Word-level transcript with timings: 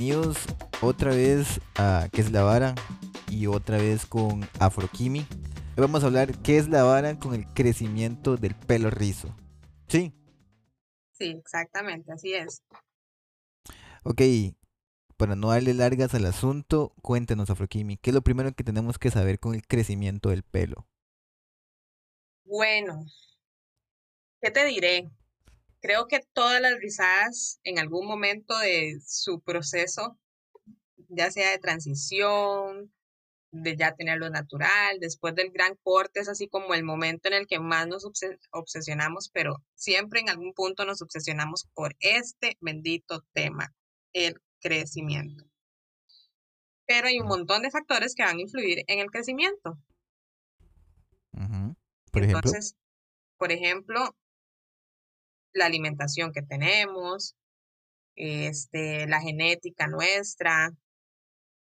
bienvenidos 0.00 0.46
otra 0.80 1.10
vez 1.10 1.60
a 1.76 2.08
¿Qué 2.10 2.22
es 2.22 2.32
la 2.32 2.42
vara? 2.42 2.74
Y 3.28 3.48
otra 3.48 3.76
vez 3.76 4.06
con 4.06 4.48
Afrokimi. 4.58 5.18
Hoy 5.20 5.76
vamos 5.76 6.02
a 6.02 6.06
hablar 6.06 6.38
¿Qué 6.38 6.56
es 6.56 6.68
la 6.68 6.84
vara 6.84 7.18
con 7.18 7.34
el 7.34 7.46
crecimiento 7.52 8.38
del 8.38 8.54
pelo 8.54 8.88
rizo? 8.88 9.36
¿Sí? 9.88 10.14
Sí, 11.12 11.36
exactamente, 11.38 12.12
así 12.12 12.32
es. 12.32 12.62
Ok, 14.02 14.22
para 15.18 15.36
no 15.36 15.50
darle 15.50 15.74
largas 15.74 16.14
al 16.14 16.24
asunto, 16.24 16.94
cuéntenos 17.02 17.50
Afrokimi, 17.50 17.98
¿qué 17.98 18.08
es 18.08 18.14
lo 18.14 18.22
primero 18.22 18.52
que 18.52 18.64
tenemos 18.64 18.98
que 18.98 19.10
saber 19.10 19.38
con 19.38 19.54
el 19.54 19.66
crecimiento 19.66 20.30
del 20.30 20.44
pelo? 20.44 20.88
Bueno, 22.44 23.04
¿qué 24.40 24.50
te 24.50 24.64
diré? 24.64 25.10
Creo 25.80 26.06
que 26.08 26.20
todas 26.32 26.60
las 26.60 26.78
rizadas 26.78 27.60
en 27.64 27.78
algún 27.78 28.06
momento 28.06 28.58
de 28.58 29.00
su 29.06 29.40
proceso, 29.40 30.18
ya 31.08 31.30
sea 31.30 31.50
de 31.50 31.58
transición, 31.58 32.92
de 33.52 33.76
ya 33.76 33.94
tenerlo 33.96 34.30
natural, 34.30 34.98
después 35.00 35.34
del 35.34 35.50
gran 35.50 35.74
corte, 35.82 36.20
es 36.20 36.28
así 36.28 36.48
como 36.48 36.74
el 36.74 36.84
momento 36.84 37.28
en 37.28 37.34
el 37.34 37.46
que 37.46 37.58
más 37.58 37.86
nos 37.88 38.04
obsesionamos, 38.52 39.30
pero 39.32 39.56
siempre 39.74 40.20
en 40.20 40.28
algún 40.28 40.52
punto 40.54 40.84
nos 40.84 41.02
obsesionamos 41.02 41.66
por 41.74 41.96
este 42.00 42.56
bendito 42.60 43.24
tema, 43.32 43.74
el 44.12 44.40
crecimiento. 44.60 45.44
Pero 46.86 47.08
hay 47.08 47.18
un 47.18 47.26
montón 47.26 47.62
de 47.62 47.70
factores 47.70 48.14
que 48.14 48.22
van 48.22 48.36
a 48.36 48.40
influir 48.40 48.84
en 48.86 49.00
el 49.00 49.10
crecimiento. 49.10 49.78
Por 52.12 52.24
Entonces, 52.24 52.76
por 53.36 53.52
ejemplo, 53.52 54.16
la 55.52 55.66
alimentación 55.66 56.32
que 56.32 56.42
tenemos, 56.42 57.34
este, 58.16 59.06
la 59.06 59.20
genética 59.20 59.86
nuestra. 59.86 60.70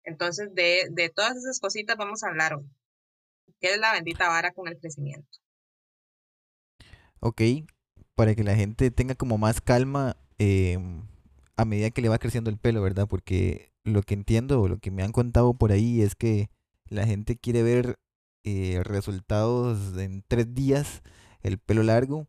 Entonces, 0.03 0.50
de, 0.53 0.88
de 0.91 1.09
todas 1.09 1.38
esas 1.38 1.59
cositas 1.59 1.97
vamos 1.97 2.23
a 2.23 2.30
hablar 2.30 2.55
hoy. 2.55 2.66
¿Qué 3.59 3.73
es 3.73 3.80
la 3.80 3.94
bendita 3.94 4.28
vara 4.28 4.52
con 4.52 4.67
el 4.67 4.78
crecimiento? 4.80 5.28
Ok, 7.19 7.41
para 8.16 8.33
que 8.33 8.44
la 8.44 8.55
gente 8.55 8.89
tenga 8.89 9.13
como 9.13 9.38
más 9.38 9.61
calma 9.61 10.17
em, 10.39 11.03
a 11.56 11.66
medida 11.66 11.91
que 11.91 12.02
le 12.02 12.09
va 12.09 12.17
creciendo 12.17 12.50
el 12.50 12.58
pelo, 12.58 12.81
¿verdad? 12.81 13.08
Porque 13.08 13.72
lo 13.83 14.02
que 14.02 14.16
entiendo 14.16 14.61
o 14.61 14.67
lo 14.67 14.80
que 14.80 14.89
me 14.89 15.03
han 15.03 15.11
contado 15.11 15.53
por 15.53 15.72
ahí 15.72 16.02
es 16.02 16.16
que 16.16 16.50
la 16.85 17.06
gente 17.06 17.38
quiere 17.38 17.61
ver 17.61 18.00
eh, 18.44 18.81
resultados 18.83 19.95
en 19.97 20.23
tres 20.28 20.53
días, 20.56 21.03
el 21.41 21.59
pelo 21.59 21.83
largo, 21.83 22.28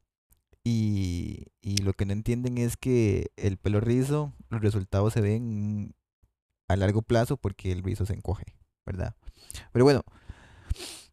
y, 0.65 1.47
lo 1.83 1.93
que 1.95 2.07
no 2.07 2.13
entienden 2.13 2.59
es 2.59 2.77
que 2.77 3.33
el 3.37 3.57
pelo 3.57 3.81
rizo, 3.81 4.33
los 4.51 4.61
resultados 4.61 5.13
se 5.13 5.21
ven 5.21 5.95
a 6.69 6.77
largo 6.77 7.03
plazo 7.03 7.37
porque 7.37 7.73
el 7.73 7.83
rizo 7.83 8.07
se 8.07 8.15
encoge, 8.15 8.45
¿verdad? 8.87 9.17
Pero 9.73 9.85
bueno, 9.85 10.05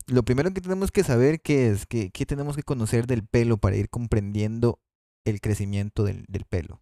lo 0.07 0.23
primero 0.23 0.53
que 0.53 0.61
tenemos 0.61 0.91
que 0.91 1.03
saber 1.03 1.41
que 1.41 1.69
es 1.69 1.87
que, 1.87 2.11
tenemos 2.27 2.55
que 2.55 2.63
conocer 2.63 3.07
del 3.07 3.25
pelo 3.25 3.57
para 3.57 3.77
ir 3.77 3.89
comprendiendo 3.89 4.79
el 5.25 5.41
crecimiento 5.41 6.03
del, 6.03 6.25
del 6.27 6.45
pelo. 6.45 6.79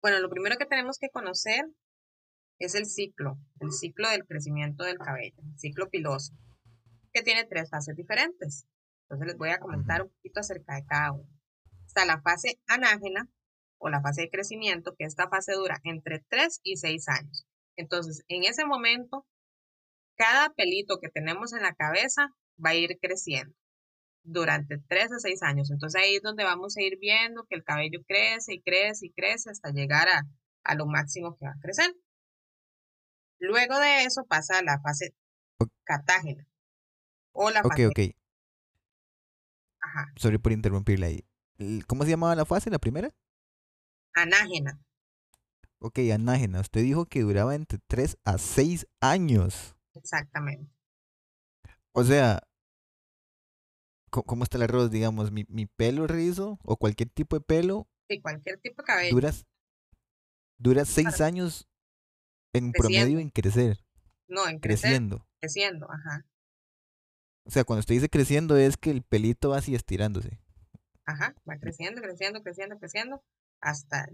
Bueno, 0.00 0.20
lo 0.20 0.30
primero 0.30 0.56
que 0.56 0.66
tenemos 0.66 0.98
que 0.98 1.10
conocer 1.10 1.66
es 2.58 2.74
el 2.74 2.86
ciclo, 2.86 3.38
el 3.60 3.72
ciclo 3.72 4.08
del 4.08 4.26
crecimiento 4.26 4.84
del 4.84 4.98
cabello, 4.98 5.42
el 5.42 5.58
ciclo 5.58 5.90
piloso, 5.90 6.32
que 7.12 7.22
tiene 7.22 7.44
tres 7.44 7.68
fases 7.68 7.94
diferentes. 7.96 8.66
Entonces 9.02 9.28
les 9.28 9.36
voy 9.36 9.50
a 9.50 9.58
comentar 9.58 10.02
un 10.02 10.08
poquito 10.08 10.40
acerca 10.40 10.76
de 10.76 10.84
cada 10.86 11.12
uno 11.12 11.39
está 11.90 12.04
la 12.04 12.20
fase 12.22 12.60
anágena 12.68 13.28
o 13.78 13.88
la 13.88 14.00
fase 14.00 14.22
de 14.22 14.30
crecimiento, 14.30 14.94
que 14.96 15.04
esta 15.04 15.28
fase 15.28 15.52
dura 15.54 15.80
entre 15.84 16.20
3 16.28 16.60
y 16.62 16.76
6 16.76 17.08
años. 17.08 17.46
Entonces, 17.76 18.22
en 18.28 18.44
ese 18.44 18.64
momento, 18.64 19.26
cada 20.16 20.50
pelito 20.50 20.98
que 21.00 21.08
tenemos 21.08 21.52
en 21.52 21.62
la 21.62 21.74
cabeza 21.74 22.28
va 22.64 22.70
a 22.70 22.74
ir 22.74 22.98
creciendo 23.00 23.54
durante 24.22 24.78
3 24.78 25.12
a 25.12 25.18
6 25.18 25.42
años. 25.42 25.70
Entonces 25.70 26.00
ahí 26.00 26.16
es 26.16 26.22
donde 26.22 26.44
vamos 26.44 26.76
a 26.76 26.82
ir 26.82 26.98
viendo 26.98 27.44
que 27.48 27.56
el 27.56 27.64
cabello 27.64 28.00
crece 28.06 28.54
y 28.54 28.60
crece 28.60 29.06
y 29.06 29.12
crece 29.12 29.50
hasta 29.50 29.70
llegar 29.70 30.08
a, 30.08 30.22
a 30.64 30.74
lo 30.74 30.86
máximo 30.86 31.36
que 31.36 31.46
va 31.46 31.52
a 31.52 31.60
crecer. 31.60 31.90
Luego 33.38 33.78
de 33.78 34.04
eso 34.04 34.26
pasa 34.26 34.58
a 34.58 34.62
la 34.62 34.78
fase 34.80 35.14
catágena 35.84 36.46
o 37.32 37.50
la 37.50 37.62
fase... 37.62 37.86
Ok, 37.86 37.92
ok. 37.92 38.14
Ajá. 39.80 40.12
Sorry 40.16 40.36
por 40.36 40.52
interrumpirle 40.52 41.06
ahí. 41.06 41.29
¿Cómo 41.86 42.04
se 42.04 42.10
llamaba 42.10 42.34
la 42.34 42.44
fase, 42.44 42.70
la 42.70 42.78
primera? 42.78 43.14
Anágena. 44.14 44.82
Ok, 45.78 45.98
anágena. 46.12 46.60
Usted 46.60 46.82
dijo 46.82 47.06
que 47.06 47.20
duraba 47.20 47.54
entre 47.54 47.78
3 47.86 48.18
a 48.24 48.38
6 48.38 48.86
años. 49.00 49.76
Exactamente. 49.94 50.70
O 51.92 52.04
sea, 52.04 52.42
¿cómo 54.10 54.44
está 54.44 54.56
el 54.58 54.64
arroz? 54.64 54.90
Digamos, 54.90 55.32
mi, 55.32 55.44
mi 55.48 55.66
pelo 55.66 56.06
rizo 56.06 56.58
o 56.64 56.76
cualquier 56.76 57.10
tipo 57.10 57.36
de 57.36 57.42
pelo. 57.42 57.88
Sí, 58.08 58.20
cualquier 58.20 58.58
tipo 58.60 58.82
de 58.82 58.86
cabello. 58.86 59.14
Dura, 59.14 59.32
dura 60.58 60.84
6 60.84 61.20
años 61.20 61.68
en 62.52 62.72
promedio 62.72 63.18
en 63.18 63.30
crecer. 63.30 63.84
No, 64.28 64.46
en 64.48 64.60
creciendo. 64.60 65.26
Creciendo, 65.40 65.90
ajá. 65.90 66.26
O 67.46 67.50
sea, 67.50 67.64
cuando 67.64 67.80
usted 67.80 67.94
dice 67.94 68.08
creciendo 68.08 68.56
es 68.56 68.76
que 68.76 68.90
el 68.90 69.02
pelito 69.02 69.50
va 69.50 69.58
así 69.58 69.74
estirándose. 69.74 70.40
Ajá, 71.10 71.34
va 71.48 71.58
creciendo, 71.58 72.00
creciendo, 72.00 72.40
creciendo, 72.40 72.78
creciendo, 72.78 73.24
hasta 73.60 74.08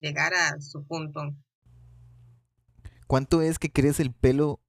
llegar 0.00 0.34
a 0.34 0.60
su 0.60 0.86
punto. 0.86 1.34
¿Cuánto 3.06 3.40
es 3.40 3.58
que 3.58 3.72
crece 3.72 4.02
el 4.02 4.12
pelo 4.12 4.60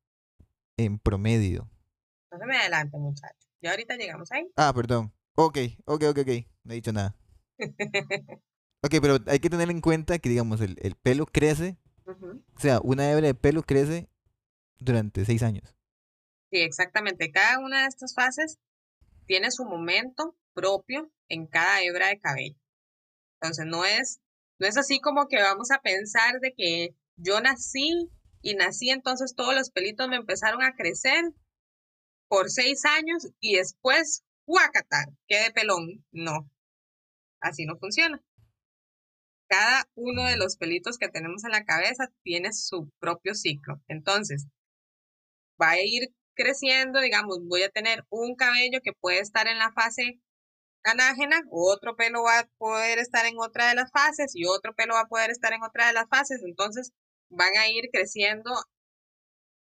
en 0.77 0.99
promedio? 0.99 1.69
No 2.31 2.37
se 2.39 2.45
me 2.45 2.55
adelante, 2.55 2.97
muchacho. 2.97 3.47
Ya 3.61 3.71
ahorita 3.71 3.97
llegamos 3.97 4.31
ahí. 4.31 4.49
Ah, 4.55 4.71
perdón. 4.73 5.13
Ok, 5.35 5.57
ok, 5.83 6.03
ok, 6.11 6.19
ok. 6.19 6.29
No 6.63 6.71
he 6.71 6.75
dicho 6.75 6.93
nada. 6.93 7.13
ok, 8.81 8.95
pero 9.01 9.17
hay 9.27 9.39
que 9.39 9.49
tener 9.49 9.69
en 9.69 9.81
cuenta 9.81 10.17
que, 10.19 10.29
digamos, 10.29 10.61
el, 10.61 10.77
el 10.81 10.95
pelo 10.95 11.25
crece. 11.25 11.77
O 12.05 12.59
sea, 12.59 12.79
una 12.81 13.11
hebra 13.11 13.27
de 13.27 13.35
pelo 13.35 13.63
crece 13.63 14.09
durante 14.79 15.25
seis 15.25 15.43
años. 15.43 15.75
Sí, 16.51 16.59
exactamente. 16.61 17.31
Cada 17.31 17.59
una 17.59 17.81
de 17.81 17.87
estas 17.87 18.13
fases 18.13 18.59
tiene 19.25 19.51
su 19.51 19.65
momento 19.65 20.37
propio 20.55 21.11
en 21.29 21.45
cada 21.45 21.83
hebra 21.83 22.07
de 22.07 22.19
cabello. 22.19 22.57
Entonces 23.39 23.65
no 23.67 23.85
es, 23.85 24.21
no 24.57 24.65
es 24.65 24.77
así 24.77 24.99
como 24.99 25.27
que 25.27 25.41
vamos 25.41 25.69
a 25.69 25.81
pensar 25.81 26.39
de 26.39 26.53
que 26.55 26.95
yo 27.17 27.39
nací 27.41 28.09
y 28.41 28.55
nací, 28.55 28.89
entonces 28.89 29.35
todos 29.35 29.53
los 29.53 29.69
pelitos 29.69 30.07
me 30.07 30.15
empezaron 30.15 30.63
a 30.63 30.75
crecer 30.75 31.23
por 32.27 32.49
seis 32.49 32.85
años 32.85 33.27
y 33.39 33.57
después, 33.57 34.23
huacatar, 34.45 35.09
quede 35.27 35.51
pelón. 35.51 36.03
No, 36.11 36.49
así 37.39 37.65
no 37.65 37.77
funciona. 37.77 38.23
Cada 39.47 39.87
uno 39.93 40.25
de 40.25 40.37
los 40.37 40.57
pelitos 40.57 40.97
que 40.97 41.07
tenemos 41.07 41.43
en 41.43 41.51
la 41.51 41.65
cabeza 41.65 42.11
tiene 42.23 42.51
su 42.51 42.89
propio 42.99 43.35
ciclo. 43.35 43.79
Entonces, 43.87 44.47
va 45.61 45.71
a 45.71 45.81
ir 45.81 46.13
creciendo, 46.33 46.99
digamos, 46.99 47.39
voy 47.47 47.63
a 47.63 47.69
tener 47.69 48.05
un 48.09 48.35
cabello 48.35 48.79
que 48.83 48.93
puede 48.93 49.19
estar 49.19 49.47
en 49.47 49.57
la 49.57 49.71
fase 49.71 50.19
anágena, 50.85 51.41
otro 51.51 51.95
pelo 51.95 52.23
va 52.23 52.39
a 52.39 52.49
poder 52.57 52.99
estar 52.99 53.25
en 53.25 53.35
otra 53.39 53.69
de 53.69 53.75
las 53.75 53.91
fases 53.91 54.31
y 54.35 54.45
otro 54.45 54.73
pelo 54.73 54.93
va 54.93 55.01
a 55.01 55.07
poder 55.07 55.31
estar 55.31 55.51
en 55.53 55.63
otra 55.63 55.87
de 55.87 55.93
las 55.93 56.07
fases. 56.07 56.41
Entonces 56.43 56.93
van 57.29 57.57
a 57.57 57.67
ir 57.67 57.89
creciendo 57.91 58.51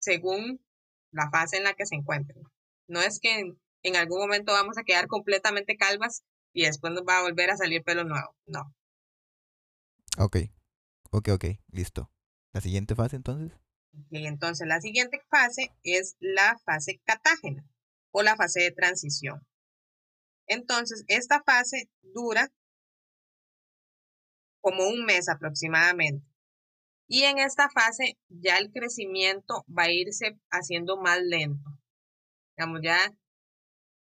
según 0.01 0.65
la 1.13 1.31
fase 1.31 1.57
en 1.57 1.65
la 1.65 1.75
que 1.75 1.87
se 1.87 1.95
encuentren. 1.95 2.43
No 2.89 3.01
es 3.01 3.21
que 3.21 3.55
en, 3.83 3.97
algún 3.97 4.21
momento 4.21 4.53
vamos 4.53 4.77
a 4.79 4.83
quedar 4.83 5.07
completamente 5.07 5.77
calvas 5.77 6.25
y 6.53 6.65
después 6.65 6.93
nos 6.93 7.05
va 7.09 7.19
a 7.19 7.23
volver 7.23 7.51
a 7.51 7.57
salir 7.57 7.83
pelo 7.83 8.05
nuevo. 8.05 8.37
No. 8.47 8.75
Ok, 10.19 10.37
ok, 11.11 11.29
ok, 11.31 11.45
listo. 11.69 12.11
¿La 12.53 12.61
siguiente 12.61 12.95
fase 12.95 13.17
entonces? 13.17 13.57
Y 14.11 14.27
entonces 14.27 14.67
la 14.67 14.81
siguiente 14.81 15.23
fase 15.31 15.75
es 15.83 16.17
la 16.19 16.59
fase 16.65 17.01
catágena 17.05 17.65
o 18.11 18.23
la 18.23 18.37
fase 18.37 18.61
de 18.61 18.73
transición. 18.73 19.47
Entonces, 20.47 21.05
esta 21.09 21.43
fase 21.44 21.89
dura 22.03 22.50
como 24.61 24.89
un 24.89 25.05
mes 25.05 25.29
aproximadamente. 25.29 26.25
Y 27.09 27.25
en 27.25 27.39
esta 27.39 27.69
fase 27.69 28.17
ya 28.29 28.56
el 28.59 28.73
crecimiento 28.73 29.65
va 29.69 29.85
a 29.85 29.93
irse 29.93 30.39
haciendo 30.50 30.97
más 30.97 31.21
lento. 31.21 31.71
Digamos, 32.56 32.81
ya, 32.83 33.12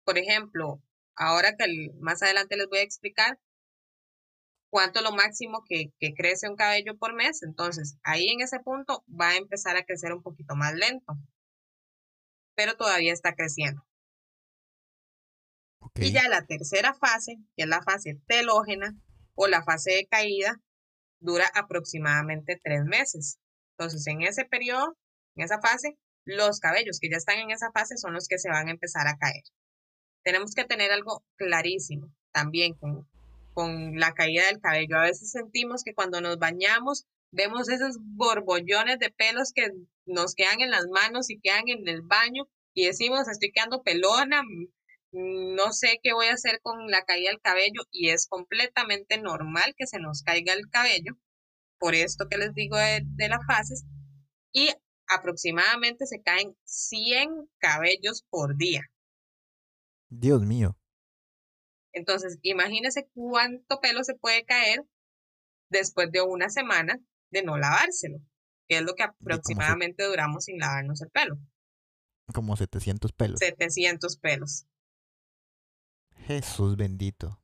por 0.05 0.17
ejemplo, 0.17 0.81
ahora 1.15 1.55
que 1.57 1.65
más 1.99 2.21
adelante 2.21 2.55
les 2.55 2.67
voy 2.67 2.79
a 2.79 2.83
explicar 2.83 3.39
cuánto 4.69 4.99
es 4.99 5.03
lo 5.03 5.11
máximo 5.11 5.63
que, 5.67 5.91
que 5.99 6.13
crece 6.13 6.47
un 6.47 6.55
cabello 6.55 6.97
por 6.97 7.13
mes. 7.13 7.43
Entonces, 7.43 7.97
ahí 8.03 8.29
en 8.29 8.41
ese 8.41 8.59
punto 8.59 9.03
va 9.09 9.29
a 9.29 9.37
empezar 9.37 9.75
a 9.75 9.83
crecer 9.83 10.13
un 10.13 10.21
poquito 10.21 10.55
más 10.55 10.73
lento. 10.73 11.17
Pero 12.55 12.75
todavía 12.75 13.13
está 13.13 13.33
creciendo. 13.33 13.83
Y 15.95 16.11
ya 16.11 16.27
la 16.29 16.45
tercera 16.45 16.93
fase, 16.93 17.37
que 17.55 17.63
es 17.63 17.67
la 17.67 17.81
fase 17.81 18.19
telógena 18.27 18.95
o 19.35 19.47
la 19.47 19.63
fase 19.63 19.91
de 19.91 20.07
caída, 20.07 20.59
dura 21.19 21.45
aproximadamente 21.53 22.59
tres 22.63 22.83
meses. 22.85 23.39
Entonces, 23.77 24.05
en 24.07 24.21
ese 24.21 24.45
periodo, 24.45 24.97
en 25.35 25.43
esa 25.43 25.59
fase, 25.59 25.97
los 26.25 26.59
cabellos 26.59 26.99
que 26.99 27.09
ya 27.09 27.17
están 27.17 27.39
en 27.39 27.51
esa 27.51 27.71
fase 27.71 27.97
son 27.97 28.13
los 28.13 28.27
que 28.27 28.37
se 28.37 28.49
van 28.49 28.67
a 28.67 28.71
empezar 28.71 29.07
a 29.07 29.17
caer. 29.17 29.43
Tenemos 30.23 30.53
que 30.53 30.65
tener 30.65 30.91
algo 30.91 31.23
clarísimo 31.35 32.13
también 32.31 32.73
con, 32.75 33.07
con 33.53 33.99
la 33.99 34.13
caída 34.13 34.45
del 34.45 34.61
cabello. 34.61 34.97
A 34.97 35.03
veces 35.03 35.31
sentimos 35.31 35.83
que 35.83 35.93
cuando 35.93 36.21
nos 36.21 36.37
bañamos 36.37 37.05
vemos 37.31 37.69
esos 37.69 37.97
borbollones 37.99 38.99
de 38.99 39.09
pelos 39.09 39.51
que 39.53 39.69
nos 40.05 40.35
quedan 40.35 40.61
en 40.61 40.69
las 40.69 40.87
manos 40.87 41.29
y 41.29 41.39
quedan 41.39 41.67
en 41.67 41.87
el 41.87 42.01
baño 42.01 42.47
y 42.73 42.85
decimos, 42.85 43.27
estoy 43.27 43.51
quedando 43.51 43.83
pelona, 43.83 44.43
no 45.11 45.71
sé 45.73 45.99
qué 46.01 46.13
voy 46.13 46.27
a 46.27 46.33
hacer 46.33 46.61
con 46.61 46.89
la 46.89 47.03
caída 47.03 47.29
del 47.29 47.41
cabello 47.41 47.81
y 47.91 48.09
es 48.09 48.27
completamente 48.27 49.17
normal 49.17 49.73
que 49.77 49.87
se 49.87 49.99
nos 49.99 50.23
caiga 50.23 50.53
el 50.53 50.69
cabello, 50.69 51.17
por 51.79 51.95
esto 51.95 52.27
que 52.29 52.37
les 52.37 52.53
digo 52.53 52.77
de, 52.77 53.01
de 53.03 53.29
las 53.29 53.45
fases, 53.45 53.85
y 54.53 54.69
aproximadamente 55.07 56.05
se 56.05 56.21
caen 56.21 56.55
100 56.63 57.49
cabellos 57.59 58.23
por 58.29 58.55
día. 58.57 58.81
Dios 60.09 60.41
mío. 60.41 60.77
Entonces, 61.93 62.39
imagínese 62.41 63.09
cuánto 63.13 63.79
pelo 63.81 64.03
se 64.03 64.15
puede 64.15 64.45
caer 64.45 64.85
después 65.69 66.11
de 66.11 66.21
una 66.21 66.49
semana 66.49 66.99
de 67.31 67.43
no 67.43 67.57
lavárselo, 67.57 68.19
que 68.67 68.77
es 68.77 68.83
lo 68.83 68.93
que 68.93 69.03
aproximadamente 69.03 70.05
duramos 70.05 70.45
sin 70.45 70.59
lavarnos 70.59 71.01
el 71.01 71.09
pelo. 71.09 71.37
Como 72.33 72.55
700 72.55 73.11
pelos. 73.13 73.39
700 73.39 74.17
pelos. 74.17 74.65
Jesús 76.31 76.75
bendito. 76.77 77.39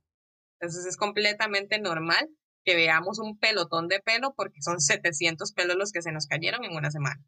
Entonces 0.60 0.86
es 0.86 0.96
completamente 0.96 1.80
normal 1.80 2.28
que 2.64 2.74
veamos 2.76 3.18
un 3.18 3.38
pelotón 3.38 3.88
de 3.88 4.00
pelo 4.00 4.34
porque 4.36 4.60
son 4.60 4.80
700 4.80 5.52
pelos 5.52 5.76
los 5.76 5.92
que 5.92 6.02
se 6.02 6.12
nos 6.12 6.26
cayeron 6.26 6.64
en 6.64 6.76
una 6.76 6.90
semana. 6.90 7.22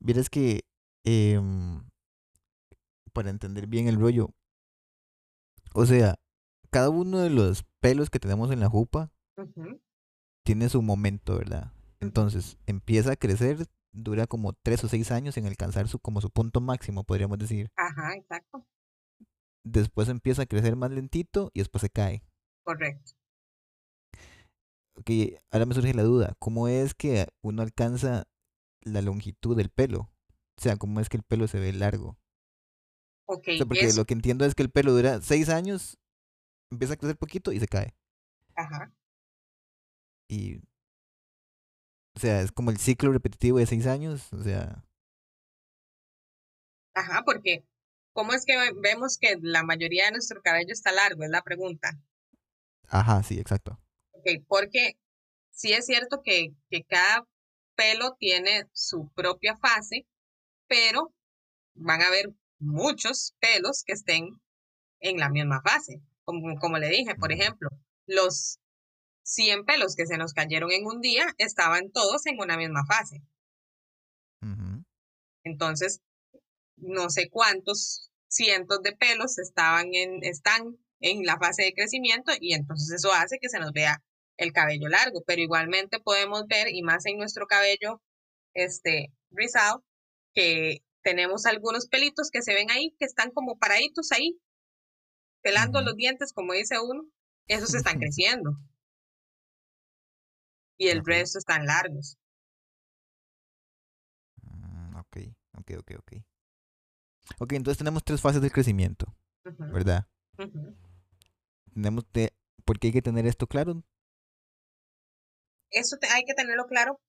Vieres 0.00 0.28
que, 0.28 0.60
eh, 1.04 1.40
para 3.12 3.30
entender 3.30 3.66
bien 3.66 3.88
el 3.88 3.98
rollo, 3.98 4.34
o 5.72 5.86
sea, 5.86 6.16
cada 6.70 6.90
uno 6.90 7.20
de 7.20 7.30
los 7.30 7.64
pelos 7.80 8.10
que 8.10 8.18
tenemos 8.18 8.50
en 8.50 8.60
la 8.60 8.68
jupa 8.68 9.10
tiene 10.44 10.68
su 10.68 10.82
momento, 10.82 11.38
¿verdad? 11.38 11.72
Entonces, 12.00 12.58
empieza 12.66 13.12
a 13.12 13.16
crecer, 13.16 13.66
dura 13.92 14.26
como 14.26 14.52
tres 14.52 14.84
o 14.84 14.88
seis 14.88 15.10
años 15.10 15.36
en 15.36 15.46
alcanzar 15.46 15.88
su, 15.88 15.98
como 15.98 16.20
su 16.20 16.30
punto 16.30 16.60
máximo, 16.60 17.04
podríamos 17.04 17.38
decir. 17.38 17.70
Ajá, 17.76 18.14
exacto. 18.14 18.66
Después 19.64 20.08
empieza 20.08 20.42
a 20.42 20.46
crecer 20.46 20.76
más 20.76 20.90
lentito 20.92 21.50
y 21.54 21.60
después 21.60 21.80
se 21.82 21.90
cae. 21.90 22.22
Correcto. 22.62 23.14
Ok, 24.96 25.10
ahora 25.50 25.66
me 25.66 25.74
surge 25.74 25.94
la 25.94 26.02
duda, 26.04 26.34
¿cómo 26.38 26.68
es 26.68 26.94
que 26.94 27.26
uno 27.42 27.62
alcanza 27.62 28.24
la 28.82 29.02
longitud 29.02 29.56
del 29.56 29.70
pelo? 29.70 30.10
O 30.58 30.62
sea, 30.62 30.76
¿cómo 30.76 31.00
es 31.00 31.08
que 31.08 31.16
el 31.16 31.22
pelo 31.24 31.48
se 31.48 31.58
ve 31.60 31.72
largo? 31.72 32.18
Ok, 33.26 33.48
O 33.54 33.56
sea, 33.56 33.66
porque 33.66 33.86
eso. 33.86 33.96
lo 33.96 34.04
que 34.04 34.14
entiendo 34.14 34.44
es 34.44 34.54
que 34.54 34.62
el 34.62 34.70
pelo 34.70 34.92
dura 34.92 35.20
seis 35.20 35.48
años, 35.48 35.98
empieza 36.70 36.94
a 36.94 36.98
crecer 36.98 37.16
poquito 37.18 37.52
y 37.52 37.60
se 37.60 37.68
cae. 37.68 37.94
Ajá. 38.56 38.90
Y, 40.28 40.60
o 42.16 42.20
sea, 42.20 42.40
es 42.42 42.52
como 42.52 42.70
el 42.70 42.78
ciclo 42.78 43.12
repetitivo 43.12 43.58
de 43.58 43.66
seis 43.66 43.86
años. 43.86 44.32
O 44.32 44.42
sea, 44.42 44.84
Ajá, 46.94 47.22
porque 47.24 47.64
¿cómo 48.14 48.32
es 48.34 48.46
que 48.46 48.56
ve- 48.58 48.72
vemos 48.76 49.18
que 49.18 49.36
la 49.42 49.62
mayoría 49.64 50.06
de 50.06 50.12
nuestro 50.12 50.42
cabello 50.42 50.72
está 50.72 50.92
largo? 50.92 51.24
Es 51.24 51.30
la 51.30 51.42
pregunta. 51.42 51.90
ajá, 52.88 53.22
sí, 53.22 53.38
exacto. 53.38 53.78
Ok, 54.12 54.26
porque 54.48 54.96
sí 55.50 55.72
es 55.72 55.86
cierto 55.86 56.22
que, 56.24 56.54
que 56.70 56.84
cada 56.84 57.26
pelo 57.76 58.16
tiene 58.18 58.64
su 58.72 59.10
propia 59.14 59.56
fase, 59.56 60.06
pero 60.68 61.14
van 61.74 62.02
a 62.02 62.08
haber 62.08 62.32
muchos 62.60 63.34
pelos 63.40 63.84
que 63.84 63.94
estén 63.94 64.40
en 65.00 65.18
la 65.18 65.30
misma 65.30 65.62
fase. 65.62 66.02
Como, 66.24 66.58
como 66.58 66.78
le 66.78 66.88
dije, 66.90 67.14
por 67.16 67.32
ejemplo, 67.32 67.70
los 68.06 68.60
100 69.24 69.64
pelos 69.66 69.96
que 69.96 70.06
se 70.06 70.18
nos 70.18 70.34
cayeron 70.34 70.72
en 70.72 70.86
un 70.86 71.00
día 71.00 71.26
estaban 71.38 71.90
todos 71.92 72.26
en 72.26 72.40
una 72.40 72.56
misma 72.58 72.84
fase. 72.86 73.22
Entonces, 75.44 76.00
no 76.84 77.10
sé 77.10 77.28
cuántos 77.30 78.10
cientos 78.28 78.82
de 78.82 78.92
pelos 78.92 79.38
estaban 79.38 79.94
en, 79.94 80.22
están 80.22 80.76
en 81.00 81.24
la 81.24 81.38
fase 81.38 81.64
de 81.64 81.74
crecimiento 81.74 82.32
y 82.40 82.54
entonces 82.54 82.94
eso 82.96 83.12
hace 83.12 83.38
que 83.40 83.48
se 83.48 83.58
nos 83.58 83.72
vea 83.72 84.02
el 84.36 84.52
cabello 84.52 84.88
largo, 84.88 85.22
pero 85.26 85.42
igualmente 85.42 86.00
podemos 86.00 86.46
ver, 86.48 86.68
y 86.68 86.82
más 86.82 87.06
en 87.06 87.18
nuestro 87.18 87.46
cabello 87.46 88.02
este, 88.52 89.12
rizado, 89.30 89.84
que 90.34 90.78
tenemos 91.02 91.46
algunos 91.46 91.86
pelitos 91.86 92.30
que 92.30 92.42
se 92.42 92.54
ven 92.54 92.70
ahí, 92.70 92.94
que 92.98 93.04
están 93.04 93.30
como 93.30 93.58
paraditos 93.58 94.10
ahí, 94.12 94.40
pelando 95.42 95.82
los 95.82 95.94
dientes, 95.94 96.32
como 96.32 96.54
dice 96.54 96.78
uno, 96.80 97.04
esos 97.46 97.74
están 97.74 97.98
creciendo. 98.00 98.56
Y 100.76 100.88
el 100.88 101.04
resto 101.04 101.38
están 101.38 101.66
largos. 101.66 102.16
Mm, 104.42 104.96
ok, 104.96 105.16
ok, 105.58 105.70
ok, 105.78 105.90
ok. 105.98 106.12
Ok, 107.38 107.52
entonces 107.52 107.78
tenemos 107.78 108.04
tres 108.04 108.20
fases 108.20 108.40
del 108.42 108.52
crecimiento, 108.52 109.06
¿verdad? 109.72 110.06
Tenemos 111.72 112.04
de, 112.12 112.32
¿por 112.64 112.78
qué 112.78 112.88
hay 112.88 112.92
que 112.92 113.02
tener 113.02 113.26
esto 113.26 113.46
claro? 113.46 113.82
Eso 115.70 115.96
te- 115.98 116.06
hay 116.08 116.24
que 116.24 116.34
tenerlo 116.34 116.66
claro 116.66 117.00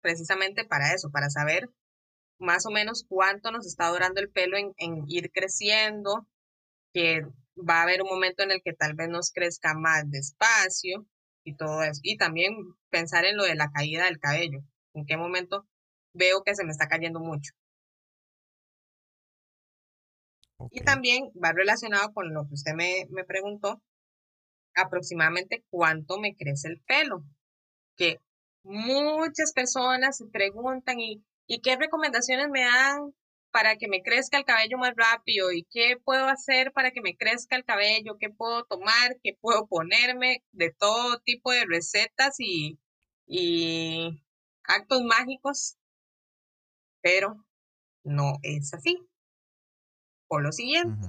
precisamente 0.00 0.64
para 0.64 0.92
eso, 0.94 1.10
para 1.10 1.30
saber 1.30 1.68
más 2.38 2.66
o 2.66 2.70
menos 2.70 3.04
cuánto 3.08 3.50
nos 3.52 3.66
está 3.66 3.88
durando 3.88 4.20
el 4.20 4.30
pelo 4.30 4.56
en, 4.56 4.72
en 4.78 5.04
ir 5.08 5.30
creciendo, 5.32 6.26
que 6.92 7.22
va 7.56 7.80
a 7.80 7.82
haber 7.82 8.02
un 8.02 8.08
momento 8.10 8.42
en 8.42 8.52
el 8.52 8.62
que 8.64 8.72
tal 8.72 8.94
vez 8.94 9.08
nos 9.08 9.30
crezca 9.32 9.74
más 9.74 10.10
despacio 10.10 11.06
y 11.44 11.56
todo 11.56 11.82
eso. 11.82 12.00
Y 12.02 12.16
también 12.16 12.54
pensar 12.90 13.24
en 13.24 13.36
lo 13.36 13.44
de 13.44 13.54
la 13.54 13.70
caída 13.70 14.04
del 14.06 14.18
cabello. 14.18 14.60
¿En 14.94 15.06
qué 15.06 15.16
momento 15.16 15.66
veo 16.14 16.42
que 16.44 16.54
se 16.54 16.64
me 16.64 16.72
está 16.72 16.88
cayendo 16.88 17.20
mucho? 17.20 17.52
Y 20.70 20.80
también 20.82 21.30
va 21.42 21.52
relacionado 21.52 22.12
con 22.12 22.32
lo 22.32 22.46
que 22.46 22.54
usted 22.54 22.72
me, 22.74 23.06
me 23.10 23.24
preguntó, 23.24 23.82
aproximadamente 24.74 25.64
cuánto 25.70 26.18
me 26.18 26.34
crece 26.36 26.68
el 26.68 26.80
pelo. 26.82 27.24
Que 27.96 28.20
muchas 28.62 29.52
personas 29.52 30.16
se 30.16 30.26
preguntan 30.26 31.00
y, 31.00 31.24
¿y 31.46 31.60
qué 31.60 31.76
recomendaciones 31.76 32.48
me 32.48 32.62
dan 32.62 33.14
para 33.50 33.76
que 33.76 33.88
me 33.88 34.02
crezca 34.02 34.38
el 34.38 34.44
cabello 34.44 34.78
más 34.78 34.94
rápido? 34.96 35.52
¿Y 35.52 35.66
qué 35.70 35.96
puedo 36.02 36.26
hacer 36.26 36.72
para 36.72 36.90
que 36.90 37.02
me 37.02 37.16
crezca 37.16 37.56
el 37.56 37.64
cabello? 37.64 38.16
¿Qué 38.18 38.30
puedo 38.30 38.64
tomar? 38.64 39.18
¿Qué 39.22 39.36
puedo 39.40 39.66
ponerme? 39.66 40.42
De 40.52 40.72
todo 40.72 41.20
tipo 41.20 41.52
de 41.52 41.66
recetas 41.66 42.36
y, 42.38 42.78
y 43.26 44.22
actos 44.64 45.02
mágicos, 45.02 45.76
pero 47.02 47.44
no 48.04 48.38
es 48.42 48.72
así. 48.74 48.98
Por 50.32 50.42
lo 50.42 50.50
siguiente. 50.50 51.08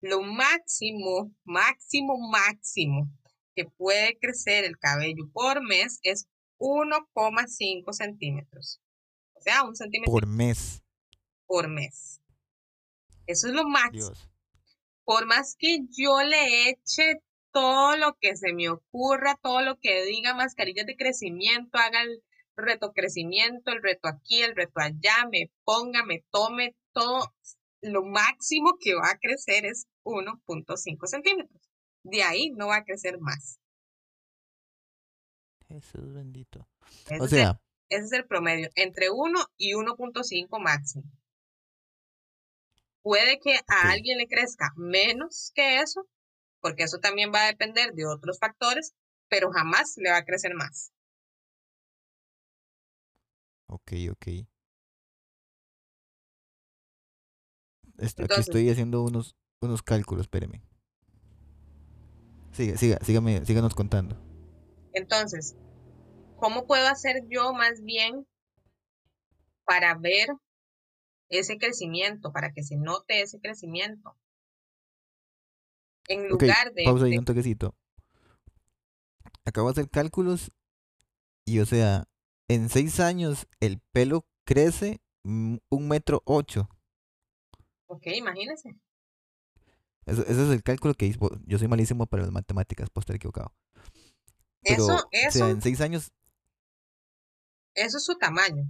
lo 0.00 0.22
máximo, 0.22 1.30
máximo, 1.44 2.16
máximo 2.30 3.12
que 3.54 3.66
puede 3.66 4.18
crecer 4.18 4.64
el 4.64 4.78
cabello 4.78 5.28
por 5.34 5.62
mes 5.62 6.00
es 6.02 6.28
1,5 6.58 7.92
centímetros. 7.92 8.80
O 9.34 9.40
sea, 9.42 9.64
un 9.64 9.76
centímetro 9.76 10.10
Por 10.10 10.26
mes, 10.26 10.82
por 11.46 11.68
mes. 11.68 12.22
Eso 13.26 13.48
es 13.48 13.52
lo 13.52 13.64
máximo. 13.64 14.06
Dios. 14.06 14.30
Por 15.04 15.26
más 15.26 15.56
que 15.58 15.80
yo 15.90 16.22
le 16.22 16.70
eche 16.70 17.20
todo 17.52 17.98
lo 17.98 18.16
que 18.18 18.34
se 18.34 18.54
me 18.54 18.70
ocurra, 18.70 19.38
todo 19.42 19.60
lo 19.60 19.78
que 19.78 20.06
diga 20.06 20.34
mascarillas 20.34 20.86
de 20.86 20.96
crecimiento, 20.96 21.76
haga 21.76 22.00
el 22.00 22.24
reto 22.56 22.94
crecimiento, 22.94 23.72
el 23.72 23.82
reto 23.82 24.08
aquí, 24.08 24.40
el 24.40 24.56
reto 24.56 24.80
allá, 24.80 25.28
me 25.30 25.50
ponga, 25.64 26.02
me 26.02 26.24
tome 26.30 26.74
todo, 26.94 27.34
lo 27.84 28.02
máximo 28.02 28.76
que 28.80 28.94
va 28.94 29.10
a 29.10 29.18
crecer 29.18 29.66
es 29.66 29.86
1.5 30.04 31.06
centímetros. 31.06 31.70
De 32.02 32.22
ahí 32.22 32.50
no 32.50 32.68
va 32.68 32.76
a 32.76 32.84
crecer 32.84 33.18
más. 33.18 33.58
Jesús 35.68 36.12
bendito. 36.12 36.66
Ese, 37.06 37.20
O 37.20 37.24
es, 37.24 37.32
el, 37.32 37.38
sea, 37.38 37.60
ese 37.88 38.04
es 38.04 38.12
el 38.12 38.26
promedio, 38.26 38.70
entre 38.74 39.10
1 39.10 39.38
y 39.56 39.72
1.5 39.72 40.62
máximo. 40.62 41.04
Puede 43.02 43.38
que 43.38 43.54
a 43.68 43.90
alguien 43.90 44.18
le 44.18 44.26
crezca 44.26 44.72
menos 44.76 45.52
que 45.54 45.80
eso, 45.80 46.06
porque 46.60 46.84
eso 46.84 46.98
también 47.00 47.32
va 47.34 47.44
a 47.44 47.48
depender 47.48 47.92
de 47.92 48.06
otros 48.06 48.38
factores, 48.38 48.94
pero 49.28 49.50
jamás 49.50 49.94
le 49.98 50.10
va 50.10 50.18
a 50.18 50.24
crecer 50.24 50.54
más. 50.54 50.90
ok, 53.66 53.92
ok. 54.10 54.26
Aquí 58.04 58.40
estoy 58.40 58.70
haciendo 58.70 59.02
unos, 59.02 59.36
unos 59.60 59.82
cálculos, 59.82 60.22
espéreme. 60.24 60.62
Siga, 62.52 62.76
siga, 62.76 62.98
sígame, 63.02 63.44
síganos 63.44 63.74
contando. 63.74 64.16
Entonces, 64.92 65.56
¿cómo 66.36 66.66
puedo 66.66 66.86
hacer 66.88 67.24
yo 67.28 67.52
más 67.52 67.82
bien 67.82 68.26
para 69.64 69.94
ver 69.96 70.28
ese 71.30 71.58
crecimiento, 71.58 72.32
para 72.32 72.52
que 72.52 72.62
se 72.62 72.76
note 72.76 73.22
ese 73.22 73.40
crecimiento? 73.40 74.16
En 76.06 76.28
lugar 76.28 76.72
de... 76.74 76.84
Pausa 76.84 77.06
ahí 77.06 77.18
un 77.18 77.24
toquecito. 77.24 77.74
Acabo 79.44 79.68
de 79.68 79.72
hacer 79.72 79.90
cálculos 79.90 80.52
y 81.44 81.58
o 81.58 81.66
sea, 81.66 82.08
en 82.48 82.68
seis 82.68 83.00
años 83.00 83.48
el 83.60 83.80
pelo 83.92 84.26
crece 84.44 85.00
un 85.24 85.60
metro 85.88 86.22
ocho. 86.24 86.68
Ok, 87.86 88.06
imagínese. 88.06 88.76
ese 90.06 90.22
es 90.22 90.50
el 90.50 90.62
cálculo 90.62 90.94
que 90.94 91.06
hizo. 91.06 91.30
Yo 91.46 91.58
soy 91.58 91.68
malísimo 91.68 92.06
para 92.06 92.22
las 92.22 92.32
matemáticas, 92.32 92.90
puedo 92.90 93.02
estar 93.02 93.16
equivocado. 93.16 93.54
Pero, 94.62 94.84
eso, 94.84 95.08
eso. 95.10 95.28
O 95.28 95.32
sea, 95.32 95.50
en 95.50 95.62
seis 95.62 95.80
años. 95.80 96.12
Eso 97.74 97.98
es 97.98 98.04
su 98.04 98.16
tamaño. 98.16 98.62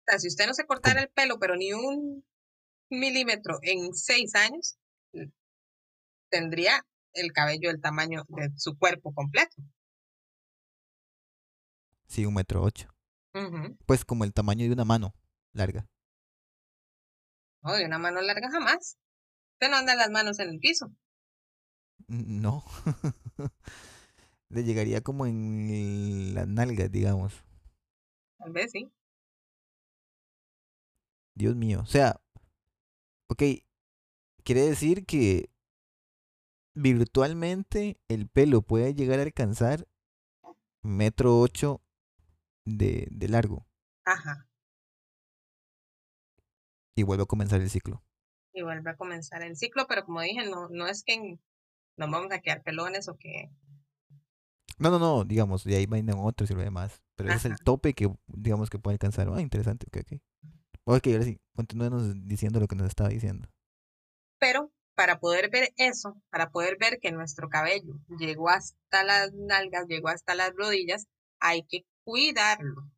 O 0.00 0.04
sea, 0.06 0.18
si 0.18 0.28
usted 0.28 0.46
no 0.46 0.54
se 0.54 0.66
cortara 0.66 1.02
el 1.02 1.08
pelo, 1.08 1.38
pero 1.38 1.56
ni 1.56 1.72
un 1.72 2.24
milímetro 2.88 3.58
en 3.62 3.92
seis 3.92 4.34
años, 4.34 4.78
tendría 6.30 6.86
el 7.12 7.32
cabello 7.32 7.70
del 7.70 7.80
tamaño 7.80 8.24
de 8.28 8.52
su 8.56 8.78
cuerpo 8.78 9.12
completo. 9.12 9.56
Sí, 12.06 12.24
un 12.24 12.34
metro 12.34 12.62
ocho. 12.62 12.88
Pues 13.84 14.04
como 14.04 14.24
el 14.24 14.32
tamaño 14.32 14.64
de 14.64 14.72
una 14.72 14.84
mano 14.84 15.12
larga. 15.52 15.86
No, 17.66 17.74
de 17.74 17.84
una 17.84 17.98
mano 17.98 18.20
larga 18.20 18.48
jamás. 18.48 18.96
Usted 19.54 19.70
no 19.70 19.76
anda 19.76 19.96
las 19.96 20.10
manos 20.10 20.38
en 20.38 20.50
el 20.50 20.60
piso. 20.60 20.92
No. 22.06 22.64
Le 24.50 24.62
llegaría 24.62 25.00
como 25.00 25.26
en 25.26 26.32
las 26.32 26.46
nalgas, 26.46 26.92
digamos. 26.92 27.42
Tal 28.38 28.52
vez 28.52 28.70
sí. 28.70 28.88
Dios 31.34 31.56
mío. 31.56 31.80
O 31.82 31.86
sea, 31.86 32.20
ok. 33.28 33.42
Quiere 34.44 34.60
decir 34.60 35.04
que 35.04 35.50
virtualmente 36.74 37.98
el 38.06 38.28
pelo 38.28 38.62
puede 38.62 38.94
llegar 38.94 39.18
a 39.18 39.22
alcanzar 39.22 39.88
metro 40.82 41.40
ocho 41.40 41.82
de, 42.64 43.08
de 43.10 43.28
largo. 43.28 43.66
Ajá. 44.04 44.45
Y 46.96 47.04
vuelve 47.04 47.22
a 47.22 47.26
comenzar 47.26 47.60
el 47.60 47.70
ciclo. 47.70 48.02
Y 48.52 48.62
vuelve 48.62 48.90
a 48.90 48.96
comenzar 48.96 49.42
el 49.42 49.56
ciclo, 49.56 49.86
pero 49.86 50.04
como 50.04 50.22
dije, 50.22 50.48
no, 50.48 50.68
no 50.70 50.88
es 50.88 51.04
que 51.04 51.38
nos 51.96 52.10
vamos 52.10 52.32
a 52.32 52.40
quedar 52.40 52.62
pelones 52.62 53.08
o 53.08 53.16
que... 53.16 53.50
No, 54.78 54.90
no, 54.90 54.98
no, 54.98 55.24
digamos, 55.24 55.64
de 55.64 55.76
ahí 55.76 55.86
vienen 55.86 56.16
otros 56.18 56.50
y 56.50 56.54
lo 56.54 56.62
demás. 56.62 57.02
Pero 57.14 57.30
ese 57.30 57.38
es 57.38 57.44
el 57.46 57.58
tope 57.58 57.94
que, 57.94 58.12
digamos, 58.26 58.68
que 58.68 58.78
puede 58.78 58.94
alcanzar. 58.94 59.28
Ah, 59.32 59.40
interesante, 59.40 59.86
ok, 59.88 60.04
ok. 60.04 60.20
Ok, 60.88 61.06
ahora 61.08 61.24
sí, 61.24 61.40
continúenos 61.54 62.12
diciendo 62.26 62.60
lo 62.60 62.66
que 62.66 62.76
nos 62.76 62.86
estaba 62.86 63.08
diciendo. 63.08 63.48
Pero 64.38 64.70
para 64.94 65.18
poder 65.20 65.50
ver 65.50 65.72
eso, 65.76 66.20
para 66.30 66.50
poder 66.50 66.78
ver 66.78 66.98
que 67.00 67.12
nuestro 67.12 67.48
cabello 67.48 68.00
llegó 68.18 68.48
hasta 68.48 69.04
las 69.04 69.32
nalgas, 69.32 69.86
llegó 69.86 70.08
hasta 70.08 70.34
las 70.34 70.54
rodillas, 70.54 71.06
hay 71.38 71.64
que 71.64 71.84
cuidarlo. 72.04 72.90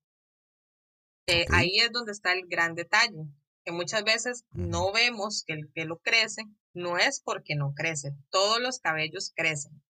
Eh, 1.26 1.46
ahí 1.50 1.78
es 1.78 1.92
donde 1.92 2.12
está 2.12 2.32
el 2.32 2.46
gran 2.46 2.74
detalle, 2.74 3.26
que 3.68 3.72
muchas 3.72 4.02
veces 4.02 4.46
no 4.52 4.92
vemos 4.92 5.44
que 5.46 5.52
el 5.52 5.68
pelo 5.68 5.98
crece, 5.98 6.40
no 6.72 6.96
es 6.96 7.20
porque 7.20 7.54
no 7.54 7.74
crece, 7.74 8.12
todos 8.30 8.62
los 8.62 8.80
cabellos 8.80 9.30
crecen. 9.36 9.82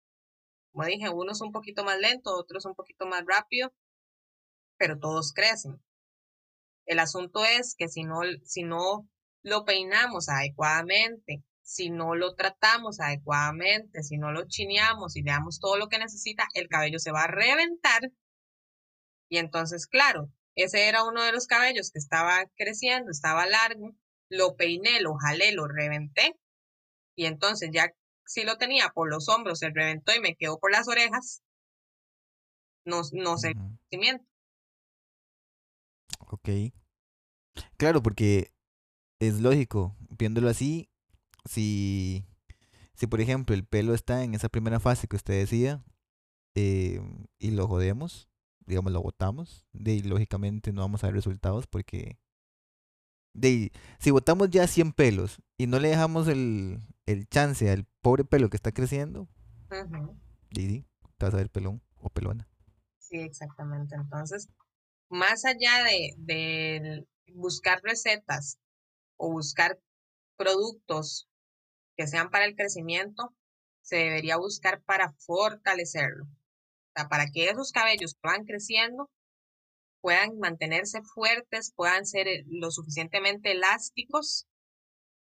Como 0.72 0.84
dije, 0.86 1.08
unos 1.10 1.40
un 1.42 1.52
poquito 1.52 1.84
más 1.84 1.96
lento, 2.00 2.34
otros 2.34 2.64
un 2.64 2.74
poquito 2.74 3.06
más 3.06 3.22
rápido, 3.24 3.72
pero 4.78 4.98
todos 4.98 5.32
crecen. 5.32 5.80
El 6.86 6.98
asunto 6.98 7.44
es 7.44 7.76
que 7.78 7.86
si 7.88 8.02
no, 8.02 8.22
si 8.42 8.64
no 8.64 9.08
lo 9.44 9.64
peinamos 9.64 10.28
adecuadamente, 10.28 11.44
si 11.62 11.90
no 11.90 12.16
lo 12.16 12.34
tratamos 12.34 12.98
adecuadamente, 12.98 14.02
si 14.02 14.18
no 14.18 14.32
lo 14.32 14.48
chineamos 14.48 15.14
y 15.14 15.22
le 15.22 15.30
damos 15.30 15.60
todo 15.60 15.76
lo 15.76 15.86
que 15.86 16.00
necesita, 16.00 16.48
el 16.54 16.66
cabello 16.66 16.98
se 16.98 17.12
va 17.12 17.22
a 17.22 17.30
reventar. 17.30 18.10
Y 19.28 19.38
entonces, 19.38 19.86
claro, 19.86 20.32
ese 20.62 20.88
era 20.88 21.04
uno 21.04 21.22
de 21.22 21.32
los 21.32 21.46
cabellos 21.46 21.90
que 21.90 21.98
estaba 21.98 22.46
creciendo, 22.56 23.10
estaba 23.10 23.46
largo, 23.46 23.94
lo 24.28 24.56
peiné, 24.56 25.00
lo 25.00 25.14
jalé, 25.14 25.52
lo 25.52 25.66
reventé. 25.68 26.38
Y 27.16 27.26
entonces 27.26 27.70
ya 27.72 27.92
si 28.28 28.44
lo 28.44 28.58
tenía 28.58 28.90
por 28.90 29.10
los 29.10 29.28
hombros, 29.28 29.58
se 29.58 29.70
reventó 29.70 30.14
y 30.14 30.20
me 30.20 30.36
quedó 30.36 30.58
por 30.58 30.70
las 30.70 30.86
orejas. 30.86 31.42
No, 32.84 33.02
no 33.12 33.38
sé 33.38 33.48
el 33.48 33.54
crecimiento. 33.88 34.24
Ok. 36.26 36.48
Claro, 37.78 38.02
porque 38.02 38.52
es 39.18 39.40
lógico, 39.40 39.96
viéndolo 40.10 40.48
así, 40.48 40.90
si, 41.44 42.26
si 42.94 43.06
por 43.06 43.20
ejemplo 43.20 43.54
el 43.54 43.64
pelo 43.64 43.94
está 43.94 44.22
en 44.22 44.34
esa 44.34 44.48
primera 44.48 44.78
fase 44.78 45.08
que 45.08 45.16
usted 45.16 45.34
decía 45.34 45.82
eh, 46.54 47.00
y 47.38 47.50
lo 47.52 47.66
jodemos, 47.66 48.28
digamos 48.68 48.92
lo 48.92 49.02
botamos, 49.02 49.66
de 49.72 50.02
lógicamente 50.02 50.72
no 50.72 50.82
vamos 50.82 51.02
a 51.02 51.08
ver 51.08 51.16
resultados 51.16 51.66
porque 51.66 52.18
de, 53.32 53.72
si 53.98 54.10
botamos 54.10 54.50
ya 54.50 54.66
100 54.66 54.92
pelos 54.92 55.42
y 55.56 55.66
no 55.66 55.78
le 55.78 55.88
dejamos 55.88 56.28
el, 56.28 56.80
el 57.06 57.26
chance 57.28 57.70
al 57.70 57.86
pobre 58.02 58.24
pelo 58.24 58.50
que 58.50 58.56
está 58.56 58.72
creciendo, 58.72 59.28
te 61.18 61.26
vas 61.26 61.34
a 61.34 61.38
ver 61.38 61.50
pelón 61.50 61.82
o 61.96 62.10
pelona. 62.10 62.48
Sí, 62.98 63.18
exactamente. 63.18 63.94
Entonces, 63.96 64.48
más 65.08 65.44
allá 65.44 65.82
de, 65.84 66.14
de 66.18 67.06
buscar 67.34 67.80
recetas 67.82 68.58
o 69.16 69.30
buscar 69.30 69.78
productos 70.36 71.28
que 71.96 72.06
sean 72.06 72.30
para 72.30 72.44
el 72.44 72.54
crecimiento, 72.54 73.34
se 73.82 73.96
debería 73.96 74.36
buscar 74.36 74.82
para 74.82 75.12
fortalecerlo. 75.14 76.26
Sea, 76.98 77.08
para 77.08 77.26
que 77.30 77.48
esos 77.48 77.70
cabellos 77.70 78.16
van 78.24 78.44
creciendo, 78.44 79.08
puedan 80.00 80.36
mantenerse 80.38 81.00
fuertes, 81.02 81.72
puedan 81.76 82.04
ser 82.04 82.26
eh, 82.26 82.44
lo 82.48 82.72
suficientemente 82.72 83.52
elásticos 83.52 84.48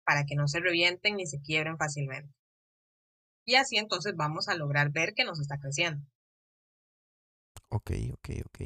para 0.05 0.25
que 0.27 0.35
no 0.35 0.47
se 0.47 0.61
revienten 0.61 1.17
ni 1.17 1.27
se 1.27 1.41
quiebren 1.41 1.79
fácilmente. 1.79 2.31
Y 3.47 3.55
así 3.55 3.79
entonces 3.79 4.15
vamos 4.15 4.49
a 4.49 4.57
lograr 4.57 4.91
ver 4.91 5.15
que 5.15 5.25
nos 5.25 5.41
está 5.41 5.59
creciendo. 5.59 6.05
Ok, 7.71 7.93
ok, 8.13 8.29
ok. 8.45 8.61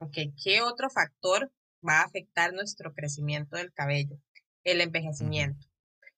Ok, 0.00 0.16
¿qué 0.42 0.62
otro 0.62 0.88
factor 0.88 1.52
va 1.86 2.00
a 2.00 2.04
afectar 2.04 2.54
nuestro 2.54 2.94
crecimiento 2.94 3.58
del 3.58 3.74
cabello? 3.74 4.16
El 4.64 4.80
envejecimiento. 4.80 5.66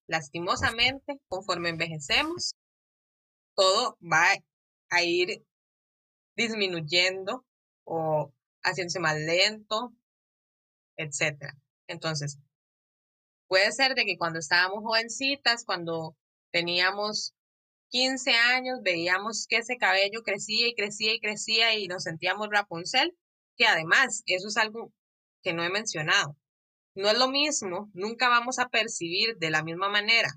Lastimosamente, 0.06 1.20
conforme 1.28 1.70
envejecemos, 1.70 2.54
todo 3.54 3.98
va 4.00 4.32
a 4.90 5.02
ir 5.02 5.44
disminuyendo 6.36 7.44
o 7.84 8.32
haciéndose 8.62 9.00
más 9.00 9.16
lento, 9.16 9.92
etcétera. 10.96 11.56
Entonces, 11.86 12.38
puede 13.48 13.72
ser 13.72 13.94
de 13.94 14.04
que 14.04 14.18
cuando 14.18 14.38
estábamos 14.38 14.84
jovencitas, 14.84 15.64
cuando 15.64 16.16
teníamos 16.52 17.34
15 17.88 18.32
años, 18.32 18.80
veíamos 18.82 19.46
que 19.48 19.56
ese 19.56 19.76
cabello 19.76 20.22
crecía 20.22 20.68
y 20.68 20.74
crecía 20.74 21.14
y 21.14 21.20
crecía 21.20 21.74
y 21.74 21.88
nos 21.88 22.04
sentíamos 22.04 22.48
Rapunzel, 22.50 23.16
que 23.56 23.66
además, 23.66 24.22
eso 24.26 24.48
es 24.48 24.56
algo 24.56 24.92
que 25.42 25.52
no 25.52 25.64
he 25.64 25.70
mencionado. 25.70 26.36
No 26.94 27.08
es 27.08 27.18
lo 27.18 27.28
mismo, 27.28 27.90
nunca 27.94 28.28
vamos 28.28 28.58
a 28.58 28.68
percibir 28.68 29.36
de 29.38 29.50
la 29.50 29.62
misma 29.62 29.88
manera 29.88 30.30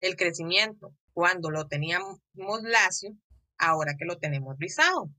el 0.00 0.16
crecimiento 0.16 0.94
cuando 1.12 1.50
lo 1.50 1.66
teníamos 1.66 2.20
lacio, 2.34 3.16
ahora 3.58 3.94
que 3.98 4.04
lo 4.04 4.18
tenemos 4.18 4.56
rizado, 4.58 5.10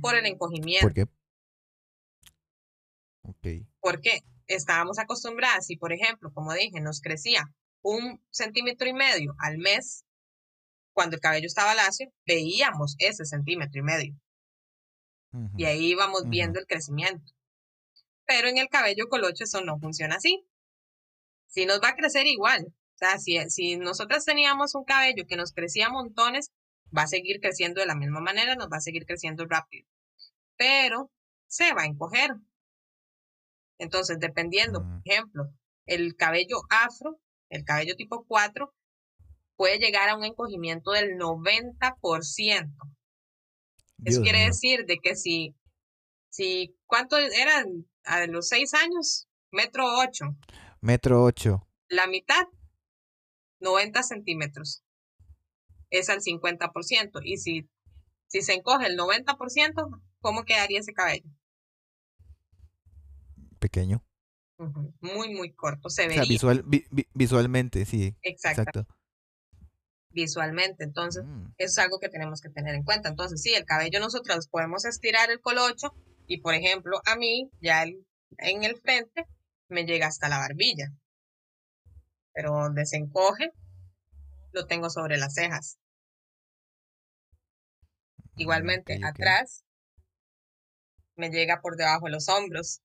por 0.00 0.14
el 0.16 0.26
encogimiento. 0.26 0.86
¿Por 0.86 0.94
qué? 0.94 1.06
Okay. 3.22 3.66
Porque 3.80 4.20
estábamos 4.46 4.98
acostumbradas, 4.98 5.70
y 5.70 5.76
por 5.76 5.92
ejemplo, 5.92 6.32
como 6.32 6.52
dije, 6.52 6.80
nos 6.80 7.00
crecía 7.00 7.44
un 7.82 8.22
centímetro 8.30 8.88
y 8.88 8.92
medio 8.92 9.34
al 9.38 9.58
mes, 9.58 10.04
cuando 10.92 11.16
el 11.16 11.20
cabello 11.20 11.46
estaba 11.46 11.74
lacio, 11.74 12.10
veíamos 12.26 12.96
ese 12.98 13.24
centímetro 13.24 13.80
y 13.80 13.82
medio. 13.82 14.14
Y 15.58 15.66
ahí 15.66 15.88
íbamos 15.88 16.30
viendo 16.30 16.58
el 16.58 16.66
crecimiento 16.66 17.36
pero 18.26 18.48
en 18.48 18.58
el 18.58 18.68
cabello 18.68 19.08
colocho 19.08 19.44
eso 19.44 19.62
no 19.62 19.78
funciona 19.78 20.16
así. 20.16 20.44
Si 21.46 21.64
nos 21.64 21.80
va 21.80 21.90
a 21.90 21.96
crecer 21.96 22.26
igual. 22.26 22.66
O 22.66 22.98
sea, 22.98 23.18
si, 23.18 23.38
si 23.50 23.76
nosotras 23.76 24.24
teníamos 24.24 24.74
un 24.74 24.84
cabello 24.84 25.24
que 25.28 25.36
nos 25.36 25.52
crecía 25.52 25.90
montones, 25.90 26.50
va 26.96 27.02
a 27.02 27.06
seguir 27.06 27.40
creciendo 27.40 27.80
de 27.80 27.86
la 27.86 27.94
misma 27.94 28.20
manera, 28.20 28.54
nos 28.54 28.68
va 28.68 28.78
a 28.78 28.80
seguir 28.80 29.06
creciendo 29.06 29.46
rápido. 29.46 29.86
Pero 30.56 31.10
se 31.46 31.72
va 31.74 31.82
a 31.82 31.86
encoger. 31.86 32.30
Entonces, 33.78 34.18
dependiendo, 34.18 34.80
por 34.80 34.88
mm. 34.88 35.02
ejemplo, 35.04 35.44
el 35.86 36.16
cabello 36.16 36.56
afro, 36.70 37.20
el 37.50 37.64
cabello 37.64 37.94
tipo 37.96 38.24
4, 38.26 38.74
puede 39.56 39.78
llegar 39.78 40.08
a 40.08 40.16
un 40.16 40.24
encogimiento 40.24 40.92
del 40.92 41.16
90%. 41.16 42.72
Dios 43.98 44.14
Eso 44.14 44.22
quiere 44.22 44.44
decir 44.44 44.84
de 44.86 44.98
que 44.98 45.16
si, 45.16 45.54
si, 46.28 46.76
¿cuánto 46.86 47.16
eran 47.16 47.86
a 48.04 48.26
los 48.26 48.48
seis 48.48 48.74
años? 48.74 49.28
Metro 49.50 49.84
ocho. 49.98 50.36
Metro 50.80 51.22
8. 51.24 51.66
La 51.88 52.06
mitad, 52.06 52.46
90 53.60 54.02
centímetros. 54.02 54.84
Es 55.90 56.08
al 56.10 56.20
50%. 56.20 57.20
Y 57.22 57.36
si, 57.38 57.68
si 58.28 58.42
se 58.42 58.54
encoge 58.54 58.86
el 58.86 58.96
90%, 58.98 60.02
¿cómo 60.20 60.44
quedaría 60.44 60.80
ese 60.80 60.92
cabello? 60.92 61.28
Pequeño. 63.58 64.02
Muy, 65.00 65.34
muy 65.34 65.52
corto. 65.54 65.90
Se 65.90 66.04
O 66.04 66.08
vería. 66.08 66.22
sea, 66.24 66.28
visual, 66.30 66.62
vi- 66.66 66.86
vi- 66.90 67.06
visualmente, 67.14 67.84
sí. 67.84 68.16
Exacto. 68.22 68.62
Exacto. 68.62 68.86
Visualmente. 70.10 70.84
Entonces, 70.84 71.24
Mm, 71.24 71.46
eso 71.58 71.72
es 71.72 71.78
algo 71.78 71.98
que 72.00 72.08
tenemos 72.08 72.40
que 72.40 72.48
tener 72.48 72.74
en 72.74 72.82
cuenta. 72.84 73.08
Entonces, 73.08 73.42
sí, 73.42 73.52
el 73.54 73.64
cabello 73.66 74.00
nosotros 74.00 74.48
podemos 74.48 74.84
estirar 74.86 75.30
el 75.30 75.40
colocho 75.40 75.94
y, 76.26 76.40
por 76.40 76.54
ejemplo, 76.54 77.00
a 77.04 77.16
mí, 77.16 77.50
ya 77.60 77.82
el- 77.82 78.06
en 78.38 78.64
el 78.64 78.76
frente, 78.80 79.26
me 79.68 79.84
llega 79.84 80.06
hasta 80.06 80.28
la 80.28 80.38
barbilla. 80.38 80.90
Pero 82.32 82.52
donde 82.52 82.86
se 82.86 82.96
encoge, 82.96 83.50
lo 84.56 84.66
tengo 84.66 84.90
sobre 84.90 85.18
las 85.18 85.34
cejas. 85.34 85.78
Igualmente, 88.36 88.98
atrás, 89.04 89.62
me 91.14 91.28
llega 91.28 91.60
por 91.60 91.76
debajo 91.76 92.06
de 92.06 92.12
los 92.12 92.28
hombros. 92.30 92.80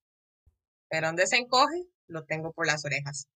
Pero 0.89 1.07
donde 1.07 1.27
se 1.27 1.37
encoge, 1.37 1.85
lo 2.07 2.25
tengo 2.25 2.51
por 2.51 2.67
las 2.67 2.83
orejas. 2.85 3.27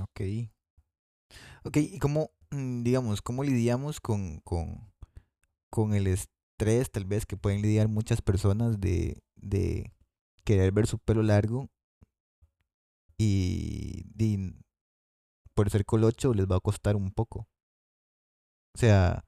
Ok. 0.00 0.20
Ok, 1.64 1.76
¿y 1.78 1.98
cómo, 1.98 2.30
mm, 2.50 2.82
digamos, 2.82 3.22
cómo 3.22 3.42
lidiamos 3.44 4.00
con, 4.00 4.40
con, 4.40 4.92
con 5.70 5.94
el 5.94 6.06
estrés 6.06 6.90
tal 6.90 7.04
vez 7.06 7.26
que 7.26 7.36
pueden 7.36 7.62
lidiar 7.62 7.88
muchas 7.88 8.22
personas 8.22 8.80
de, 8.80 9.22
de 9.36 9.92
querer 10.44 10.72
ver 10.72 10.86
su 10.86 10.98
pelo 10.98 11.22
largo 11.22 11.70
y, 13.18 14.02
di- 14.14 14.54
por 15.54 15.70
ser 15.70 15.84
colocho 15.84 16.34
les 16.34 16.46
va 16.46 16.56
a 16.56 16.60
costar 16.60 16.96
un 16.96 17.12
poco? 17.12 17.48
O 18.74 18.78
sea, 18.78 19.24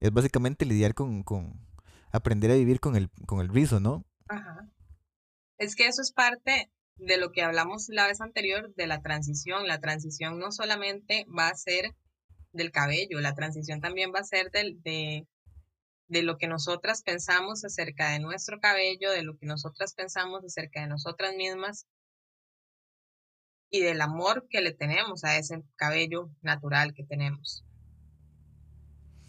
es 0.00 0.12
básicamente 0.12 0.66
lidiar 0.66 0.94
con, 0.94 1.22
con 1.22 1.66
aprender 2.12 2.50
a 2.50 2.54
vivir 2.54 2.80
con 2.80 2.96
el, 2.96 3.10
con 3.26 3.40
el 3.40 3.48
rizo, 3.48 3.80
¿no? 3.80 4.04
Ajá. 4.28 4.68
Es 5.58 5.76
que 5.76 5.86
eso 5.86 6.02
es 6.02 6.12
parte 6.12 6.70
de 6.96 7.16
lo 7.16 7.32
que 7.32 7.42
hablamos 7.42 7.88
la 7.88 8.06
vez 8.06 8.20
anterior 8.20 8.74
de 8.74 8.86
la 8.86 9.00
transición. 9.00 9.66
La 9.66 9.80
transición 9.80 10.38
no 10.38 10.52
solamente 10.52 11.26
va 11.26 11.48
a 11.48 11.54
ser 11.54 11.94
del 12.52 12.72
cabello, 12.72 13.20
la 13.20 13.34
transición 13.34 13.80
también 13.80 14.12
va 14.14 14.20
a 14.20 14.24
ser 14.24 14.50
del, 14.50 14.82
de, 14.82 15.26
de 16.08 16.22
lo 16.22 16.36
que 16.36 16.48
nosotras 16.48 17.02
pensamos 17.02 17.64
acerca 17.64 18.10
de 18.10 18.18
nuestro 18.18 18.58
cabello, 18.58 19.12
de 19.12 19.22
lo 19.22 19.36
que 19.36 19.46
nosotras 19.46 19.94
pensamos 19.94 20.44
acerca 20.44 20.80
de 20.80 20.88
nosotras 20.88 21.34
mismas 21.36 21.86
y 23.70 23.80
del 23.80 24.00
amor 24.00 24.46
que 24.50 24.60
le 24.60 24.72
tenemos 24.72 25.24
a 25.24 25.36
ese 25.38 25.62
cabello 25.76 26.30
natural 26.42 26.92
que 26.94 27.04
tenemos. 27.04 27.64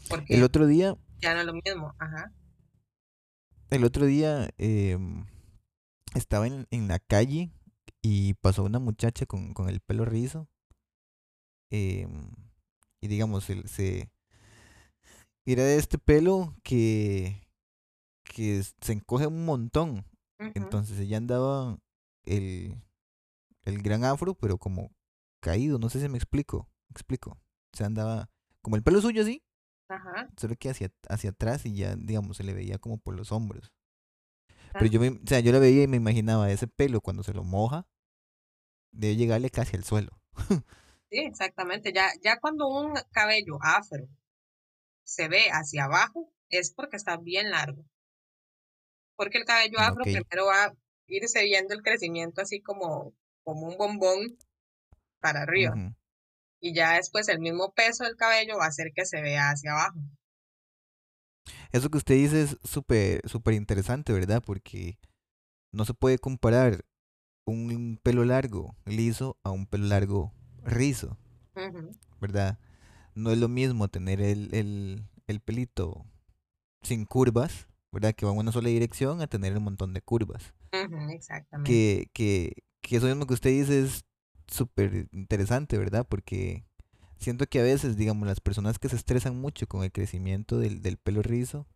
El 0.04 0.10
Porque 0.10 0.44
otro 0.44 0.66
día, 0.68 0.96
ya 1.20 1.34
no 1.34 1.42
es 1.42 1.46
lo 1.46 1.54
mismo. 1.54 1.94
Ajá. 2.00 2.32
el 3.70 3.84
otro 3.86 4.06
día 4.06 4.50
em, 4.58 5.26
estaba 6.16 6.48
en, 6.48 6.68
en 6.72 6.88
la 6.88 7.00
calle 7.00 7.52
y 8.02 8.34
pasó 8.36 8.64
una 8.64 8.80
muchacha 8.80 9.26
con, 9.26 9.54
con 9.54 9.70
el 9.70 9.80
pelo 9.80 10.06
rizo. 10.06 10.48
em, 11.70 12.32
y 13.00 13.08
digamos, 13.08 13.50
el- 13.50 13.68
se 13.70 14.12
era 15.46 15.64
de 15.64 15.78
este 15.78 15.98
pelo 15.98 16.56
que, 16.64 17.48
que 18.24 18.62
se 18.82 18.94
encoge 18.94 19.28
un 19.28 19.46
montón. 19.46 20.06
Entonces 20.56 21.00
ella 21.00 21.18
andaba 21.18 21.78
el, 22.26 22.76
el 23.64 23.82
gran 23.82 24.04
afro, 24.06 24.36
pero 24.36 24.58
como 24.58 24.92
caído, 25.42 25.80
no 25.80 25.90
sé 25.90 26.00
si 26.02 26.10
me 26.10 26.18
explico. 26.18 26.70
Me 26.90 26.94
explico. 26.94 27.32
O 27.74 27.78
sea, 27.78 27.88
andaba 27.88 28.30
como 28.62 28.76
el 28.76 28.84
pelo 28.84 29.02
suyo 29.02 29.22
así, 29.24 29.44
Ajá. 29.90 30.32
solo 30.38 30.56
que 30.58 30.70
hacia, 30.70 30.92
hacia 31.10 31.32
atrás 31.32 31.66
y 31.66 31.76
ya, 31.76 31.96
digamos, 31.98 32.38
se 32.38 32.44
le 32.44 32.54
veía 32.54 32.80
como 32.80 33.00
por 33.00 33.16
los 33.16 33.32
hombros. 33.32 33.72
Pero 34.78 34.90
Ah, 34.90 34.92
yo, 34.92 35.00
me, 35.00 35.10
o 35.10 35.20
sea, 35.26 35.40
yo 35.40 35.52
la 35.52 35.60
veía 35.60 35.84
y 35.84 35.88
me 35.88 35.98
imaginaba 35.98 36.52
ese 36.52 36.68
pelo 36.68 37.02
cuando 37.02 37.24
se 37.24 37.34
lo 37.34 37.44
moja, 37.44 37.86
debe 38.92 39.16
llegarle 39.18 39.50
casi 39.50 39.76
al 39.76 39.84
suelo. 39.84 40.22
Sí, 41.12 41.20
exactamente. 41.20 41.94
Ya, 41.94 42.10
ya 42.24 42.40
cuando 42.40 42.68
un 42.68 42.96
cabello 43.12 43.60
afro 43.62 44.08
se 45.04 45.28
ve 45.28 45.44
hacia 45.52 45.86
abajo, 45.86 46.34
es 46.50 46.74
porque 46.74 46.98
está 46.98 47.18
bien 47.18 47.52
largo. 47.52 47.86
Porque 49.16 49.38
el 49.38 49.46
cabello 49.46 49.80
afro 49.80 50.04
Ok. 50.04 50.10
primero 50.10 50.48
va 50.48 50.66
a 50.66 50.74
irse 51.08 51.44
viendo 51.44 51.74
el 51.74 51.82
crecimiento 51.82 52.42
así 52.42 52.62
como, 52.62 53.14
como 53.44 53.68
un 53.68 53.78
bombón 53.78 54.38
para 55.20 55.42
arriba. 55.42 55.74
Y 56.60 56.76
ya 56.76 56.94
después 56.94 57.28
el 57.28 57.40
mismo 57.40 57.74
peso 57.74 58.04
del 58.04 58.16
cabello 58.16 58.58
va 58.58 58.66
a 58.66 58.70
hacer 58.70 58.92
que 58.94 59.06
se 59.06 59.22
vea 59.22 59.50
hacia 59.50 59.72
abajo. 59.72 60.00
Eso 61.72 61.90
que 61.90 61.98
usted 61.98 62.16
dice 62.16 62.44
es 62.44 62.58
súper, 62.64 63.28
súper 63.28 63.54
interesante, 63.54 64.14
¿verdad? 64.14 64.44
Porque 64.46 65.00
no 65.72 65.86
se 65.86 65.94
puede 65.94 66.20
comparar 66.20 66.86
un 67.46 68.00
pelo 68.04 68.26
largo 68.26 68.76
liso 68.86 69.38
a 69.44 69.52
un 69.52 69.66
pelo 69.66 69.86
largo 69.88 70.34
rizo, 70.64 71.18
¿verdad? 72.20 72.60
No 73.16 73.32
es 73.32 73.38
lo 73.38 73.48
mismo 73.48 73.88
tener 73.88 74.22
el, 74.22 74.54
el, 74.54 75.04
el 75.28 75.40
pelito 75.40 76.06
sin 76.82 77.06
curvas, 77.06 77.68
¿verdad? 77.92 78.14
Que 78.14 78.26
va 78.26 78.32
en 78.32 78.38
una 78.38 78.52
sola 78.52 78.70
dirección 78.70 79.22
a 79.22 79.28
tener 79.28 79.58
un 79.58 79.64
montón 79.64 79.94
de 79.94 80.02
curvas. 80.02 80.54
exactamente. 80.72 81.70
Que, 81.70 82.10
que, 82.14 82.64
que 82.82 82.98
eso 82.98 83.08
mismo 83.08 83.28
que 83.28 83.34
usted 83.34 83.50
dice 83.52 83.82
es 83.84 84.06
súper 84.48 85.08
interesante, 85.12 85.78
¿verdad? 85.78 86.06
Porque 86.08 86.66
siento 87.18 87.48
que 87.48 87.60
a 87.60 87.64
veces, 87.64 87.96
digamos, 87.96 88.28
las 88.28 88.42
personas 88.42 88.80
que 88.80 88.90
se 88.90 88.96
estresan 88.96 89.40
mucho 89.40 89.68
con 89.68 89.84
el 89.84 89.92
crecimiento 89.92 90.60
del, 90.60 90.82
del 90.82 90.98
pelo 90.98 91.22
rizo, 91.22 91.68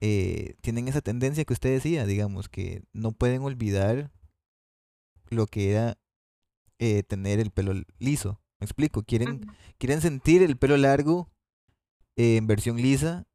eh, 0.00 0.56
tienen 0.60 0.88
esa 0.88 1.00
tendencia 1.00 1.44
que 1.44 1.52
usted 1.52 1.70
decía, 1.70 2.06
digamos, 2.06 2.48
que 2.48 2.82
no 2.92 3.12
pueden 3.12 3.42
olvidar 3.42 4.10
lo 5.30 5.46
que 5.46 5.70
era 5.70 5.98
eh, 6.78 7.02
tener 7.02 7.40
el 7.40 7.50
pelo 7.50 7.72
liso. 7.98 8.40
Me 8.60 8.66
explico, 8.66 9.02
quieren, 9.02 9.46
quieren 9.78 10.00
sentir 10.00 10.42
el 10.42 10.56
pelo 10.56 10.76
largo 10.76 11.30
eh, 12.16 12.36
en 12.36 12.46
versión 12.46 12.76
lisa 12.76 13.26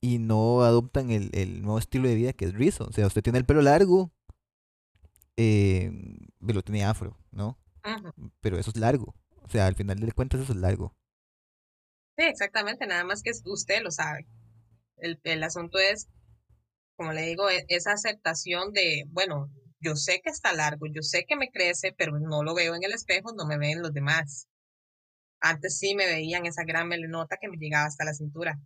y 0.00 0.18
no 0.18 0.62
adoptan 0.62 1.10
el, 1.10 1.30
el 1.32 1.62
nuevo 1.62 1.78
estilo 1.78 2.08
de 2.08 2.14
vida 2.14 2.32
que 2.32 2.44
es 2.44 2.54
rizo. 2.54 2.84
O 2.84 2.92
sea, 2.92 3.06
usted 3.06 3.22
tiene 3.22 3.38
el 3.38 3.46
pelo 3.46 3.62
largo, 3.62 4.12
eh, 5.40 5.90
me 6.40 6.52
lo 6.54 6.62
tiene 6.62 6.84
afro, 6.84 7.18
¿no? 7.30 7.58
Pero 8.40 8.58
eso 8.58 8.70
es 8.70 8.78
largo. 8.78 9.14
O 9.42 9.50
sea, 9.50 9.66
al 9.66 9.76
final 9.76 10.00
de 10.00 10.12
cuentas 10.12 10.40
eso 10.42 10.52
es 10.54 10.58
largo. 10.60 10.96
Sí, 12.16 12.24
exactamente. 12.26 12.86
Nada 12.86 13.04
más 13.04 13.22
que 13.22 13.32
usted 13.46 13.82
lo 13.82 13.90
sabe. 13.90 14.26
El, 14.98 15.20
el 15.24 15.42
asunto 15.44 15.78
es, 15.78 16.08
como 16.96 17.12
le 17.12 17.22
digo, 17.22 17.50
e- 17.50 17.64
esa 17.68 17.92
aceptación 17.92 18.72
de, 18.72 19.04
bueno, 19.08 19.50
yo 19.80 19.96
sé 19.96 20.20
que 20.22 20.30
está 20.30 20.52
largo, 20.54 20.86
yo 20.88 21.02
sé 21.02 21.26
que 21.26 21.36
me 21.36 21.50
crece, 21.50 21.92
pero 21.96 22.18
no 22.20 22.42
lo 22.44 22.54
veo 22.54 22.74
en 22.76 22.84
el 22.84 22.92
espejo, 22.94 23.32
no 23.34 23.46
me 23.46 23.58
ven 23.58 23.82
los 23.82 23.92
demás. 23.94 24.48
Antes 25.40 25.78
sí 25.78 25.94
me 25.96 26.06
veían 26.06 26.46
esa 26.46 26.64
gran 26.64 26.88
melenota 26.88 27.38
que 27.40 27.48
me 27.48 27.58
llegaba 27.58 27.86
hasta 27.86 28.04
la 28.06 28.14
cintura. 28.14 28.60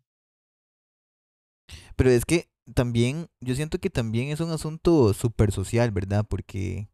Pero 1.96 2.10
es 2.10 2.24
que 2.24 2.48
también, 2.72 3.28
yo 3.40 3.54
siento 3.54 3.78
que 3.78 3.90
también 3.90 4.28
es 4.28 4.40
un 4.40 4.50
asunto 4.50 5.12
súper 5.12 5.52
social, 5.52 5.90
¿verdad? 5.90 6.24
Porque 6.28 6.88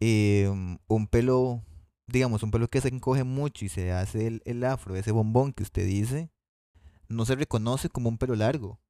eh, 0.00 0.48
un 0.86 1.06
pelo, 1.08 1.62
digamos, 2.06 2.42
un 2.42 2.50
pelo 2.50 2.68
que 2.68 2.80
se 2.80 2.88
encoge 2.88 3.24
mucho 3.24 3.64
y 3.64 3.68
se 3.68 3.92
hace 3.92 4.26
el, 4.26 4.42
el 4.44 4.62
afro, 4.64 4.94
ese 4.96 5.12
bombón 5.12 5.52
que 5.52 5.62
usted 5.62 5.86
dice, 5.86 6.30
no 7.08 7.24
se 7.24 7.34
reconoce 7.34 7.88
como 7.88 8.08
un 8.08 8.18
pelo 8.18 8.36
largo. 8.36 8.80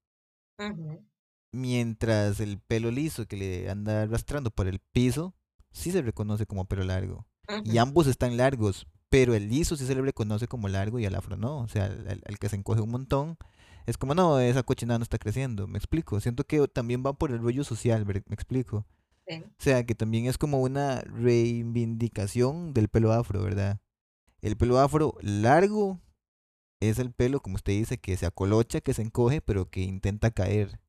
Mientras 1.52 2.40
el 2.40 2.58
pelo 2.58 2.90
liso 2.90 3.26
que 3.26 3.36
le 3.36 3.70
anda 3.70 4.02
arrastrando 4.02 4.50
por 4.50 4.66
el 4.66 4.80
piso, 4.80 5.34
sí 5.72 5.92
se 5.92 6.02
reconoce 6.02 6.46
como 6.46 6.66
pelo 6.66 6.84
largo. 6.84 7.26
Y 7.64 7.78
ambos 7.78 8.06
están 8.06 8.36
largos, 8.36 8.86
pero 9.08 9.34
el 9.34 9.48
liso 9.48 9.76
sí 9.76 9.86
se 9.86 9.94
le 9.94 10.02
reconoce 10.02 10.48
como 10.48 10.68
largo 10.68 10.98
y 10.98 11.04
el 11.04 11.14
afro 11.14 11.36
no. 11.36 11.58
O 11.58 11.68
sea, 11.68 11.86
el 11.86 12.38
que 12.38 12.48
se 12.48 12.56
encoge 12.56 12.80
un 12.80 12.90
montón 12.90 13.36
es 13.86 13.98
como, 13.98 14.14
no, 14.14 14.40
esa 14.40 14.62
cochinada 14.62 14.98
no 14.98 15.02
está 15.02 15.18
creciendo. 15.18 15.66
Me 15.66 15.78
explico. 15.78 16.20
Siento 16.20 16.44
que 16.44 16.66
también 16.68 17.02
va 17.04 17.12
por 17.12 17.30
el 17.30 17.40
rollo 17.40 17.64
social, 17.64 18.06
me 18.06 18.34
explico. 18.34 18.86
sí, 19.26 19.42
O 19.44 19.62
sea, 19.62 19.84
que 19.84 19.94
también 19.94 20.26
es 20.26 20.38
como 20.38 20.60
una 20.60 21.00
reivindicación 21.02 22.72
del 22.72 22.88
pelo 22.88 23.12
afro, 23.12 23.42
¿verdad? 23.42 23.80
El 24.40 24.56
pelo 24.56 24.78
afro 24.78 25.14
largo 25.20 26.00
es 26.80 26.98
el 26.98 27.12
pelo, 27.12 27.40
como 27.40 27.56
usted 27.56 27.72
dice, 27.72 27.98
que 27.98 28.16
se 28.16 28.26
acolocha, 28.26 28.80
que 28.80 28.94
se 28.94 29.02
encoge, 29.02 29.40
pero 29.40 29.70
que 29.70 29.80
intenta 29.80 30.30
caer. 30.30 30.80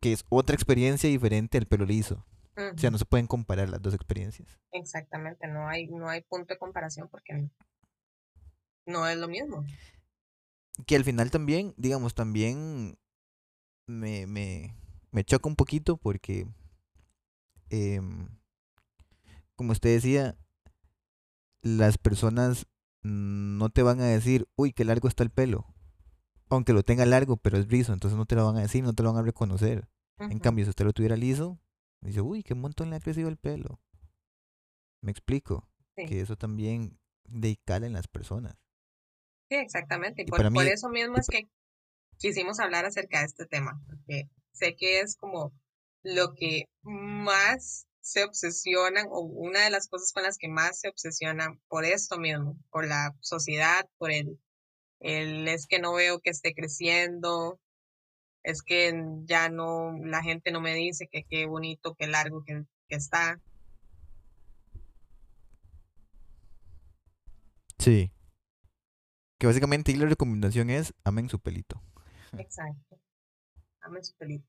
Que 0.00 0.12
es 0.12 0.24
otra 0.28 0.54
experiencia 0.54 1.08
diferente 1.08 1.58
al 1.58 1.66
pelo 1.66 1.84
liso. 1.84 2.24
O 2.56 2.78
sea, 2.78 2.90
no 2.90 2.98
se 2.98 3.04
pueden 3.04 3.26
comparar 3.26 3.68
las 3.68 3.82
dos 3.82 3.94
experiencias. 3.94 4.48
Exactamente, 4.70 5.48
no 5.48 5.68
hay, 5.68 5.88
no 5.88 6.08
hay 6.08 6.22
punto 6.22 6.54
de 6.54 6.58
comparación 6.58 7.08
porque 7.08 7.48
No 8.86 9.08
es 9.08 9.16
lo 9.16 9.28
mismo. 9.28 9.64
Que 10.86 10.96
al 10.96 11.04
final 11.04 11.30
también, 11.30 11.74
digamos, 11.76 12.14
también 12.14 12.98
me, 13.86 14.26
me, 14.26 14.74
me 15.12 15.24
choca 15.24 15.48
un 15.48 15.56
poquito 15.56 15.96
porque, 15.96 16.46
em, 17.70 18.28
como 19.56 19.72
usted 19.72 19.90
decía, 19.90 20.36
las 21.62 21.96
personas 21.98 22.66
no 23.02 23.68
te 23.70 23.82
van 23.82 24.00
a 24.00 24.06
decir, 24.06 24.48
uy, 24.56 24.72
qué 24.72 24.84
largo 24.84 25.08
está 25.08 25.22
el 25.22 25.30
pelo. 25.30 25.66
Aunque 26.50 26.72
lo 26.72 26.82
tenga 26.82 27.06
largo, 27.06 27.36
pero 27.36 27.58
es 27.58 27.68
rizo, 27.68 27.92
entonces 27.92 28.16
no 28.16 28.26
te 28.26 28.34
lo 28.34 28.44
van 28.44 28.56
a 28.56 28.62
decir, 28.62 28.82
no 28.84 28.92
te 28.92 29.02
lo 29.02 29.12
van 29.12 29.22
a 29.22 29.26
reconocer. 29.26 29.88
En 30.18 30.38
cambio, 30.38 30.64
si 30.64 30.70
usted 30.70 30.84
lo 30.84 30.92
tuviera 30.92 31.16
liso, 31.16 31.60
dice, 32.00 32.20
uy, 32.20 32.42
qué 32.42 32.54
montón 32.54 32.90
le 32.90 32.96
ha 32.96 33.00
crecido 33.00 33.28
el 33.28 33.36
pelo. 33.36 33.80
Me 35.02 35.10
explico. 35.10 35.68
Que 35.96 36.20
eso 36.20 36.36
también 36.36 36.98
de 37.24 37.56
cala 37.64 37.86
en 37.86 37.92
las 37.92 38.08
personas. 38.08 38.56
Sí, 39.48 39.56
exactamente. 39.56 40.22
Y 40.22 40.26
por, 40.26 40.52
por 40.52 40.66
eso 40.66 40.88
mismo 40.88 41.16
es 41.16 41.26
que 41.26 41.48
quisimos 42.18 42.60
hablar 42.60 42.84
acerca 42.84 43.20
de 43.20 43.26
este 43.26 43.46
tema, 43.46 43.80
porque 43.86 44.28
sé 44.52 44.76
que 44.76 45.00
es 45.00 45.16
como 45.16 45.52
lo 46.02 46.34
que 46.34 46.64
más 46.82 47.86
se 48.00 48.22
obsesionan 48.22 49.06
o 49.10 49.20
una 49.20 49.64
de 49.64 49.70
las 49.70 49.88
cosas 49.88 50.12
con 50.12 50.22
las 50.22 50.36
que 50.36 50.48
más 50.48 50.80
se 50.80 50.88
obsesionan 50.88 51.58
por 51.68 51.84
esto 51.84 52.18
mismo, 52.18 52.56
por 52.70 52.86
la 52.86 53.14
sociedad, 53.20 53.88
por 53.96 54.12
el, 54.12 54.38
el 55.00 55.48
es 55.48 55.66
que 55.66 55.78
no 55.78 55.94
veo 55.94 56.20
que 56.20 56.30
esté 56.30 56.54
creciendo, 56.54 57.58
es 58.42 58.62
que 58.62 58.92
ya 59.24 59.48
no, 59.48 59.96
la 60.04 60.22
gente 60.22 60.52
no 60.52 60.60
me 60.60 60.74
dice 60.74 61.08
que 61.10 61.24
qué 61.24 61.46
bonito, 61.46 61.94
qué 61.94 62.06
largo 62.06 62.44
que, 62.44 62.64
que 62.88 62.96
está. 62.96 63.40
Sí. 67.78 68.12
Que 69.44 69.48
básicamente 69.48 69.94
la 69.94 70.06
recomendación 70.06 70.70
es 70.70 70.94
amen 71.04 71.28
su 71.28 71.38
pelito. 71.38 71.78
Exacto. 72.38 72.98
Amen 73.82 74.02
su 74.02 74.14
pelito. 74.14 74.48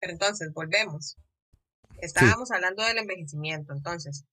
Pero 0.00 0.14
entonces, 0.14 0.50
volvemos. 0.54 1.18
Estábamos 2.00 2.50
hablando 2.50 2.82
del 2.82 2.96
envejecimiento, 2.96 3.74
entonces, 3.74 4.24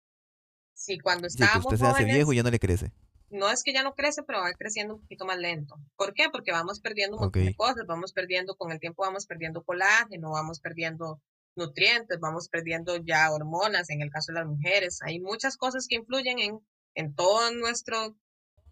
si 0.74 1.00
cuando 1.00 1.28
estábamos 1.28 1.64
sí, 1.64 1.76
usted 1.76 1.86
se 1.86 1.92
hace 1.92 2.06
viejo 2.06 2.32
y 2.32 2.38
ya 2.38 2.44
no 2.44 2.50
le 2.50 2.60
crece. 2.60 2.94
No 3.30 3.52
es 3.52 3.62
que 3.62 3.74
ya 3.74 3.84
no 3.84 3.94
crece, 3.94 4.24
pero 4.24 4.40
va 4.40 4.54
creciendo 4.54 4.96
un 4.96 5.02
poquito 5.02 5.26
más 5.26 5.38
lento. 5.38 5.76
¿Por 5.98 6.14
qué? 6.14 6.30
Porque 6.32 6.54
vamos 6.54 6.80
perdiendo 6.80 7.18
un 7.18 7.24
montón 7.24 7.44
de 7.44 7.56
cosas, 7.56 7.86
vamos 7.86 8.14
perdiendo, 8.14 8.56
con 8.56 8.72
el 8.72 8.80
tiempo 8.80 9.04
vamos 9.04 9.26
perdiendo 9.26 9.64
colágeno, 9.64 10.32
vamos 10.32 10.62
perdiendo 10.62 11.22
nutrientes, 11.58 12.22
vamos 12.22 12.48
perdiendo 12.48 12.96
ya 13.04 13.30
hormonas, 13.34 13.90
en 13.90 14.02
el 14.02 14.12
caso 14.12 14.32
de 14.32 14.40
las 14.40 14.48
mujeres. 14.48 15.00
Hay 15.02 15.20
muchas 15.20 15.58
cosas 15.58 15.88
que 15.90 15.96
influyen 15.96 16.40
en, 16.40 16.60
en 16.96 17.14
todo 17.16 17.52
nuestro 17.52 18.16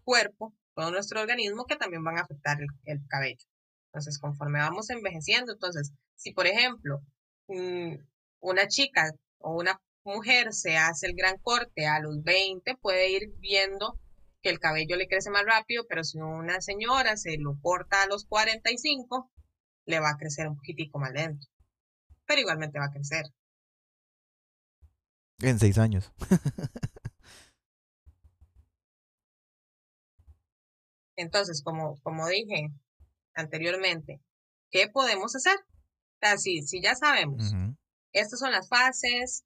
cuerpo, 0.04 0.54
todo 0.78 0.92
nuestro 0.92 1.20
organismo, 1.20 1.66
que 1.66 1.74
también 1.74 2.04
van 2.04 2.18
a 2.18 2.20
afectar 2.20 2.60
el, 2.60 2.68
el 2.84 3.04
cabello. 3.08 3.44
Entonces, 3.88 4.20
conforme 4.20 4.60
vamos 4.60 4.90
envejeciendo, 4.90 5.52
entonces, 5.52 5.92
si 6.14 6.32
por 6.32 6.46
ejemplo, 6.46 7.00
mm, 7.48 7.96
una 8.38 8.68
chica 8.68 9.10
o 9.38 9.58
una 9.58 9.80
mujer 10.04 10.52
se 10.52 10.76
hace 10.76 11.08
el 11.08 11.14
gran 11.16 11.36
corte 11.38 11.88
a 11.88 11.98
los 11.98 12.22
20, 12.22 12.76
puede 12.76 13.10
ir 13.10 13.28
viendo 13.40 13.98
que 14.40 14.50
el 14.50 14.60
cabello 14.60 14.94
le 14.96 15.08
crece 15.08 15.30
más 15.30 15.44
rápido, 15.44 15.84
pero 15.88 16.04
si 16.04 16.18
una 16.18 16.60
señora 16.60 17.16
se 17.16 17.36
lo 17.38 17.58
corta 17.60 18.04
a 18.04 18.06
los 18.06 18.24
45, 18.26 19.32
le 19.84 19.98
va 19.98 20.10
a 20.10 20.16
crecer 20.16 20.46
un 20.46 20.54
poquitico 20.54 21.00
más 21.00 21.10
lento. 21.10 21.48
Pero 22.24 22.40
igualmente 22.40 22.78
va 22.78 22.84
a 22.84 22.92
crecer. 22.92 23.24
En 25.40 25.58
seis 25.58 25.76
años. 25.76 26.12
Entonces, 31.18 31.62
como, 31.62 31.98
como 32.02 32.26
dije 32.28 32.70
anteriormente, 33.34 34.20
¿qué 34.70 34.88
podemos 34.88 35.36
hacer? 35.36 35.58
O 36.22 36.38
si, 36.38 36.80
ya 36.80 36.94
sabemos 36.94 37.52
estas 38.12 38.40
son 38.40 38.52
las 38.52 38.68
fases. 38.68 39.44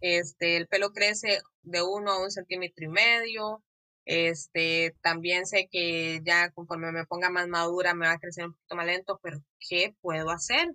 Este, 0.00 0.56
el 0.56 0.68
pelo 0.68 0.92
crece 0.92 1.40
de 1.62 1.82
uno 1.82 2.12
a 2.12 2.22
un 2.22 2.30
centímetro 2.30 2.84
y 2.84 2.88
medio. 2.88 3.62
Este, 4.04 4.94
también 5.02 5.46
sé 5.46 5.68
que 5.70 6.20
ya 6.24 6.50
conforme 6.50 6.92
me 6.92 7.06
ponga 7.06 7.28
más 7.28 7.48
madura 7.48 7.92
me 7.94 8.06
va 8.06 8.12
a 8.12 8.18
crecer 8.18 8.46
un 8.46 8.52
poquito 8.52 8.76
más 8.76 8.86
lento, 8.86 9.18
pero 9.20 9.38
¿qué 9.68 9.96
puedo 10.00 10.30
hacer? 10.30 10.68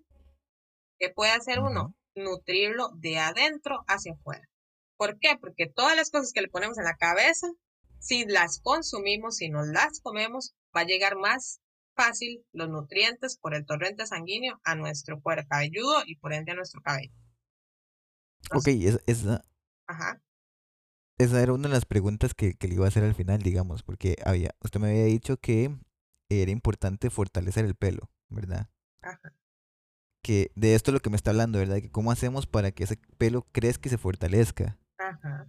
¿Qué 0.99 1.09
puede 1.09 1.31
hacer 1.31 1.59
uno? 1.59 1.95
Nutrirlo 2.15 2.89
de 2.95 3.19
adentro 3.19 3.85
hacia 3.87 4.13
afuera. 4.13 4.49
¿Por 4.97 5.17
qué? 5.19 5.37
Porque 5.39 5.67
todas 5.73 5.95
las 5.95 6.11
cosas 6.11 6.33
que 6.33 6.41
le 6.41 6.49
ponemos 6.49 6.77
en 6.77 6.83
la 6.83 6.97
cabeza, 6.97 7.47
si 8.01 8.25
las 8.25 8.59
consumimos, 8.61 9.37
si 9.37 9.49
nos 9.49 9.67
las 9.67 10.01
comemos, 10.01 10.55
va 10.75 10.81
a 10.81 10.85
llegar 10.85 11.15
más 11.15 11.61
fácil 11.95 12.43
los 12.51 12.67
nutrientes 12.67 13.37
por 13.37 13.53
el 13.53 13.65
torrente 13.65 14.07
sanguíneo 14.07 14.59
a 14.63 14.75
nuestro 14.75 15.21
cuero 15.21 15.43
cabelludo 15.47 16.01
y 16.05 16.15
por 16.15 16.33
ende 16.33 16.51
a 16.51 16.55
nuestro 16.55 16.81
cabello. 16.81 17.13
ok, 18.53 18.67
esa, 19.05 19.43
esa 21.19 21.43
era 21.43 21.53
una 21.53 21.67
de 21.67 21.75
las 21.75 21.85
preguntas 21.85 22.33
que, 22.33 22.57
le 22.59 22.73
iba 22.73 22.85
a 22.85 22.87
hacer 22.87 23.03
al 23.03 23.13
final, 23.13 23.43
digamos, 23.43 23.83
porque 23.83 24.17
había, 24.25 24.55
usted 24.61 24.79
me 24.79 24.89
había 24.89 25.05
dicho 25.05 25.37
que 25.37 25.77
era 26.29 26.51
importante 26.51 27.11
fortalecer 27.11 27.65
el 27.65 27.75
pelo, 27.75 28.09
¿verdad? 28.29 28.67
Ajá. 29.03 29.35
Que 30.23 30.51
de 30.55 30.73
esto 30.73 30.89
es 30.89 30.93
lo 30.93 30.99
que 31.01 31.09
me 31.11 31.17
está 31.17 31.31
hablando, 31.31 31.59
¿verdad? 31.59 31.81
Que 31.81 31.91
cómo 31.91 32.11
hacemos 32.11 32.47
para 32.47 32.71
que 32.71 32.83
ese 32.83 32.97
pelo 33.19 33.47
crezca 33.51 33.89
y 33.89 33.91
se 33.91 33.97
fortalezca. 33.99 34.79
Ajá. 34.97 35.47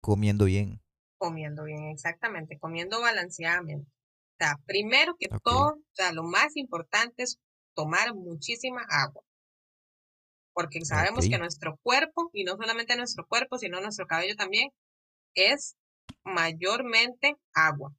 Comiendo 0.00 0.46
bien. 0.46 0.82
Comiendo 1.22 1.64
bien, 1.64 1.84
exactamente, 1.84 2.58
comiendo 2.58 3.00
balanceadamente 3.00 3.86
primero 4.66 5.14
que 5.18 5.28
todo, 5.44 5.74
o 5.74 5.94
sea, 5.94 6.12
lo 6.12 6.24
más 6.24 6.56
importante 6.56 7.22
es 7.22 7.38
tomar 7.74 8.14
muchísima 8.14 8.84
agua. 8.88 9.22
Porque 10.54 10.84
sabemos 10.84 11.28
que 11.28 11.38
nuestro 11.38 11.78
cuerpo, 11.82 12.28
y 12.32 12.44
no 12.44 12.56
solamente 12.56 12.96
nuestro 12.96 13.26
cuerpo, 13.26 13.56
sino 13.58 13.80
nuestro 13.80 14.06
cabello 14.06 14.36
también, 14.36 14.68
es 15.34 15.76
mayormente 16.24 17.36
agua. 17.54 17.94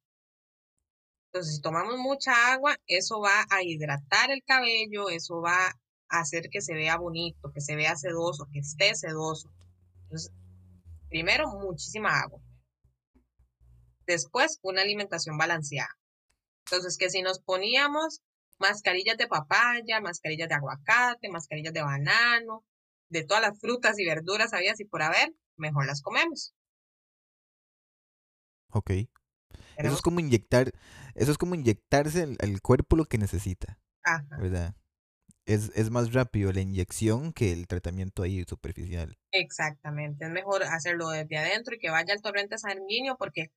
Entonces, 1.32 1.56
si 1.56 1.62
tomamos 1.62 1.98
mucha 1.98 2.52
agua, 2.52 2.76
eso 2.86 3.20
va 3.20 3.44
a 3.50 3.64
hidratar 3.64 4.30
el 4.30 4.44
cabello, 4.46 5.08
eso 5.08 5.40
va 5.40 5.66
a 6.08 6.20
hacer 6.20 6.48
que 6.48 6.60
se 6.60 6.74
vea 6.74 6.96
bonito, 6.96 7.50
que 7.52 7.60
se 7.60 7.74
vea 7.74 7.96
sedoso, 7.96 8.46
que 8.52 8.60
esté 8.60 8.94
sedoso. 8.94 9.52
Entonces, 10.04 10.32
primero, 11.08 11.48
muchísima 11.48 12.20
agua. 12.20 12.40
Después, 14.06 14.58
una 14.62 14.82
alimentación 14.82 15.38
balanceada. 15.38 15.96
Entonces, 16.66 16.96
que 16.96 17.10
si 17.10 17.22
nos 17.22 17.40
poníamos 17.40 18.22
mascarillas 18.58 19.16
de 19.16 19.26
papaya, 19.26 20.00
mascarillas 20.00 20.48
de 20.48 20.54
aguacate, 20.54 21.28
mascarillas 21.28 21.72
de 21.72 21.82
banano, 21.82 22.64
de 23.08 23.24
todas 23.24 23.42
las 23.42 23.58
frutas 23.60 23.98
y 23.98 24.04
verduras 24.04 24.52
había 24.52 24.74
y 24.78 24.84
por 24.84 25.02
haber, 25.02 25.34
mejor 25.56 25.86
las 25.86 26.02
comemos. 26.02 26.54
Ok. 28.70 28.90
Eso 29.76 29.94
es 29.94 30.02
como 30.02 30.20
inyectar, 30.20 30.72
eso 31.14 31.32
es 31.32 31.38
como 31.38 31.54
inyectarse 31.54 32.36
al, 32.38 32.60
cuerpo 32.60 32.96
lo 32.96 33.04
que 33.04 33.18
necesita. 33.18 33.78
Ajá. 34.02 34.36
¿Verdad? 34.38 34.74
Es, 35.46 35.70
es, 35.74 35.90
más 35.90 36.12
rápido 36.12 36.52
la 36.52 36.60
inyección 36.60 37.32
que 37.32 37.52
el 37.52 37.66
tratamiento 37.66 38.22
ahí 38.22 38.44
superficial. 38.44 39.18
Exactamente. 39.30 40.24
Es 40.24 40.30
mejor 40.30 40.62
hacerlo 40.62 41.10
desde 41.10 41.36
adentro 41.36 41.74
y 41.74 41.78
que 41.78 41.90
vaya 41.90 42.14
al 42.14 42.22
torrente 42.22 42.56
sanguíneo 42.56 43.16
porque 43.18 43.50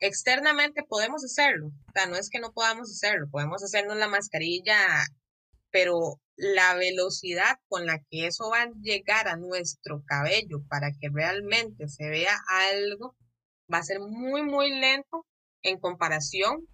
Externamente 0.00 0.82
podemos 0.84 1.24
hacerlo, 1.24 1.68
o 1.68 1.92
sea, 1.92 2.06
no 2.06 2.16
es 2.16 2.30
que 2.30 2.38
no 2.38 2.52
podamos 2.52 2.90
hacerlo, 2.90 3.28
podemos 3.30 3.62
hacernos 3.64 3.96
la 3.96 4.08
mascarilla, 4.08 4.76
pero 5.70 6.20
la 6.36 6.74
velocidad 6.74 7.58
con 7.68 7.84
la 7.84 7.98
que 8.10 8.26
eso 8.28 8.48
va 8.50 8.62
a 8.62 8.70
llegar 8.80 9.26
a 9.26 9.36
nuestro 9.36 10.04
cabello 10.06 10.62
para 10.68 10.92
que 10.92 11.08
realmente 11.12 11.88
se 11.88 12.08
vea 12.08 12.36
algo 12.70 13.16
va 13.72 13.78
a 13.78 13.82
ser 13.82 14.00
muy, 14.00 14.42
muy 14.42 14.70
lento 14.78 15.26
en 15.62 15.78
comparación 15.78 16.66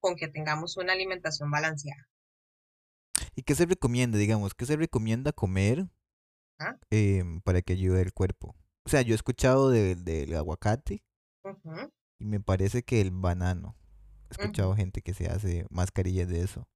con 0.00 0.16
que 0.16 0.28
tengamos 0.28 0.76
una 0.76 0.92
alimentación 0.92 1.50
balanceada. 1.50 2.08
¿Y 3.34 3.42
qué 3.42 3.54
se 3.54 3.66
recomienda, 3.66 4.18
digamos? 4.18 4.54
¿Qué 4.54 4.66
se 4.66 4.76
recomienda 4.76 5.32
comer 5.32 5.86
¿Ah? 6.58 6.76
em, 6.90 7.40
para 7.40 7.62
que 7.62 7.74
ayude 7.74 8.02
el 8.02 8.12
cuerpo? 8.12 8.56
O 8.84 8.90
sea, 8.90 9.02
yo 9.02 9.14
he 9.14 9.16
escuchado 9.16 9.70
del 9.70 10.34
aguacate, 10.34 11.02
y 12.24 12.26
me 12.26 12.40
parece 12.40 12.82
que 12.82 13.00
el 13.00 13.10
banano. 13.10 13.76
He 14.30 14.42
escuchado 14.42 14.74
gente 14.74 15.02
que 15.02 15.12
se 15.12 15.28
hace 15.28 15.66
mascarillas 15.68 16.28
de 16.28 16.40
eso. 16.40 16.66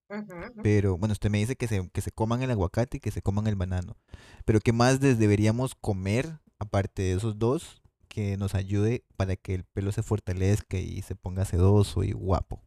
Pero 0.62 0.98
bueno, 0.98 1.12
usted 1.12 1.30
me 1.30 1.38
dice 1.38 1.56
que 1.56 1.66
se, 1.66 1.88
que 1.90 2.02
se 2.02 2.12
coman 2.12 2.42
el 2.42 2.50
aguacate 2.50 2.98
y 2.98 3.00
que 3.00 3.10
se 3.10 3.22
coman 3.22 3.46
el 3.46 3.56
banano. 3.56 3.96
Pero 4.44 4.60
¿qué 4.60 4.72
más 4.72 5.00
deberíamos 5.00 5.74
comer, 5.74 6.38
aparte 6.58 7.02
de 7.02 7.12
esos 7.12 7.38
dos, 7.38 7.82
que 8.08 8.36
nos 8.36 8.54
ayude 8.54 9.04
para 9.16 9.36
que 9.36 9.54
el 9.54 9.64
pelo 9.64 9.90
se 9.90 10.02
fortalezca 10.02 10.76
y 10.76 11.00
se 11.02 11.16
ponga 11.16 11.46
sedoso 11.46 12.04
y 12.04 12.12
guapo? 12.12 12.62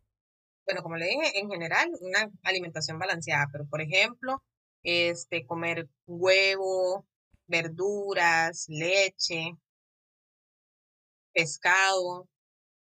Bueno, 0.66 0.82
como 0.82 0.98
le 0.98 1.06
dije, 1.06 1.40
en 1.40 1.50
general, 1.50 1.90
una 2.02 2.32
alimentación 2.44 2.98
balanceada. 2.98 3.48
Pero, 3.52 3.68
por 3.68 3.82
ejemplo, 3.82 4.44
este, 4.84 5.46
comer 5.46 5.88
huevo, 6.08 7.06
verduras, 7.48 8.66
leche, 8.70 9.56
pescado, 11.34 12.28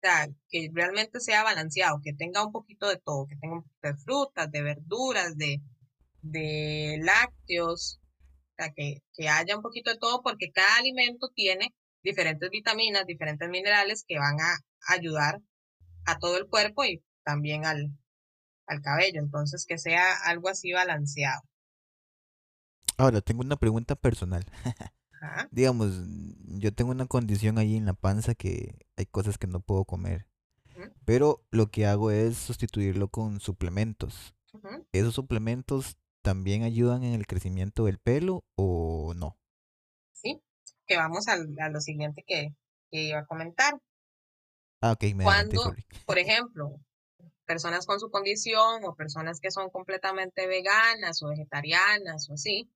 sea, 0.09 0.29
que 0.49 0.71
realmente 0.73 1.21
sea 1.21 1.43
balanceado, 1.43 2.01
que 2.03 2.12
tenga 2.12 2.45
un 2.45 2.53
poquito 2.53 2.88
de 2.88 2.99
todo, 2.99 3.27
que 3.27 3.37
tenga 3.37 3.57
un 3.57 3.62
poquito 3.62 3.88
de 3.88 3.97
frutas, 3.97 4.51
de 4.51 4.62
verduras, 4.62 5.37
de, 5.37 5.62
de 6.23 6.99
lácteos, 7.03 8.01
o 8.53 8.55
sea, 8.57 8.73
que, 8.75 9.03
que 9.14 9.29
haya 9.29 9.57
un 9.57 9.62
poquito 9.62 9.90
de 9.90 9.99
todo 9.99 10.23
porque 10.23 10.51
cada 10.53 10.77
alimento 10.77 11.31
tiene 11.35 11.75
diferentes 12.03 12.51
vitaminas, 12.51 13.07
diferentes 13.07 13.49
minerales 13.49 14.05
que 14.07 14.19
van 14.19 14.38
a 14.40 14.59
ayudar 14.88 15.40
a 16.07 16.19
todo 16.19 16.37
el 16.37 16.47
cuerpo 16.47 16.85
y 16.85 17.03
también 17.25 17.64
al, 17.64 17.90
al 18.67 18.83
cabello. 18.83 19.21
Entonces, 19.21 19.64
que 19.67 19.79
sea 19.79 20.12
algo 20.25 20.49
así 20.51 20.73
balanceado. 20.73 21.40
Ahora, 22.99 23.21
tengo 23.23 23.40
una 23.40 23.57
pregunta 23.57 23.97
personal. 23.97 24.45
Ajá. 25.25 25.49
Digamos, 25.51 25.91
yo 26.59 26.73
tengo 26.73 26.91
una 26.91 27.07
condición 27.07 27.59
ahí 27.59 27.77
en 27.77 27.87
la 27.87 27.95
panza 27.95 28.35
que 28.35 28.79
hay 28.97 29.07
cosas 29.07 29.39
que 29.39 29.47
no 29.47 29.61
puedo 29.61 29.85
comer. 29.85 30.27
Pero 31.05 31.45
lo 31.51 31.71
que 31.71 31.87
hago 31.87 32.11
es 32.11 32.37
sustituirlo 32.37 33.09
con 33.09 33.41
suplementos. 33.41 34.35
¿Esos 34.93 35.15
suplementos 35.15 35.97
también 36.23 36.63
ayudan 36.63 37.05
en 37.05 37.15
el 37.15 37.27
crecimiento 37.27 37.85
del 37.85 37.99
pelo 37.99 38.45
o 38.57 39.13
no? 39.15 39.39
Sí, 40.13 40.43
que 40.87 40.97
vamos 40.97 41.29
al- 41.29 41.55
a 41.61 41.69
lo 41.69 41.81
siguiente 41.81 42.25
que, 42.27 42.55
que 42.91 43.03
iba 43.09 43.21
a 43.21 43.27
comentar. 43.27 43.81
Ah, 44.81 44.93
ok, 44.93 45.03
me 45.15 45.25
Cuando, 45.25 45.75
por 46.07 46.19
ejemplo, 46.19 46.81
personas 47.47 47.87
con 47.87 48.01
su 48.01 48.11
condición 48.11 48.85
o 48.85 48.95
personas 48.95 49.41
que 49.41 49.51
son 49.51 49.71
completamente 49.71 50.47
veganas 50.47 51.23
o 51.23 51.29
vegetarianas 51.29 52.29
o 52.31 52.35
así, 52.35 52.71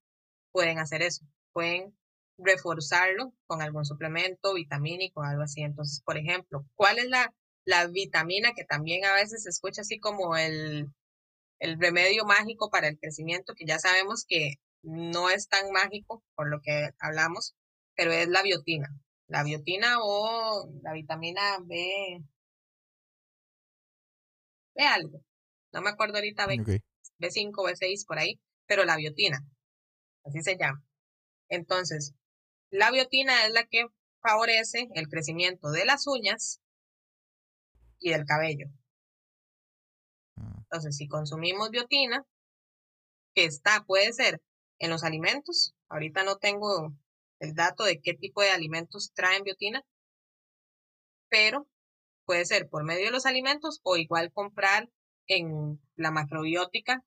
pueden 0.53 0.79
hacer 0.79 1.03
eso. 1.03 1.25
Pueden 1.53 1.98
reforzarlo 2.39 3.35
con 3.47 3.63
algún 3.63 3.85
suplemento 3.85 4.55
vitamínico 4.55 5.23
algo 5.23 5.43
así. 5.43 5.63
Entonces, 5.63 6.03
por 6.05 6.17
ejemplo, 6.19 6.65
¿cuál 6.75 6.99
es 6.99 7.09
la, 7.09 7.35
la 7.65 7.87
vitamina 7.89 8.53
que 8.55 8.65
también 8.65 9.05
a 9.05 9.15
veces 9.15 9.43
se 9.43 9.51
escucha 9.51 9.83
así 9.83 9.99
como 9.99 10.37
el, 10.37 10.87
el 11.59 11.81
remedio 11.81 12.25
mágico 12.25 12.71
para 12.71 12.89
el 12.89 12.99
crecimiento, 12.99 13.55
que 13.55 13.67
ya 13.67 13.79
sabemos 13.79 14.25
que 14.27 14.55
no 14.83 15.31
es 15.31 15.49
tan 15.49 15.71
mágico 15.73 16.23
por 16.35 16.49
lo 16.49 16.61
que 16.63 16.91
hablamos, 17.01 17.55
pero 17.95 18.13
es 18.13 18.29
la 18.29 18.43
biotina. 18.43 18.89
La 19.27 19.43
biotina 19.43 19.97
o 20.01 20.71
la 20.83 20.93
vitamina 20.93 21.59
B, 21.63 22.23
B 24.75 24.83
algo. 24.87 25.21
No 25.73 25.83
me 25.83 25.91
acuerdo 25.91 26.17
ahorita 26.17 26.47
B, 26.47 26.61
Ok. 26.61 26.69
B5, 27.19 27.53
B6 27.53 28.07
por 28.07 28.19
ahí, 28.19 28.41
pero 28.67 28.85
la 28.85 28.97
biotina, 28.97 29.45
así 30.25 30.41
se 30.43 30.57
llama. 30.57 30.83
Entonces, 31.49 32.15
la 32.71 32.91
biotina 32.91 33.47
es 33.47 33.53
la 33.53 33.65
que 33.65 33.87
favorece 34.21 34.89
el 34.95 35.09
crecimiento 35.09 35.71
de 35.71 35.85
las 35.85 36.07
uñas 36.07 36.61
y 38.01 38.11
del 38.11 38.25
cabello. 38.25 38.67
Ah, 40.37 40.55
Entonces, 40.59 40.97
si 40.97 41.09
consumimos 41.09 41.71
biotina, 41.71 42.25
que 43.35 43.45
está, 43.45 43.85
puede 43.85 44.13
ser 44.13 44.41
en 44.79 44.91
los 44.91 45.05
alimentos, 45.05 45.75
ahorita 45.89 46.25
no 46.25 46.37
tengo 46.37 46.93
el 47.41 47.55
dato 47.55 47.85
de 47.85 48.01
qué 48.01 48.15
tipo 48.15 48.43
de 48.43 48.51
alimentos 48.51 49.13
traen 49.15 49.45
biotina, 49.45 49.85
pero 51.29 51.69
puede 52.25 52.45
ser 52.45 52.69
por 52.69 52.85
medio 52.85 53.07
de 53.07 53.11
los 53.13 53.27
alimentos 53.27 53.81
o 53.83 53.97
igual 53.97 54.33
comprar 54.33 54.89
en 55.27 55.81
la 55.97 56.11
macrobiótica 56.11 57.05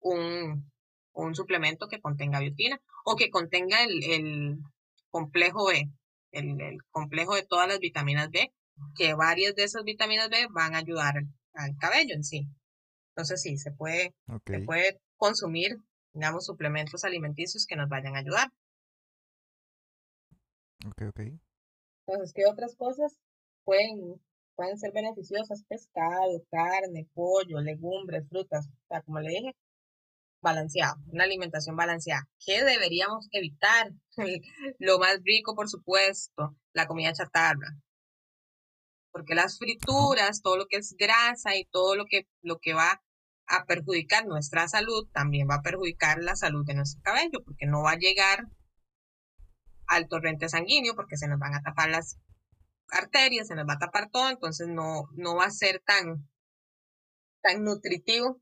un, 0.00 0.70
un 1.12 1.34
suplemento 1.34 1.88
que 1.88 2.00
contenga 2.00 2.40
biotina 2.40 2.80
o 3.04 3.16
que 3.16 3.30
contenga 3.30 3.82
el, 3.84 4.02
el 4.04 4.58
complejo 5.12 5.66
B, 5.66 5.88
el, 6.32 6.60
el 6.60 6.82
complejo 6.90 7.36
de 7.36 7.44
todas 7.44 7.68
las 7.68 7.78
vitaminas 7.78 8.30
B, 8.30 8.52
que 8.96 9.14
varias 9.14 9.54
de 9.54 9.62
esas 9.62 9.84
vitaminas 9.84 10.28
B 10.28 10.48
van 10.50 10.74
a 10.74 10.78
ayudar 10.78 11.18
al, 11.18 11.28
al 11.54 11.76
cabello 11.78 12.14
en 12.16 12.24
sí. 12.24 12.48
Entonces 13.10 13.42
sí, 13.42 13.58
se 13.58 13.70
puede, 13.70 14.14
se 14.46 14.60
puede 14.60 15.00
consumir, 15.16 15.76
digamos, 16.14 16.46
suplementos 16.46 17.04
alimenticios 17.04 17.66
que 17.66 17.76
nos 17.76 17.88
vayan 17.88 18.16
a 18.16 18.20
ayudar. 18.20 18.50
Ok, 20.86 21.02
ok. 21.10 21.20
Entonces, 22.06 22.32
¿qué 22.34 22.46
otras 22.46 22.74
cosas 22.74 23.18
pueden, 23.64 24.20
pueden 24.56 24.78
ser 24.78 24.92
beneficiosas? 24.92 25.62
Pescado, 25.68 26.42
carne, 26.50 27.06
pollo, 27.14 27.60
legumbres, 27.60 28.28
frutas. 28.28 28.66
O 28.66 28.86
sea, 28.88 29.02
como 29.02 29.20
le 29.20 29.28
dije, 29.28 29.56
balanceado, 30.42 30.96
una 31.06 31.24
alimentación 31.24 31.76
balanceada. 31.76 32.28
¿Qué 32.44 32.64
deberíamos 32.64 33.28
evitar? 33.32 33.92
Lo 34.78 34.98
más 34.98 35.20
rico, 35.24 35.54
por 35.54 35.68
supuesto, 35.68 36.56
la 36.72 36.86
comida 36.86 37.12
chatarra. 37.12 37.78
Porque 39.12 39.34
las 39.34 39.58
frituras, 39.58 40.40
todo 40.42 40.56
lo 40.56 40.66
que 40.66 40.78
es 40.78 40.94
grasa 40.98 41.54
y 41.54 41.66
todo 41.66 41.96
lo 41.96 42.06
que, 42.06 42.26
lo 42.40 42.58
que 42.60 42.72
va 42.72 43.02
a 43.46 43.66
perjudicar 43.66 44.26
nuestra 44.26 44.66
salud, 44.68 45.06
también 45.12 45.46
va 45.50 45.56
a 45.56 45.62
perjudicar 45.62 46.22
la 46.22 46.34
salud 46.34 46.64
de 46.64 46.74
nuestro 46.74 47.02
cabello, 47.02 47.44
porque 47.44 47.66
no 47.66 47.82
va 47.82 47.92
a 47.92 47.98
llegar 47.98 48.46
al 49.86 50.08
torrente 50.08 50.48
sanguíneo, 50.48 50.94
porque 50.96 51.18
se 51.18 51.28
nos 51.28 51.38
van 51.38 51.54
a 51.54 51.60
tapar 51.60 51.90
las 51.90 52.18
arterias, 52.88 53.48
se 53.48 53.54
nos 53.54 53.68
va 53.68 53.74
a 53.74 53.78
tapar 53.78 54.08
todo, 54.10 54.30
entonces 54.30 54.68
no, 54.68 55.04
no 55.12 55.36
va 55.36 55.44
a 55.44 55.50
ser 55.50 55.82
tan, 55.84 56.26
tan 57.42 57.64
nutritivo 57.64 58.40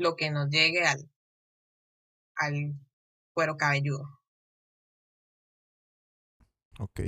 lo 0.00 0.16
que 0.16 0.30
nos 0.30 0.48
llegue 0.48 0.86
al, 0.86 1.10
al 2.36 2.74
cuero 3.34 3.56
cabelludo. 3.58 4.08
Ok. 6.78 7.00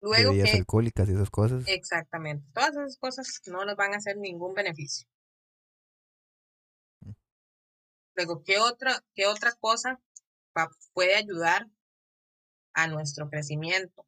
Luego 0.00 0.30
Bebidas 0.30 0.50
que, 0.52 0.58
alcohólicas 0.58 1.08
y 1.08 1.12
esas 1.12 1.30
cosas. 1.30 1.64
exactamente, 1.66 2.46
todas 2.54 2.70
esas 2.76 2.96
cosas 2.98 3.40
no 3.46 3.64
nos 3.64 3.74
van 3.74 3.92
a 3.92 3.96
hacer 3.96 4.16
ningún 4.18 4.54
beneficio. 4.54 5.08
Mm. 7.04 7.10
Luego, 8.14 8.42
¿qué 8.44 8.58
otra, 8.60 9.04
qué 9.14 9.26
otra 9.26 9.52
cosa 9.58 10.00
va- 10.56 10.70
puede 10.92 11.16
ayudar 11.16 11.66
a 12.74 12.86
nuestro 12.86 13.28
crecimiento? 13.28 14.06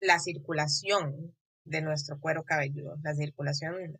La 0.00 0.18
circulación 0.18 1.36
de 1.70 1.82
nuestro 1.82 2.18
cuero 2.18 2.42
cabelludo, 2.44 2.96
la 3.02 3.14
circulación 3.14 3.96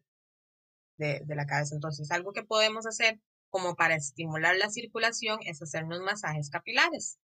de, 0.99 1.21
de 1.25 1.35
la 1.35 1.47
cabeza. 1.47 1.75
Entonces, 1.75 2.11
algo 2.11 2.33
que 2.33 2.43
podemos 2.43 2.85
hacer 2.85 3.21
como 3.49 3.77
para 3.77 3.95
estimular 3.95 4.57
la 4.57 4.71
circulación 4.71 5.39
es 5.45 5.63
hacernos 5.63 6.01
masajes 6.01 6.51
capilares. 6.51 7.19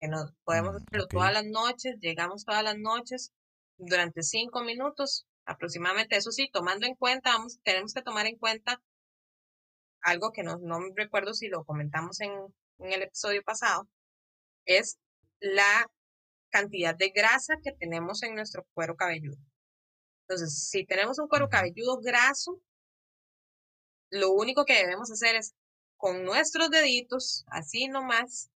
Que 0.00 0.08
nos, 0.08 0.32
podemos 0.44 0.74
Mm, 0.74 0.76
hacerlo 0.76 1.06
todas 1.08 1.32
las 1.32 1.46
noches, 1.46 1.96
llegamos 2.00 2.44
todas 2.44 2.62
las 2.62 2.76
noches 2.76 3.32
durante 3.78 4.22
cinco 4.22 4.62
minutos 4.62 5.26
aproximadamente. 5.46 6.16
Eso 6.16 6.30
sí, 6.30 6.50
tomando 6.52 6.86
en 6.86 6.94
cuenta, 6.94 7.30
vamos, 7.30 7.58
tenemos 7.62 7.94
que 7.94 8.02
tomar 8.02 8.26
en 8.26 8.36
cuenta 8.36 8.82
algo 10.02 10.30
que 10.30 10.42
no, 10.42 10.58
no 10.58 10.78
me 10.78 10.90
recuerdo 10.94 11.32
si 11.32 11.48
lo 11.48 11.64
comentamos 11.64 12.20
en, 12.20 12.32
en 12.78 12.92
el 12.92 13.02
episodio 13.02 13.42
pasado, 13.42 13.88
es 14.66 14.98
la 15.40 15.90
cantidad 16.56 16.96
de 16.96 17.10
grasa 17.10 17.54
que 17.62 17.72
tenemos 17.72 18.22
en 18.22 18.34
nuestro 18.34 18.66
cuero 18.72 18.96
cabelludo. 18.96 19.36
Entonces, 20.22 20.68
si 20.70 20.86
tenemos 20.86 21.18
un 21.18 21.28
cuero 21.28 21.48
cabelludo 21.48 21.98
graso, 22.00 22.60
lo 24.10 24.32
único 24.32 24.64
que 24.64 24.74
debemos 24.74 25.10
hacer 25.10 25.36
es 25.36 25.54
con 25.96 26.24
nuestros 26.24 26.70
deditos, 26.70 27.44
así 27.48 27.88
nomás, 27.88 28.50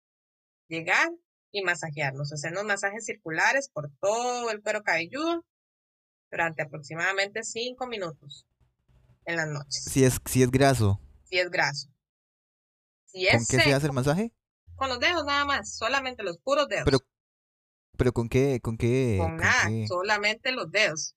llegar 0.69 1.11
y 1.53 1.63
masajearnos, 1.63 2.33
hacernos 2.33 2.65
masajes 2.65 3.05
circulares 3.05 3.69
por 3.73 3.91
todo 4.01 4.51
el 4.51 4.63
cuero 4.63 4.83
cabelludo 4.83 5.45
durante 6.31 6.63
aproximadamente 6.63 7.43
cinco 7.43 7.87
minutos 7.87 8.47
en 9.27 9.37
las 9.37 9.49
noches, 9.49 9.85
Si 9.85 10.05
es, 10.05 10.19
si 10.25 10.43
es 10.43 10.51
graso, 10.51 11.01
si 11.25 11.39
es 11.39 11.51
graso. 11.51 11.89
Si 13.07 13.27
¿con 13.27 13.41
es 13.41 13.49
qué 13.49 13.57
se 13.61 13.75
hace 13.75 13.75
el 13.75 13.81
seco, 13.83 13.95
masaje? 13.95 14.33
con 14.77 14.89
los 14.89 14.99
dedos 15.01 15.25
nada 15.27 15.45
más, 15.45 15.77
solamente 15.77 16.23
los 16.23 16.39
puros 16.39 16.67
dedos. 16.69 16.85
Pero, 16.87 16.99
pero 18.01 18.15
¿con 18.15 18.31
qué? 18.31 18.61
¿Con 18.63 18.79
qué? 18.79 19.17
con 19.19 19.33
¿Con 19.33 19.37
nada, 19.37 19.69
qué? 19.69 19.87
solamente 19.87 20.53
los 20.53 20.73
dedos. 20.73 21.15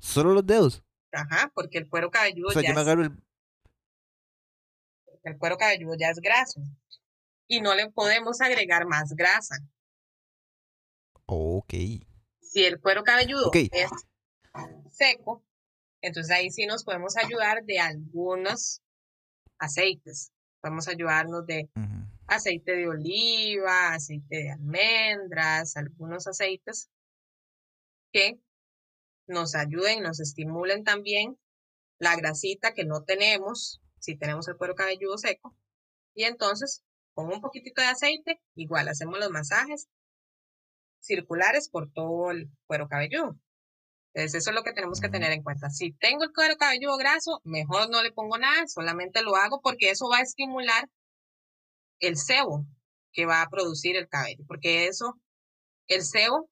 ¿Solo 0.00 0.34
los 0.34 0.44
dedos? 0.44 0.82
Ajá, 1.12 1.52
porque 1.54 1.78
el 1.78 1.88
cuero 1.88 2.10
cabelludo 2.10 2.48
O 2.48 2.52
sea, 2.52 2.60
ya 2.62 2.70
yo 2.70 2.74
me 2.74 2.80
agarro 2.80 3.02
el... 3.02 3.12
el 5.22 5.38
cuero 5.38 5.56
cabelludo 5.56 5.94
ya 5.96 6.08
es 6.10 6.18
graso 6.18 6.60
y 7.46 7.60
no 7.60 7.76
le 7.76 7.88
podemos 7.92 8.40
agregar 8.40 8.84
más 8.88 9.12
grasa. 9.14 9.60
Ok. 11.26 11.72
Si 12.40 12.64
el 12.64 12.80
cuero 12.80 13.04
cabelludo 13.04 13.52
es 13.54 13.90
seco, 14.90 15.44
entonces 16.00 16.34
ahí 16.34 16.50
sí 16.50 16.66
nos 16.66 16.82
podemos 16.82 17.16
ayudar 17.16 17.62
de 17.62 17.78
algunos 17.78 18.82
aceites. 19.56 20.32
Podemos 20.60 20.88
ayudarnos 20.88 21.46
de 21.46 21.70
Ujú. 21.76 22.11
Aceite 22.34 22.72
de 22.72 22.88
oliva, 22.88 23.94
aceite 23.94 24.36
de 24.36 24.50
almendras, 24.50 25.76
algunos 25.76 26.26
aceites 26.26 26.90
que 28.12 28.38
nos 29.26 29.54
ayuden, 29.54 30.02
nos 30.02 30.20
estimulen 30.20 30.84
también 30.84 31.38
la 31.98 32.16
grasita 32.16 32.74
que 32.74 32.84
no 32.84 33.04
tenemos 33.04 33.80
si 33.98 34.16
tenemos 34.16 34.48
el 34.48 34.56
cuero 34.56 34.74
cabelludo 34.74 35.16
seco. 35.16 35.56
Y 36.14 36.24
entonces, 36.24 36.82
con 37.14 37.32
un 37.32 37.40
poquitito 37.40 37.80
de 37.80 37.88
aceite, 37.88 38.40
igual 38.54 38.88
hacemos 38.88 39.18
los 39.18 39.30
masajes 39.30 39.88
circulares 41.00 41.68
por 41.68 41.90
todo 41.92 42.30
el 42.32 42.50
cuero 42.66 42.88
cabelludo. 42.88 43.38
Entonces, 44.14 44.42
eso 44.42 44.50
es 44.50 44.56
lo 44.56 44.62
que 44.62 44.72
tenemos 44.72 45.00
que 45.00 45.08
tener 45.08 45.32
en 45.32 45.42
cuenta. 45.42 45.70
Si 45.70 45.92
tengo 45.92 46.24
el 46.24 46.32
cuero 46.34 46.56
cabelludo 46.56 46.96
graso, 46.96 47.40
mejor 47.44 47.88
no 47.90 48.02
le 48.02 48.12
pongo 48.12 48.36
nada, 48.36 48.66
solamente 48.66 49.22
lo 49.22 49.36
hago 49.36 49.60
porque 49.62 49.90
eso 49.90 50.08
va 50.10 50.18
a 50.18 50.22
estimular 50.22 50.88
el 52.02 52.16
sebo 52.16 52.66
que 53.12 53.24
va 53.26 53.42
a 53.42 53.48
producir 53.48 53.96
el 53.96 54.08
cabello, 54.08 54.44
porque 54.46 54.86
eso, 54.86 55.18
el 55.86 56.02
sebo 56.02 56.50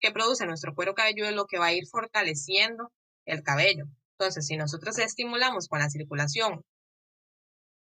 que 0.00 0.10
produce 0.10 0.46
nuestro 0.46 0.74
cuero 0.74 0.94
cabelludo 0.94 1.28
es 1.28 1.34
lo 1.34 1.46
que 1.46 1.58
va 1.58 1.66
a 1.66 1.72
ir 1.72 1.86
fortaleciendo 1.86 2.92
el 3.24 3.42
cabello. 3.42 3.84
Entonces, 4.18 4.46
si 4.46 4.56
nosotros 4.56 4.98
estimulamos 4.98 5.68
con 5.68 5.78
la 5.78 5.90
circulación 5.90 6.62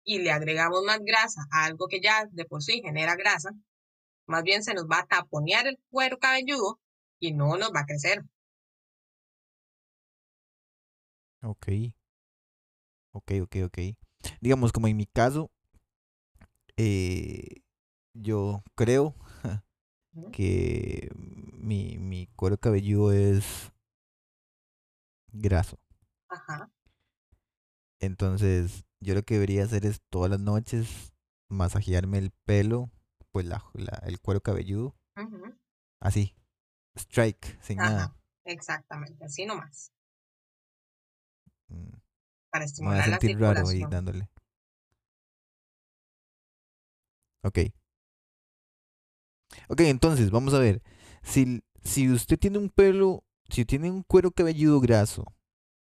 y 0.04 0.18
le 0.18 0.32
agregamos 0.32 0.82
más 0.84 0.98
grasa 1.00 1.42
a 1.52 1.64
algo 1.64 1.86
que 1.88 2.00
ya 2.00 2.26
de 2.30 2.44
por 2.44 2.62
sí 2.62 2.82
genera 2.82 3.14
grasa, 3.14 3.50
más 4.26 4.42
bien 4.42 4.62
se 4.64 4.74
nos 4.74 4.86
va 4.86 5.00
a 5.00 5.06
taponear 5.06 5.66
el 5.66 5.78
cuero 5.90 6.18
cabelludo 6.18 6.80
y 7.20 7.32
no 7.32 7.56
nos 7.56 7.70
va 7.72 7.80
a 7.80 7.86
crecer. 7.86 8.22
Ok. 11.42 11.68
Ok, 13.12 13.32
ok, 13.42 13.56
ok. 13.66 13.78
Digamos, 14.40 14.72
como 14.72 14.88
en 14.88 14.96
mi 14.96 15.06
caso, 15.06 15.50
eh, 16.76 17.62
yo 18.14 18.62
creo 18.74 19.14
que 20.32 21.10
mi, 21.16 21.98
mi 21.98 22.28
cuero 22.36 22.58
cabelludo 22.58 23.12
es 23.12 23.72
graso. 25.32 25.78
Ajá. 26.28 26.70
Entonces, 28.00 28.84
yo 29.00 29.14
lo 29.14 29.22
que 29.22 29.34
debería 29.34 29.64
hacer 29.64 29.84
es 29.86 30.00
todas 30.10 30.30
las 30.30 30.40
noches 30.40 31.12
masajearme 31.48 32.18
el 32.18 32.30
pelo, 32.44 32.90
pues 33.32 33.46
la, 33.46 33.64
la- 33.74 34.02
el 34.06 34.20
cuero 34.20 34.40
cabelludo, 34.40 34.96
así, 36.00 36.34
strike, 36.96 37.58
sin 37.62 37.80
Ajá. 37.80 37.90
nada. 37.90 38.16
Exactamente, 38.44 39.24
así 39.24 39.44
nomás, 39.46 39.92
Mm, 41.68 41.90
para 42.50 42.64
Me 42.80 42.88
voy 42.90 42.96
a 42.98 43.02
estimular 43.02 43.08
la 43.08 43.20
sentir 43.20 43.38
raro 43.40 43.68
ahí 43.68 43.84
dándole. 43.86 44.28
Ok. 47.46 47.58
Ok, 49.68 49.80
entonces, 49.80 50.30
vamos 50.30 50.54
a 50.54 50.58
ver. 50.58 50.82
Si, 51.22 51.62
si 51.82 52.10
usted 52.10 52.38
tiene 52.38 52.58
un 52.58 52.68
pelo, 52.70 53.24
si 53.48 53.64
tiene 53.64 53.90
un 53.90 54.02
cuero 54.02 54.30
cabelludo 54.30 54.80
graso, 54.80 55.24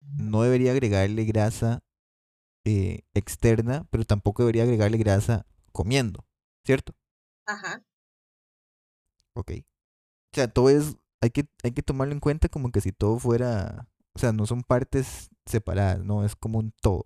no 0.01 0.43
debería 0.43 0.71
agregarle 0.71 1.25
grasa 1.25 1.83
eh, 2.65 3.01
externa, 3.15 3.87
pero 3.91 4.05
tampoco 4.05 4.43
debería 4.43 4.63
agregarle 4.63 4.97
grasa 4.97 5.45
comiendo, 5.73 6.25
¿cierto? 6.65 6.95
Ajá. 7.45 7.83
Ok. 9.35 9.51
O 10.33 10.35
sea, 10.35 10.47
todo 10.49 10.69
es, 10.69 10.97
hay 11.21 11.31
que, 11.31 11.45
hay 11.63 11.73
que 11.73 11.83
tomarlo 11.83 12.13
en 12.13 12.19
cuenta 12.19 12.49
como 12.49 12.71
que 12.71 12.81
si 12.81 12.91
todo 12.93 13.19
fuera, 13.19 13.87
o 14.15 14.19
sea, 14.19 14.33
no 14.33 14.45
son 14.47 14.63
partes 14.63 15.29
separadas, 15.45 16.03
no, 16.05 16.25
es 16.25 16.35
como 16.35 16.59
un 16.59 16.73
todo, 16.81 17.03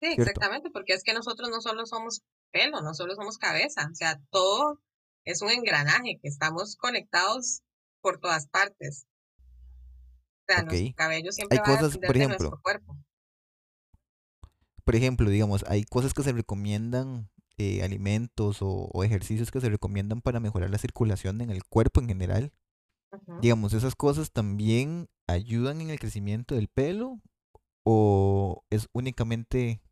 Sí, 0.00 0.08
¿cierto? 0.14 0.22
exactamente, 0.22 0.70
porque 0.70 0.94
es 0.94 1.04
que 1.04 1.12
nosotros 1.14 1.50
no 1.50 1.60
solo 1.60 1.84
somos 1.86 2.22
pelo, 2.50 2.80
no 2.82 2.94
solo 2.94 3.14
somos 3.14 3.38
cabeza, 3.38 3.88
o 3.90 3.94
sea, 3.94 4.20
todo 4.30 4.80
es 5.24 5.42
un 5.42 5.50
engranaje 5.50 6.18
que 6.20 6.28
estamos 6.28 6.76
conectados 6.76 7.62
por 8.00 8.18
todas 8.18 8.46
partes. 8.48 9.06
O 10.48 10.52
sea, 10.52 10.62
nuestro 10.62 10.92
cabello 10.94 11.32
siempre 11.32 11.58
Hay 11.58 11.58
va 11.58 11.76
cosas, 11.76 11.98
por 11.98 12.16
de 12.16 12.24
ejemplo, 12.24 12.38
nuestro 12.38 12.60
cuerpo. 12.62 12.96
por 14.84 14.96
ejemplo, 14.96 15.30
digamos, 15.30 15.64
hay 15.68 15.84
cosas 15.84 16.14
que 16.14 16.22
se 16.22 16.32
recomiendan, 16.32 17.30
eh, 17.58 17.82
alimentos 17.82 18.62
o, 18.62 18.88
o 18.92 19.04
ejercicios 19.04 19.50
que 19.50 19.60
se 19.60 19.68
recomiendan 19.68 20.20
para 20.22 20.40
mejorar 20.40 20.70
la 20.70 20.78
circulación 20.78 21.40
en 21.40 21.50
el 21.50 21.64
cuerpo 21.64 22.00
en 22.00 22.08
general. 22.08 22.52
Digamos, 23.40 23.72
esas 23.72 23.96
cosas 23.96 24.30
también 24.32 25.08
ayudan 25.26 25.80
en 25.80 25.90
el 25.90 25.98
crecimiento 25.98 26.54
del 26.54 26.68
pelo 26.68 27.20
o 27.84 28.64
es 28.70 28.88
únicamente 28.92 29.82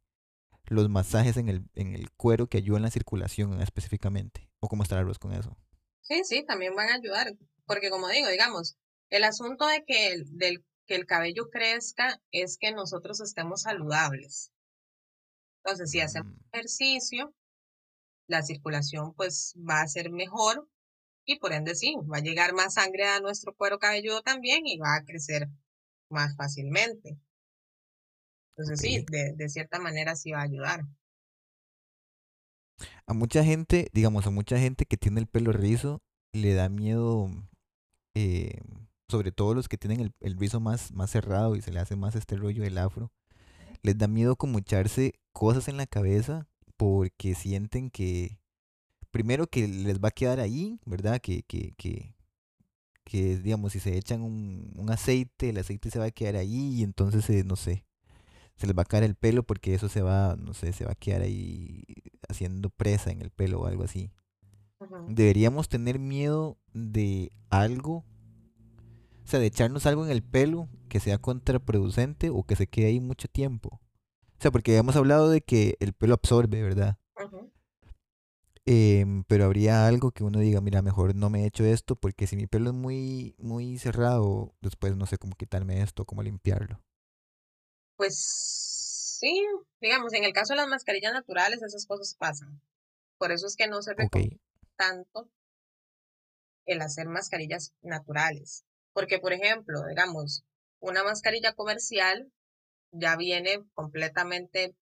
los 0.71 0.89
masajes 0.89 1.37
en 1.37 1.49
el, 1.49 1.65
en 1.75 1.95
el 1.95 2.11
cuero 2.13 2.49
que 2.49 2.59
ayudan 2.59 2.83
la 2.83 2.91
circulación 2.91 3.61
específicamente. 3.61 4.49
¿O 4.61 4.69
cómo 4.69 4.85
arroz 4.91 5.19
con 5.19 5.33
eso? 5.33 5.57
Sí, 6.03 6.23
sí, 6.25 6.45
también 6.45 6.75
van 6.75 6.89
a 6.89 6.95
ayudar, 6.95 7.37
porque 7.67 7.91
como 7.91 8.09
digo, 8.09 8.29
digamos, 8.29 8.77
el 9.11 9.25
asunto 9.25 9.67
de 9.67 9.85
que 9.85 10.13
el, 10.13 10.37
del, 10.37 10.65
que 10.87 10.95
el 10.95 11.07
cabello 11.07 11.51
crezca 11.51 12.21
es 12.33 12.59
que 12.59 12.73
nosotros 12.73 13.21
estemos 13.21 13.63
saludables. 13.63 14.53
Entonces, 15.63 15.91
si 15.91 16.01
hacemos 16.01 16.33
Mm, 16.33 16.55
ejercicio, 16.55 17.35
la 18.27 18.43
circulación 18.43 19.15
pues 19.15 19.55
va 19.59 19.83
a 19.83 19.89
ser 19.89 20.11
mejor 20.11 20.69
y 21.25 21.39
por 21.39 21.53
ende 21.53 21.75
sí, 21.75 21.95
va 22.11 22.19
a 22.19 22.23
llegar 22.23 22.55
más 22.55 22.75
sangre 22.75 23.05
a 23.07 23.21
nuestro 23.21 23.55
cuero 23.55 23.79
cabelludo 23.79 24.23
también 24.23 24.67
y 24.67 24.79
va 24.79 24.97
a 24.97 25.05
crecer 25.05 25.49
más 26.09 26.37
fácilmente. 26.37 27.19
Entonces 28.59 28.81
sí, 28.81 29.07
de, 29.11 29.33
de 29.35 29.49
cierta 29.49 29.79
manera 29.79 30.15
sí 30.17 30.33
va 30.33 30.41
a 30.41 30.43
ayudar. 30.45 30.85
A 33.07 33.15
mucha 33.15 33.45
gente, 33.45 33.89
digamos, 33.93 34.27
a 34.27 34.31
mucha 34.31 34.59
gente 34.59 34.87
que 34.87 34.97
tiene 34.97 35.21
el 35.21 35.27
pelo 35.27 35.53
rizo, 35.53 36.03
le 36.33 36.55
da 36.55 36.69
miedo, 36.69 37.31
eh, 38.15 38.61
sobre 39.09 39.33
todo 39.33 39.55
los 39.55 39.69
que 39.69 39.79
tienen 39.79 40.01
el, 40.01 40.15
el 40.21 40.39
rizo 40.39 40.61
más, 40.61 40.93
más 40.93 41.11
cerrado 41.11 41.57
y 41.57 41.63
se 41.63 41.73
le 41.73 41.81
hace 41.81 41.97
más 41.97 42.17
este 42.17 42.37
rollo 42.37 42.63
del 42.63 42.79
afro, 42.79 43.13
les 43.83 43.99
da 43.99 44.09
miedo 44.09 44.37
como 44.37 44.59
echarse 44.61 45.15
cosas 45.33 45.69
en 45.69 45.79
la 45.79 45.87
cabeza 45.87 46.49
porque 46.77 47.35
sienten 47.35 47.91
que, 47.91 48.41
primero 49.13 49.49
que 49.49 49.69
les 49.69 50.01
va 50.01 50.09
a 50.11 50.13
quedar 50.13 50.41
ahí, 50.41 50.81
¿verdad? 50.87 51.21
Que, 51.21 51.45
que, 51.45 51.75
que, 51.77 52.17
que 53.05 53.39
digamos, 53.39 53.73
si 53.75 53.81
se 53.81 53.97
echan 53.99 54.23
un, 54.23 54.73
un 54.77 54.91
aceite, 54.91 55.51
el 55.51 55.59
aceite 55.59 55.91
se 55.91 56.01
va 56.01 56.07
a 56.07 56.13
quedar 56.13 56.37
ahí 56.37 56.75
y 56.81 56.85
entonces, 56.85 57.29
eh, 57.31 57.45
no 57.45 57.57
sé, 57.57 57.87
se 58.59 58.67
les 58.67 58.77
va 58.77 58.83
a 58.83 58.87
caer 58.87 59.05
el 59.05 59.15
pelo 59.15 59.45
porque 59.45 59.73
eso 59.73 59.89
se 59.89 60.03
va, 60.03 60.37
no 60.37 60.53
sé, 60.53 60.73
se 60.73 60.85
va 60.85 60.93
a 60.93 60.97
quedar 60.97 61.23
ahí 61.23 61.85
haciendo 62.29 62.71
presa 62.71 63.11
en 63.11 63.23
el 63.23 63.31
pelo 63.31 63.61
o 63.61 63.67
algo 63.67 63.85
así. 63.85 64.11
Deberíamos 65.09 65.69
tener 65.69 65.99
miedo 65.99 66.59
de 66.73 67.31
algo, 67.51 68.05
o 69.25 69.27
sea, 69.27 69.39
de 69.39 69.47
echarnos 69.47 69.87
algo 69.87 70.05
en 70.05 70.11
el 70.11 70.23
pelo 70.23 70.69
que 70.89 70.99
sea 70.99 71.19
contraproducente 71.19 72.31
o 72.31 72.43
que 72.43 72.57
se 72.57 72.67
quede 72.67 72.87
ahí 72.87 73.01
mucho 73.01 73.29
tiempo. 73.29 73.81
O 74.39 74.41
sea, 74.41 74.51
porque 74.51 74.77
hemos 74.77 74.97
hablado 74.97 75.31
de 75.31 75.41
que 75.41 75.77
el 75.79 75.93
pelo 75.93 76.15
absorbe, 76.15 76.63
¿verdad? 76.63 76.99
Em, 78.67 79.25
pero 79.25 79.45
habría 79.45 79.87
algo 79.87 80.11
que 80.11 80.25
uno 80.25 80.41
diga, 80.41 80.61
mira, 80.61 80.83
mejor 80.83 81.15
no 81.15 81.31
me 81.31 81.47
echo 81.47 81.65
esto 81.65 81.97
porque 81.97 82.27
si 82.27 82.37
mi 82.37 82.47
pelo 82.47 82.71
es 82.71 82.77
muy, 82.77 83.35
muy 83.39 83.79
cerrado, 83.79 84.55
después 84.61 84.95
no 84.97 85.07
sé 85.07 85.17
cómo 85.17 85.37
quitarme 85.37 85.81
esto, 85.81 86.05
cómo 86.05 86.23
limpiarlo. 86.23 86.83
Pues 87.99 89.19
sí, 89.19 89.45
digamos, 89.81 90.13
en 90.15 90.23
el 90.23 90.33
caso 90.33 90.53
de 90.53 90.59
las 90.59 90.69
mascarillas 90.69 91.13
naturales, 91.13 91.61
esas 91.61 91.85
cosas 91.85 92.15
pasan. 92.17 92.63
Por 93.19 93.33
eso 93.33 93.49
es 93.49 93.57
que 93.57 93.67
no 93.67 93.83
se 93.83 93.93
recomienda 93.93 94.41
tanto 94.77 95.29
el 96.65 96.81
hacer 96.81 97.09
mascarillas 97.09 97.75
naturales. 97.83 98.65
Porque, 98.93 99.19
por 99.19 99.33
ejemplo, 99.33 99.81
digamos, 99.89 100.45
una 100.79 101.03
mascarilla 101.03 101.55
comercial 101.55 102.31
ya 102.93 103.17
viene 103.17 103.65
completamente 103.75 104.77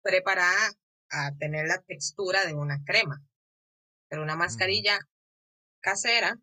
preparada 0.00 0.72
a 1.10 1.32
tener 1.38 1.66
la 1.66 1.82
textura 1.82 2.46
de 2.46 2.54
una 2.54 2.82
crema. 2.86 3.22
Pero 4.08 4.22
una 4.22 4.34
mascarilla 4.34 4.98
casera, 5.80 6.38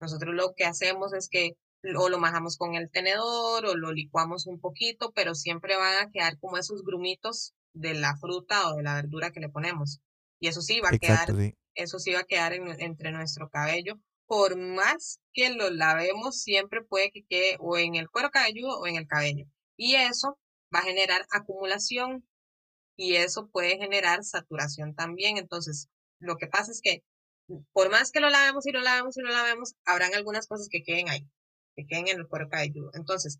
nosotros 0.00 0.34
lo 0.34 0.54
que 0.54 0.64
hacemos 0.64 1.12
es 1.12 1.28
que 1.28 1.50
o 1.96 2.08
lo 2.08 2.18
majamos 2.18 2.56
con 2.56 2.74
el 2.74 2.90
tenedor 2.90 3.66
o 3.66 3.74
lo 3.76 3.92
licuamos 3.92 4.46
un 4.46 4.58
poquito, 4.60 5.12
pero 5.12 5.34
siempre 5.34 5.76
van 5.76 6.06
a 6.06 6.10
quedar 6.10 6.38
como 6.38 6.56
esos 6.56 6.82
grumitos 6.82 7.52
de 7.74 7.94
la 7.94 8.16
fruta 8.16 8.68
o 8.70 8.76
de 8.76 8.82
la 8.82 8.94
verdura 8.94 9.30
que 9.32 9.40
le 9.40 9.48
ponemos. 9.48 10.00
Y 10.40 10.48
eso 10.48 10.60
sí 10.62 10.80
va 10.80 10.88
a 10.88 10.92
quedar, 10.98 11.36
sí. 11.36 11.54
eso 11.74 11.98
sí 11.98 12.12
va 12.12 12.20
a 12.20 12.24
quedar 12.24 12.52
en- 12.54 12.80
entre 12.80 13.12
nuestro 13.12 13.48
cabello. 13.50 13.98
Por 14.26 14.56
más 14.56 15.20
que 15.32 15.50
lo 15.50 15.70
lavemos, 15.70 16.40
siempre 16.40 16.82
puede 16.82 17.10
que 17.10 17.24
quede 17.28 17.56
o 17.60 17.76
en 17.76 17.94
el 17.94 18.08
cuero 18.08 18.30
cabelludo 18.30 18.78
o 18.80 18.86
en 18.86 18.96
el 18.96 19.06
cabello. 19.06 19.44
Y 19.76 19.96
eso 19.96 20.38
va 20.74 20.80
a 20.80 20.84
generar 20.84 21.26
acumulación 21.30 22.26
y 22.96 23.16
eso 23.16 23.48
puede 23.48 23.76
generar 23.76 24.24
saturación 24.24 24.94
también. 24.94 25.36
Entonces, 25.36 25.88
lo 26.20 26.36
que 26.36 26.46
pasa 26.46 26.70
es 26.72 26.80
que 26.82 27.02
por 27.72 27.90
más 27.90 28.10
que 28.10 28.20
lo 28.20 28.30
lavemos 28.30 28.66
y 28.66 28.72
lo 28.72 28.80
lavemos 28.80 29.16
y 29.18 29.20
lo 29.22 29.30
lavemos, 29.30 29.74
habrán 29.84 30.14
algunas 30.14 30.46
cosas 30.46 30.68
que 30.70 30.82
queden 30.82 31.10
ahí, 31.10 31.28
que 31.74 31.86
queden 31.86 32.08
en 32.08 32.18
el 32.18 32.28
cuero 32.28 32.48
cabelludo. 32.48 32.90
Entonces, 32.94 33.38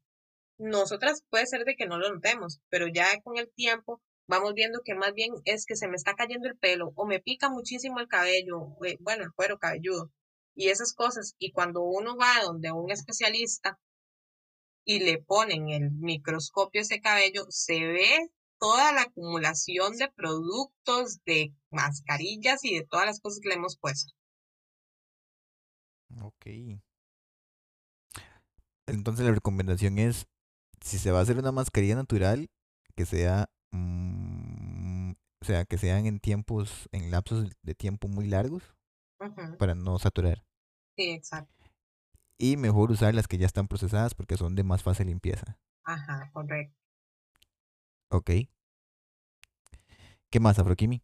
nosotras 0.58 1.22
puede 1.30 1.46
ser 1.46 1.64
de 1.64 1.74
que 1.76 1.86
no 1.86 1.98
lo 1.98 2.12
notemos, 2.12 2.60
pero 2.68 2.86
ya 2.88 3.20
con 3.22 3.38
el 3.38 3.50
tiempo 3.52 4.00
vamos 4.26 4.54
viendo 4.54 4.80
que 4.84 4.94
más 4.94 5.12
bien 5.12 5.32
es 5.44 5.66
que 5.66 5.76
se 5.76 5.88
me 5.88 5.96
está 5.96 6.14
cayendo 6.14 6.48
el 6.48 6.56
pelo 6.56 6.92
o 6.94 7.06
me 7.06 7.20
pica 7.20 7.50
muchísimo 7.50 8.00
el 8.00 8.08
cabello, 8.08 8.76
eh, 8.84 8.96
bueno, 9.00 9.24
el 9.24 9.32
cuero 9.32 9.58
cabelludo 9.58 10.10
y 10.54 10.68
esas 10.68 10.94
cosas. 10.94 11.34
Y 11.38 11.52
cuando 11.52 11.82
uno 11.82 12.16
va 12.16 12.42
donde 12.44 12.72
un 12.72 12.90
especialista 12.90 13.78
y 14.84 15.00
le 15.00 15.18
ponen 15.22 15.70
el 15.70 15.90
microscopio 15.90 16.80
a 16.80 16.82
ese 16.82 17.00
cabello, 17.00 17.46
se 17.48 17.86
ve 17.86 18.30
toda 18.58 18.92
la 18.92 19.02
acumulación 19.02 19.96
de 19.96 20.10
productos, 20.14 21.18
de 21.24 21.52
mascarillas 21.70 22.64
y 22.64 22.76
de 22.76 22.86
todas 22.86 23.06
las 23.06 23.20
cosas 23.20 23.40
que 23.40 23.48
le 23.48 23.56
hemos 23.56 23.76
puesto. 23.78 24.12
Ok. 26.22 26.46
Entonces 28.86 29.24
la 29.24 29.32
recomendación 29.32 29.98
es, 29.98 30.26
si 30.80 30.98
se 30.98 31.10
va 31.10 31.20
a 31.20 31.22
hacer 31.22 31.38
una 31.38 31.52
mascarilla 31.52 31.94
natural, 31.94 32.50
que 32.94 33.06
sea, 33.06 33.50
mm, 33.72 35.12
o 35.40 35.44
sea, 35.44 35.64
que 35.64 35.78
sean 35.78 36.06
en 36.06 36.20
tiempos, 36.20 36.88
en 36.92 37.10
lapsos 37.10 37.50
de 37.62 37.74
tiempo 37.74 38.08
muy 38.08 38.26
largos 38.26 38.74
para 39.58 39.74
no 39.74 39.98
saturar. 39.98 40.44
Sí, 40.96 41.10
exacto. 41.10 41.52
Y 42.38 42.56
mejor 42.56 42.90
usar 42.90 43.14
las 43.14 43.28
que 43.28 43.38
ya 43.38 43.46
están 43.46 43.68
procesadas 43.68 44.14
porque 44.14 44.36
son 44.36 44.54
de 44.54 44.64
más 44.64 44.82
fácil 44.82 45.06
limpieza. 45.06 45.58
Ajá, 45.84 46.30
correcto. 46.32 46.76
Ok. 48.10 48.30
¿Qué 50.30 50.40
más, 50.40 50.58
Afroquimi? 50.58 51.02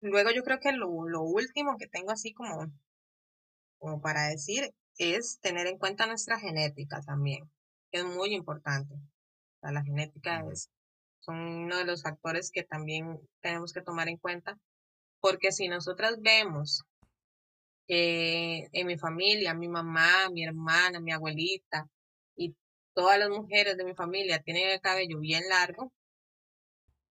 Luego 0.00 0.30
yo 0.30 0.42
creo 0.42 0.60
que 0.60 0.72
lo, 0.72 1.08
lo 1.08 1.22
último 1.22 1.76
que 1.76 1.88
tengo 1.88 2.12
así 2.12 2.32
como, 2.32 2.70
como 3.78 4.00
para 4.00 4.28
decir 4.28 4.72
es 4.98 5.38
tener 5.40 5.66
en 5.66 5.78
cuenta 5.78 6.06
nuestra 6.06 6.38
genética 6.38 7.00
también, 7.00 7.50
que 7.90 8.00
es 8.00 8.04
muy 8.04 8.34
importante. 8.34 8.94
O 8.94 9.60
sea, 9.60 9.72
la 9.72 9.82
genética 9.82 10.44
es, 10.52 10.70
son 11.20 11.36
uno 11.36 11.76
de 11.76 11.84
los 11.84 12.02
factores 12.02 12.50
que 12.50 12.64
también 12.64 13.20
tenemos 13.40 13.72
que 13.72 13.82
tomar 13.82 14.08
en 14.08 14.18
cuenta, 14.18 14.58
porque 15.20 15.52
si 15.52 15.68
nosotras 15.68 16.20
vemos 16.20 16.82
que 17.86 18.68
en 18.72 18.86
mi 18.86 18.98
familia, 18.98 19.54
mi 19.54 19.68
mamá, 19.68 20.28
mi 20.30 20.44
hermana, 20.44 21.00
mi 21.00 21.12
abuelita 21.12 21.88
y 22.36 22.54
todas 22.94 23.18
las 23.18 23.30
mujeres 23.30 23.76
de 23.76 23.84
mi 23.84 23.94
familia 23.94 24.42
tienen 24.42 24.68
el 24.68 24.80
cabello 24.80 25.18
bien 25.20 25.48
largo 25.48 25.92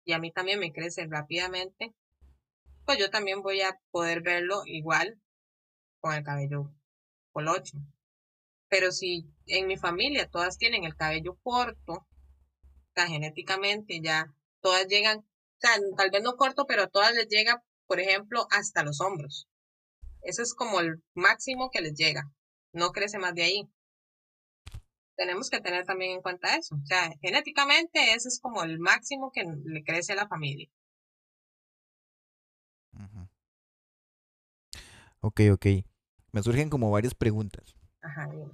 y 0.06 0.14
a 0.14 0.20
mí 0.20 0.32
también 0.32 0.60
me 0.60 0.72
crece 0.72 1.06
rápidamente, 1.08 1.94
pues 2.86 2.98
yo 3.00 3.10
también 3.10 3.42
voy 3.42 3.62
a 3.62 3.78
poder 3.92 4.22
verlo 4.22 4.62
igual 4.66 5.20
con 6.00 6.14
el 6.14 6.24
cabello 6.24 6.72
colocho. 7.38 7.78
Pero 8.68 8.92
si 8.92 9.30
en 9.46 9.68
mi 9.68 9.78
familia 9.78 10.28
todas 10.28 10.58
tienen 10.58 10.86
el 10.86 10.96
cabello 10.96 11.38
corto, 11.44 12.08
genéticamente 12.96 14.02
ya 14.02 14.34
todas 14.60 14.88
llegan, 14.88 15.24
sea, 15.60 15.72
tal 15.96 16.10
vez 16.10 16.24
no 16.24 16.36
corto, 16.36 16.66
pero 16.66 16.84
a 16.84 16.88
todas 16.88 17.14
les 17.14 17.28
llega, 17.28 17.64
por 17.86 18.00
ejemplo, 18.00 18.48
hasta 18.50 18.82
los 18.82 19.02
hombros. 19.02 19.48
Eso 20.24 20.42
es 20.42 20.56
como 20.56 20.80
el 20.80 21.04
máximo 21.14 21.70
que 21.70 21.82
les 21.82 21.94
llega. 21.94 22.24
No 22.74 22.92
crece 22.92 23.20
más 23.20 23.36
de 23.36 23.44
ahí. 23.44 23.70
Tenemos 25.16 25.52
que 25.52 25.62
tener 25.62 25.86
también 25.86 26.14
en 26.14 26.22
cuenta 26.24 26.56
eso. 26.56 26.74
O 26.74 26.86
sea, 26.86 27.12
genéticamente 27.22 28.14
ese 28.16 28.30
es 28.30 28.40
como 28.42 28.64
el 28.64 28.80
máximo 28.80 29.32
que 29.32 29.44
le 29.64 29.84
crece 29.84 30.14
a 30.14 30.16
la 30.16 30.28
familia. 30.28 30.68
Ok, 35.22 35.42
ok. 35.52 35.66
Me 36.38 36.44
surgen 36.44 36.70
como 36.70 36.92
varias 36.92 37.16
preguntas. 37.16 37.76
Ajá, 38.00 38.28
dime. 38.28 38.52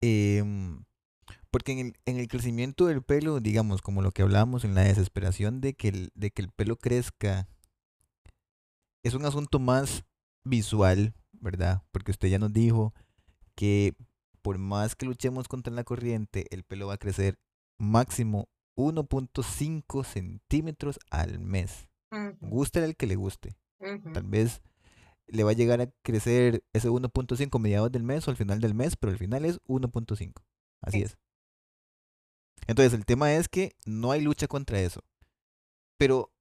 Em, 0.00 0.84
porque 1.52 1.70
en 1.70 1.78
el, 1.78 1.92
en 2.04 2.16
el 2.16 2.26
crecimiento 2.26 2.86
del 2.86 3.00
pelo, 3.00 3.38
digamos, 3.38 3.80
como 3.80 4.02
lo 4.02 4.10
que 4.10 4.22
hablábamos 4.22 4.64
en 4.64 4.74
la 4.74 4.80
desesperación 4.82 5.60
de 5.60 5.74
que 5.74 5.86
el, 5.86 6.10
de 6.16 6.32
que 6.32 6.42
el 6.42 6.50
pelo 6.50 6.74
crezca, 6.78 7.46
es 9.04 9.14
un 9.14 9.24
asunto 9.24 9.60
más 9.60 10.04
visual, 10.42 11.14
¿verdad? 11.30 11.84
Porque 11.92 12.10
usted 12.10 12.26
ya 12.26 12.40
nos 12.40 12.52
dijo 12.52 12.92
que 13.54 13.94
por 14.42 14.58
más 14.58 14.96
que 14.96 15.06
luchemos 15.06 15.46
contra 15.46 15.72
la 15.72 15.84
corriente, 15.84 16.46
el 16.50 16.64
pelo 16.64 16.88
va 16.88 16.94
a 16.94 16.98
crecer 16.98 17.38
máximo 17.78 18.48
1.5 18.74 20.02
centímetros 20.02 20.98
al 21.08 21.38
mes. 21.38 21.86
Ujú, 22.10 22.36
Guste 22.40 22.82
el 22.82 22.96
que 22.96 23.06
le 23.06 23.14
guste. 23.14 23.56
Tal 24.12 24.24
vez 24.24 24.60
le 25.28 25.44
va 25.44 25.50
a 25.50 25.54
llegar 25.54 25.80
a 25.80 25.90
crecer 26.02 26.64
ese 26.72 26.88
1.5 26.88 27.56
a 27.56 27.58
mediados 27.58 27.92
del 27.92 28.02
mes 28.02 28.26
o 28.26 28.30
al 28.30 28.36
final 28.36 28.60
del 28.60 28.74
mes, 28.74 28.96
pero 28.96 29.12
al 29.12 29.18
final 29.18 29.44
es 29.44 29.60
1.5. 29.64 30.32
Así 30.80 31.02
es. 31.02 31.16
Entonces 32.66 32.94
el 32.94 33.04
tema 33.04 33.34
es 33.34 33.48
que 33.48 33.76
no 33.84 34.12
hay 34.12 34.20
lucha 34.20 34.46
contra 34.48 34.80
eso. 34.80 35.02
Pero, 35.98 36.32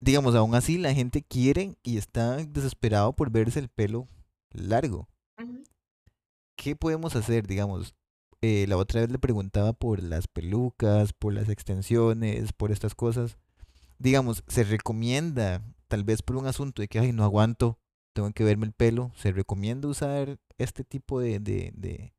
digamos, 0.00 0.34
aún 0.34 0.54
así 0.54 0.78
la 0.78 0.94
gente 0.94 1.22
quiere 1.22 1.76
y 1.82 1.98
está 1.98 2.36
desesperado 2.36 3.14
por 3.14 3.30
verse 3.30 3.58
el 3.58 3.68
pelo 3.68 4.06
largo. 4.50 5.08
¿Qué 6.56 6.76
podemos 6.76 7.16
hacer, 7.16 7.46
digamos? 7.46 7.94
eh, 8.42 8.66
la 8.68 8.76
otra 8.76 9.00
vez 9.00 9.10
le 9.10 9.18
preguntaba 9.18 9.72
por 9.72 10.02
las 10.02 10.26
pelucas, 10.26 11.12
por 11.12 11.32
las 11.32 11.48
extensiones, 11.48 12.52
por 12.52 12.72
estas 12.72 12.94
cosas. 12.94 13.38
Digamos, 13.98 14.42
se 14.48 14.64
recomienda, 14.64 15.62
tal 15.88 16.02
vez 16.02 16.22
por 16.22 16.36
un 16.36 16.46
asunto 16.46 16.82
de 16.82 16.88
que, 16.88 16.98
ay, 16.98 17.12
no 17.12 17.22
aguanto, 17.22 17.78
tengo 18.12 18.32
que 18.32 18.44
verme 18.44 18.66
el 18.66 18.72
pelo, 18.72 19.12
se 19.16 19.32
recomienda 19.32 19.88
usar 19.88 20.38
este 20.58 20.84
tipo 20.84 21.20
de, 21.20 21.40
de, 21.40 21.72
de, 21.76 22.14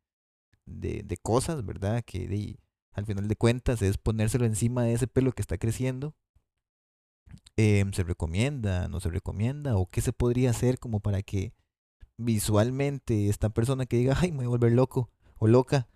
de, 0.65 1.03
de 1.03 1.17
cosas, 1.17 1.65
¿verdad? 1.65 2.03
Que 2.05 2.27
de- 2.27 2.59
al 2.93 3.05
final 3.05 3.27
de 3.27 3.35
cuentas 3.37 3.81
es 3.83 3.97
ponérselo 3.97 4.45
encima 4.45 4.83
de 4.83 4.93
ese 4.93 5.07
pelo 5.07 5.33
que 5.33 5.41
está 5.43 5.57
creciendo. 5.57 6.15
Em, 7.55 7.93
¿se 7.93 8.03
recomienda? 8.03 8.87
¿No 8.87 8.99
se 8.99 9.09
recomienda? 9.09 9.77
¿O 9.77 9.87
qué 9.87 10.01
se 10.01 10.13
podría 10.13 10.49
hacer 10.51 10.79
como 10.79 10.99
para 10.99 11.21
que 11.21 11.53
visualmente 12.17 13.29
esta 13.29 13.49
persona 13.51 13.85
que 13.87 13.97
diga, 13.97 14.17
ay, 14.19 14.31
me 14.31 14.39
voy 14.39 14.45
a 14.47 14.49
volver 14.49 14.73
loco 14.73 15.11
o 15.37 15.47
loca, 15.47 15.87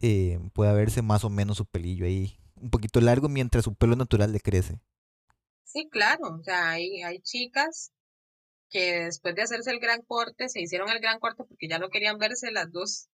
eh, 0.00 0.40
pueda 0.54 0.72
verse 0.74 1.02
más 1.02 1.24
o 1.24 1.30
menos 1.30 1.58
su 1.58 1.66
pelillo 1.66 2.06
ahí 2.06 2.38
un 2.56 2.70
poquito 2.70 3.00
largo 3.00 3.28
mientras 3.28 3.64
su 3.64 3.74
pelo 3.74 3.96
natural 3.96 4.32
le 4.32 4.40
crece? 4.40 4.80
Sí, 5.64 5.88
claro. 5.90 6.36
O 6.38 6.42
sea, 6.44 6.70
hay, 6.70 7.02
hay 7.02 7.18
chicas 7.20 7.90
que 8.72 9.04
después 9.04 9.34
de 9.34 9.42
hacerse 9.42 9.70
el 9.70 9.78
gran 9.78 10.02
corte, 10.02 10.48
se 10.48 10.60
hicieron 10.60 10.88
el 10.88 10.98
gran 10.98 11.20
corte 11.20 11.44
porque 11.44 11.68
ya 11.68 11.78
no 11.78 11.90
querían 11.90 12.18
verse 12.18 12.50
las 12.50 12.72
dos 12.72 13.08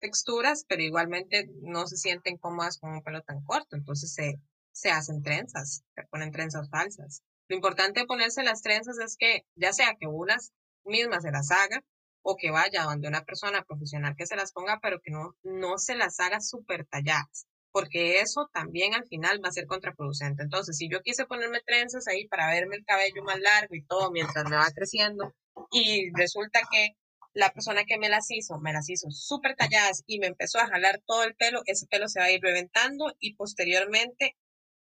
texturas, 0.00 0.64
pero 0.68 0.82
igualmente 0.82 1.48
no 1.62 1.86
se 1.86 1.96
sienten 1.96 2.36
cómodas 2.36 2.78
con 2.78 2.92
un 2.92 3.02
pelo 3.02 3.22
tan 3.22 3.42
corto, 3.42 3.74
entonces 3.74 4.12
se, 4.12 4.38
se 4.70 4.90
hacen 4.90 5.22
trenzas, 5.22 5.82
se 5.94 6.02
ponen 6.04 6.30
trenzas 6.30 6.68
falsas. 6.70 7.22
Lo 7.48 7.56
importante 7.56 8.00
de 8.00 8.06
ponerse 8.06 8.42
las 8.42 8.62
trenzas 8.62 8.98
es 8.98 9.16
que 9.16 9.44
ya 9.56 9.72
sea 9.72 9.96
que 9.98 10.06
unas 10.06 10.52
mismas 10.84 11.22
se 11.22 11.32
las 11.32 11.50
haga 11.50 11.82
o 12.22 12.36
que 12.36 12.50
vaya 12.50 12.84
donde 12.84 13.08
una 13.08 13.24
persona 13.24 13.64
profesional 13.64 14.14
que 14.14 14.26
se 14.26 14.36
las 14.36 14.52
ponga, 14.52 14.78
pero 14.80 15.00
que 15.00 15.10
no, 15.10 15.34
no 15.42 15.78
se 15.78 15.96
las 15.96 16.20
haga 16.20 16.40
súper 16.40 16.84
talladas, 16.86 17.46
porque 17.72 18.20
eso 18.20 18.48
también 18.52 18.94
al 18.94 19.06
final 19.06 19.42
va 19.44 19.48
a 19.48 19.52
ser 19.52 19.66
contraproducente. 19.66 20.42
Entonces, 20.42 20.76
si 20.76 20.88
yo 20.90 21.02
quise 21.02 21.26
ponerme 21.26 21.60
trenzas 21.60 22.06
ahí 22.08 22.26
para 22.28 22.48
verme 22.48 22.76
el 22.76 22.84
cabello 22.84 23.22
más 23.24 23.38
largo 23.40 23.74
y 23.74 23.84
todo 23.84 24.10
mientras 24.10 24.44
me 24.48 24.56
va 24.56 24.70
creciendo, 24.74 25.34
y 25.70 26.10
resulta 26.14 26.60
que 26.70 26.96
la 27.34 27.52
persona 27.52 27.84
que 27.84 27.98
me 27.98 28.08
las 28.08 28.30
hizo, 28.30 28.58
me 28.58 28.72
las 28.72 28.88
hizo 28.88 29.10
súper 29.10 29.54
talladas 29.54 30.02
y 30.06 30.18
me 30.18 30.26
empezó 30.26 30.58
a 30.58 30.66
jalar 30.66 31.00
todo 31.06 31.24
el 31.24 31.34
pelo, 31.36 31.62
ese 31.66 31.86
pelo 31.86 32.08
se 32.08 32.20
va 32.20 32.26
a 32.26 32.32
ir 32.32 32.40
reventando 32.42 33.14
y 33.20 33.34
posteriormente 33.34 34.36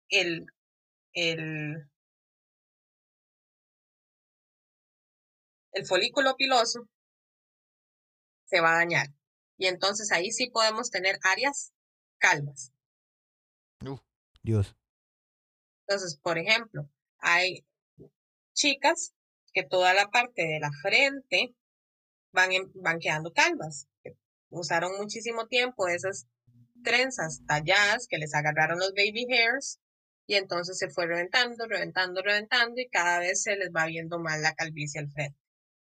el, 0.09 0.45
el, 1.13 1.89
el 5.73 5.85
folículo 5.85 6.35
piloso 6.35 6.87
se 8.45 8.61
va 8.61 8.73
a 8.73 8.77
dañar. 8.77 9.07
Y 9.57 9.67
entonces 9.67 10.11
ahí 10.11 10.31
sí 10.31 10.49
podemos 10.49 10.91
tener 10.91 11.17
áreas 11.23 11.73
calvas. 12.19 12.74
Uf, 13.87 14.01
Dios. 14.43 14.75
Entonces, 15.87 16.17
por 16.21 16.37
ejemplo, 16.37 16.89
hay 17.19 17.65
chicas 18.53 19.13
que 19.53 19.63
toda 19.63 19.93
la 19.93 20.09
parte 20.09 20.43
de 20.43 20.59
la 20.59 20.71
frente 20.81 21.55
van, 22.33 22.51
en- 22.53 22.71
van 22.75 22.99
quedando 22.99 23.33
calvas. 23.33 23.87
Usaron 24.49 24.97
muchísimo 24.97 25.47
tiempo 25.47 25.87
esas 25.87 26.27
trenzas 26.83 27.41
talladas 27.47 28.07
que 28.09 28.17
les 28.17 28.33
agarraron 28.35 28.79
los 28.79 28.93
baby 28.93 29.25
hairs 29.31 29.79
y 30.27 30.35
entonces 30.35 30.77
se 30.77 30.89
fue 30.89 31.07
reventando, 31.07 31.67
reventando, 31.67 32.21
reventando 32.21 32.79
y 32.81 32.89
cada 32.89 33.19
vez 33.19 33.43
se 33.43 33.55
les 33.57 33.69
va 33.71 33.85
viendo 33.87 34.19
más 34.19 34.39
la 34.41 34.53
calvicie 34.55 34.99
al 35.01 35.11
frente. 35.11 35.39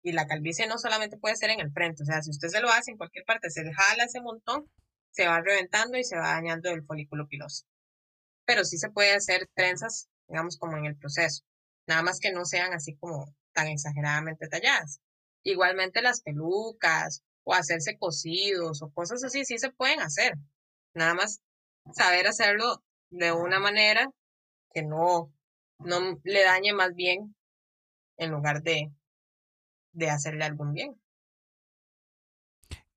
Y 0.03 0.13
la 0.13 0.27
calvicie 0.27 0.67
no 0.67 0.79
solamente 0.79 1.19
puede 1.19 1.37
ser 1.37 1.51
en 1.51 1.61
el 1.61 1.73
frente, 1.73 2.03
o 2.03 2.07
sea, 2.07 2.23
si 2.23 2.31
usted 2.31 2.49
se 2.49 2.61
lo 2.61 2.71
hace 2.71 2.91
en 2.93 2.97
cualquier 2.99 3.25
parte, 3.25 3.51
se 3.51 3.63
jala 3.73 4.05
ese 4.05 4.21
montón, 4.23 4.71
se 5.11 5.27
va 5.27 5.41
reventando 5.43 5.99
y 5.99 6.05
se 6.05 6.17
va 6.17 6.33
dañando 6.35 6.71
el 6.71 6.85
folículo 6.85 7.27
piloso. 7.29 7.67
Pero 8.51 8.65
sí 8.65 8.79
se 8.79 8.91
puede 8.91 9.15
hacer 9.15 9.49
trenzas, 9.55 10.09
digamos, 10.27 10.59
como 10.59 10.77
en 10.77 10.85
el 10.85 10.97
proceso, 10.97 11.45
nada 11.87 12.03
más 12.03 12.19
que 12.19 12.33
no 12.33 12.45
sean 12.45 12.73
así 12.73 12.97
como 12.97 13.33
tan 13.53 13.69
exageradamente 13.69 14.49
talladas. 14.49 15.01
Igualmente 15.45 16.03
las 16.03 16.21
pelucas 16.21 17.23
o 17.45 17.55
hacerse 17.55 17.97
cosidos 17.97 18.83
o 18.83 18.91
cosas 18.91 19.23
así, 19.23 19.45
sí 19.45 19.61
se 19.61 19.71
pueden 19.71 20.01
hacer, 20.01 20.35
nada 20.95 21.15
más 21.15 21.41
saber 21.93 22.27
hacerlo 22.27 22.83
de 23.11 23.31
una 23.31 23.61
manera 23.61 24.11
que 24.75 24.83
no, 24.83 25.33
no 25.79 26.19
le 26.25 26.43
dañe 26.43 26.73
más 26.73 26.93
bien 26.97 27.37
en 28.17 28.33
lugar 28.33 28.65
de, 28.65 28.91
de 29.93 30.11
hacerle 30.11 30.45
algún 30.45 30.73
bien. 30.73 31.01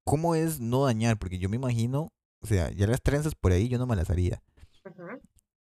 ¿Cómo 0.03 0.33
es 0.33 0.59
no 0.59 0.85
dañar? 0.85 1.19
Porque 1.19 1.37
yo 1.37 1.47
me 1.47 1.57
imagino, 1.57 2.11
o 2.41 2.47
sea, 2.47 2.71
ya 2.71 2.87
las 2.87 3.03
trenzas 3.03 3.35
por 3.35 3.51
ahí 3.51 3.69
yo 3.69 3.77
no 3.77 3.85
me 3.85 3.95
las 3.95 4.09
haría. 4.09 4.41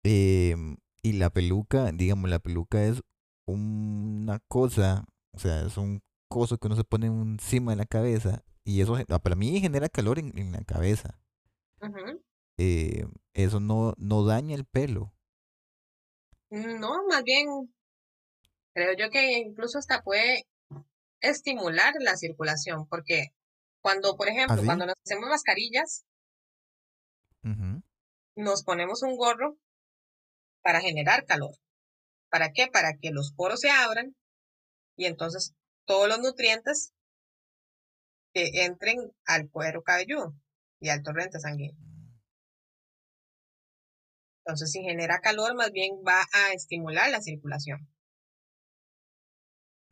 Em, 0.04 0.78
y 1.04 1.14
la 1.14 1.30
peluca, 1.30 1.91
digamos, 1.91 2.30
la 2.30 2.39
peluca 2.39 2.84
es 2.84 3.02
una 3.45 4.39
cosa, 4.47 5.06
o 5.34 5.39
sea, 5.39 5.62
es 5.62 5.78
un 5.78 6.02
coso 6.30 6.58
que 6.58 6.68
uno 6.68 6.76
se 6.76 6.84
pone 6.84 7.08
encima 7.08 7.72
de 7.72 7.78
la 7.78 7.86
cabeza 7.86 8.43
y 8.64 8.82
eso 8.82 8.95
ah, 8.95 9.20
para 9.20 9.36
mí 9.36 9.60
genera 9.60 9.89
calor 9.89 10.20
en, 10.20 10.52
la 10.52 10.64
cabeza. 10.64 11.20
Eh, 12.58 13.06
eso 13.34 13.60
no, 13.60 13.93
no 13.97 14.26
daña 14.26 14.56
el 14.56 14.66
pelo. 14.66 15.14
No, 16.49 17.08
más 17.08 17.24
bien 17.24 17.74
creo 18.74 18.93
yo 18.97 19.10
que 19.10 19.39
incluso 19.39 19.78
hasta 19.78 20.02
puede 20.02 20.45
estimular 21.22 21.93
la 21.99 22.18
circulación, 22.18 22.88
porque 22.88 23.34
cuando, 23.82 24.16
por 24.16 24.28
ejemplo, 24.28 24.58
¿Ah, 24.60 24.66
cuando 24.66 24.86
nos 24.86 24.95
hacemos 25.06 25.30
mascarillas, 25.30 26.06
nos 28.36 28.64
ponemos 28.64 29.02
un 29.02 29.16
gorro 29.16 29.58
para 30.62 30.82
generar 30.82 31.26
calor. 31.26 31.55
¿Para 32.30 32.51
qué? 32.51 32.68
Para 32.68 32.97
que 32.97 33.12
los 33.12 33.34
poros 33.34 33.59
se 33.59 33.70
abran 33.70 34.16
y 34.95 35.05
entonces 35.05 35.53
todos 35.86 36.07
los 36.07 36.20
nutrientes 36.20 36.93
que 38.34 38.64
entren 38.64 39.12
al 39.26 39.49
cuero 39.49 39.84
cabelludo 39.84 40.34
y 40.80 40.89
al 40.89 41.03
torrente 41.03 41.39
sanguíneo. 41.39 41.76
Entonces, 44.43 44.72
si 44.72 44.82
genera 44.82 45.20
calor, 45.20 45.55
más 45.55 45.72
bien 45.72 45.91
va 46.07 46.26
a 46.34 46.53
estimular 46.53 47.09
la 47.12 47.22
circulación. 47.22 47.88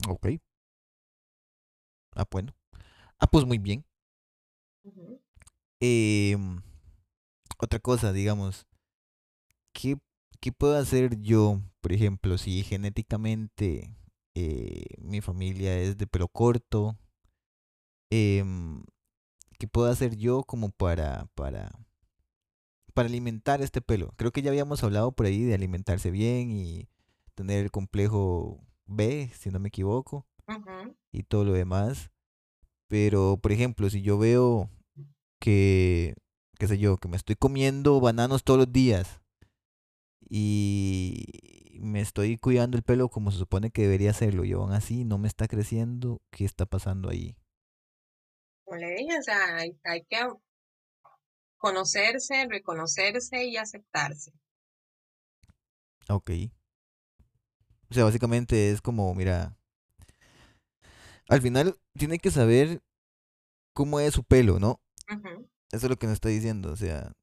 Ok. 0.07 0.27
Ah, 2.15 2.25
bueno. 2.31 2.55
Ah, 3.19 3.27
pues 3.27 3.45
muy 3.45 3.59
bien. 3.59 3.85
Em, 5.79 6.61
otra 7.59 7.79
cosa, 7.79 8.11
digamos, 8.11 8.65
¿qué, 9.73 9.97
¿qué, 10.39 10.51
puedo 10.51 10.77
hacer 10.77 11.21
yo, 11.21 11.61
por 11.81 11.93
ejemplo, 11.93 12.37
si 12.37 12.63
genéticamente 12.63 13.95
eh, 14.35 14.85
mi 14.99 15.21
familia 15.21 15.77
es 15.79 15.97
de 15.97 16.07
pelo 16.07 16.27
corto? 16.27 16.97
Em, 18.09 18.83
¿Qué 19.57 19.67
puedo 19.67 19.91
hacer 19.91 20.15
yo 20.15 20.43
como 20.43 20.69
para, 20.69 21.27
para, 21.35 21.69
para 22.93 23.09
alimentar 23.09 23.61
este 23.61 23.81
pelo? 23.81 24.13
Creo 24.15 24.31
que 24.31 24.41
ya 24.41 24.51
habíamos 24.51 24.83
hablado 24.83 25.11
por 25.11 25.25
ahí 25.25 25.43
de 25.43 25.53
alimentarse 25.53 26.11
bien 26.11 26.51
y 26.51 26.87
tener 27.35 27.63
el 27.63 27.71
complejo 27.71 28.61
B, 28.85 29.29
si 29.37 29.49
no 29.49 29.59
me 29.59 29.67
equivoco, 29.67 30.25
y 31.11 31.23
todo 31.23 31.43
lo 31.43 31.53
demás. 31.53 32.09
Pero, 32.87 33.37
por 33.37 33.51
ejemplo, 33.51 33.89
si 33.89 34.01
yo 34.01 34.17
veo 34.17 34.69
que, 35.39 36.15
qué 36.57 36.67
sé 36.67 36.77
yo, 36.77 36.97
que 36.97 37.09
me 37.09 37.17
estoy 37.17 37.35
comiendo 37.35 37.99
bananos 37.99 38.43
todos 38.43 38.59
los 38.59 38.71
días 38.71 39.21
y 40.21 41.25
me 41.79 42.01
estoy 42.01 42.37
cuidando 42.37 42.77
el 42.77 42.83
pelo 42.83 43.09
como 43.09 43.31
se 43.31 43.37
supone 43.37 43.71
que 43.71 43.83
debería 43.83 44.11
hacerlo 44.11 44.43
y 44.45 44.51
aún 44.51 44.73
así 44.73 45.05
no 45.05 45.17
me 45.17 45.27
está 45.27 45.47
creciendo, 45.47 46.21
¿qué 46.31 46.45
está 46.45 46.65
pasando 46.65 47.09
ahí? 47.09 47.35
Como 48.65 48.77
le 48.77 48.95
dije, 48.95 49.17
o 49.17 49.23
sea, 49.23 49.55
hay, 49.55 49.79
hay 49.83 50.03
que 50.05 50.27
conocerse, 51.57 52.47
reconocerse 52.49 53.45
y 53.45 53.57
aceptarse. 53.57 54.31
Ok. 56.09 56.31
O 57.89 57.93
sea, 57.93 58.03
básicamente 58.03 58.71
es 58.71 58.81
como, 58.81 59.13
mira, 59.15 59.57
al 61.27 61.41
final 61.41 61.79
tiene 61.97 62.19
que 62.19 62.31
saber 62.31 62.81
cómo 63.73 63.99
es 63.99 64.13
su 64.13 64.23
pelo, 64.23 64.59
¿no? 64.59 64.81
Eso 65.71 65.85
es 65.85 65.89
lo 65.89 65.97
que 65.97 66.07
nos 66.07 66.15
está 66.15 66.29
diciendo, 66.29 66.71
o 66.71 66.75
sea, 66.75 67.13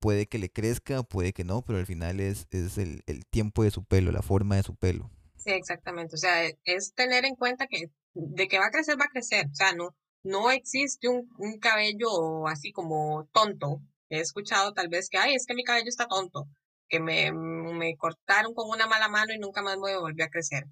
puede 0.00 0.26
que 0.26 0.38
le 0.38 0.50
crezca, 0.50 1.02
puede 1.02 1.32
que 1.32 1.44
no, 1.44 1.62
pero 1.62 1.78
al 1.78 1.86
final 1.86 2.20
es, 2.20 2.46
es 2.50 2.78
el, 2.78 3.02
el 3.06 3.26
tiempo 3.26 3.62
de 3.62 3.70
su 3.70 3.84
pelo, 3.84 4.12
la 4.12 4.22
forma 4.22 4.56
de 4.56 4.62
su 4.62 4.74
pelo. 4.74 5.10
Sí, 5.36 5.50
exactamente, 5.50 6.16
o 6.16 6.18
sea, 6.18 6.48
es 6.64 6.94
tener 6.94 7.24
en 7.24 7.36
cuenta 7.36 7.66
que 7.66 7.90
de 8.14 8.48
que 8.48 8.58
va 8.58 8.66
a 8.66 8.70
crecer, 8.70 9.00
va 9.00 9.04
a 9.04 9.10
crecer, 9.10 9.46
o 9.46 9.54
sea, 9.54 9.72
no, 9.74 9.94
no 10.22 10.50
existe 10.50 11.08
un, 11.08 11.30
un 11.38 11.58
cabello 11.58 12.46
así 12.48 12.72
como 12.72 13.28
tonto. 13.32 13.80
He 14.10 14.20
escuchado 14.20 14.72
tal 14.72 14.88
vez 14.88 15.08
que, 15.08 15.18
ay, 15.18 15.34
es 15.34 15.46
que 15.46 15.54
mi 15.54 15.64
cabello 15.64 15.88
está 15.88 16.06
tonto 16.06 16.48
que 16.88 17.00
me, 17.00 17.32
me 17.32 17.96
cortaron 17.96 18.54
con 18.54 18.68
una 18.70 18.86
mala 18.86 19.08
mano 19.08 19.32
y 19.34 19.38
nunca 19.38 19.62
más 19.62 19.76
me 19.78 19.96
volvió 19.98 20.24
a 20.24 20.30
crecer. 20.30 20.64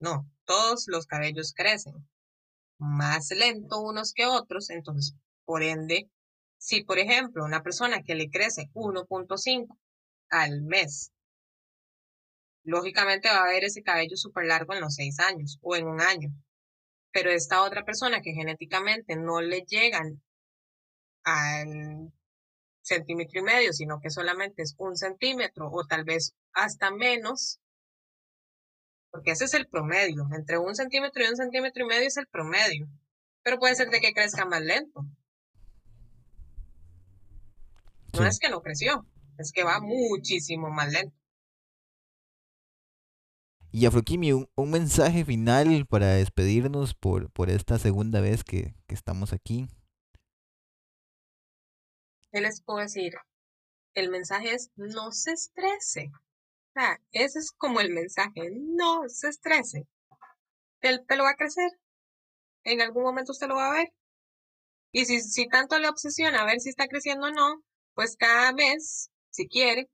No, 0.00 0.26
todos 0.44 0.86
los 0.88 1.06
cabellos 1.06 1.52
crecen 1.54 1.94
más 2.78 3.30
lento 3.30 3.80
unos 3.80 4.12
que 4.12 4.26
otros, 4.26 4.70
entonces, 4.70 5.14
por 5.44 5.62
ende, 5.62 6.08
si 6.58 6.82
por 6.84 6.98
ejemplo 6.98 7.44
una 7.44 7.62
persona 7.62 8.02
que 8.02 8.14
le 8.14 8.30
crece 8.30 8.70
1.5 8.74 9.78
al 10.30 10.62
mes, 10.62 11.12
lógicamente 12.64 13.28
va 13.28 13.44
a 13.44 13.52
ver 13.52 13.64
ese 13.64 13.82
cabello 13.82 14.16
súper 14.16 14.46
largo 14.46 14.74
en 14.74 14.80
los 14.80 14.94
seis 14.94 15.18
años 15.20 15.58
o 15.62 15.76
en 15.76 15.86
un 15.86 16.00
año. 16.00 16.30
Pero 17.12 17.30
esta 17.30 17.62
otra 17.62 17.84
persona 17.84 18.20
que 18.20 18.32
genéticamente 18.32 19.16
no 19.16 19.40
le 19.40 19.62
llegan 19.62 20.22
al 21.24 22.12
centímetro 22.82 23.40
y 23.40 23.42
medio, 23.42 23.72
sino 23.72 24.00
que 24.00 24.10
solamente 24.10 24.62
es 24.62 24.74
un 24.78 24.96
centímetro 24.96 25.70
o 25.70 25.86
tal 25.86 26.04
vez 26.04 26.34
hasta 26.52 26.90
menos, 26.90 27.60
porque 29.10 29.32
ese 29.32 29.44
es 29.46 29.54
el 29.54 29.66
promedio, 29.68 30.26
entre 30.34 30.58
un 30.58 30.74
centímetro 30.74 31.22
y 31.22 31.28
un 31.28 31.36
centímetro 31.36 31.84
y 31.84 31.88
medio 31.88 32.08
es 32.08 32.16
el 32.16 32.26
promedio, 32.26 32.88
pero 33.42 33.58
puede 33.58 33.74
ser 33.74 33.88
de 33.90 34.00
que 34.00 34.12
crezca 34.12 34.44
más 34.44 34.60
lento. 34.62 35.06
No 38.14 38.26
es 38.26 38.38
que 38.38 38.48
no 38.48 38.62
creció, 38.62 39.06
es 39.38 39.52
que 39.52 39.64
va 39.64 39.80
muchísimo 39.80 40.70
más 40.70 40.92
lento. 40.92 41.14
Y 43.70 43.84
Afrokimi, 43.84 44.32
un, 44.32 44.48
un, 44.56 44.70
mensaje 44.70 45.24
final 45.26 45.86
para 45.86 46.14
despedirnos 46.14 46.94
por, 46.94 47.30
por 47.30 47.50
esta 47.50 47.78
segunda 47.78 48.20
vez 48.20 48.42
que, 48.42 48.74
que 48.86 48.94
estamos 48.94 49.34
aquí. 49.34 49.68
¿qué 52.32 52.40
les 52.40 52.62
puedo 52.62 52.80
decir? 52.80 53.14
El 53.94 54.10
mensaje 54.10 54.54
es 54.54 54.70
no 54.76 55.12
se 55.12 55.32
estrese. 55.32 56.10
O 56.14 56.80
sea, 56.80 57.00
ese 57.12 57.38
es 57.40 57.52
como 57.52 57.80
el 57.80 57.90
mensaje, 57.90 58.50
no 58.52 59.08
se 59.08 59.28
estrese. 59.28 59.86
El 60.80 61.04
pelo 61.04 61.24
va 61.24 61.30
a 61.30 61.36
crecer. 61.36 61.70
En 62.64 62.80
algún 62.80 63.02
momento 63.02 63.32
usted 63.32 63.48
lo 63.48 63.56
va 63.56 63.70
a 63.70 63.74
ver. 63.74 63.92
Y 64.92 65.06
si, 65.06 65.20
si 65.20 65.48
tanto 65.48 65.78
le 65.78 65.88
obsesiona 65.88 66.42
a 66.42 66.46
ver 66.46 66.60
si 66.60 66.70
está 66.70 66.86
creciendo 66.86 67.26
o 67.26 67.30
no, 67.30 67.62
pues 67.98 68.16
cada 68.16 68.52
mes, 68.52 69.10
si 69.28 69.48
quiere, 69.48 69.90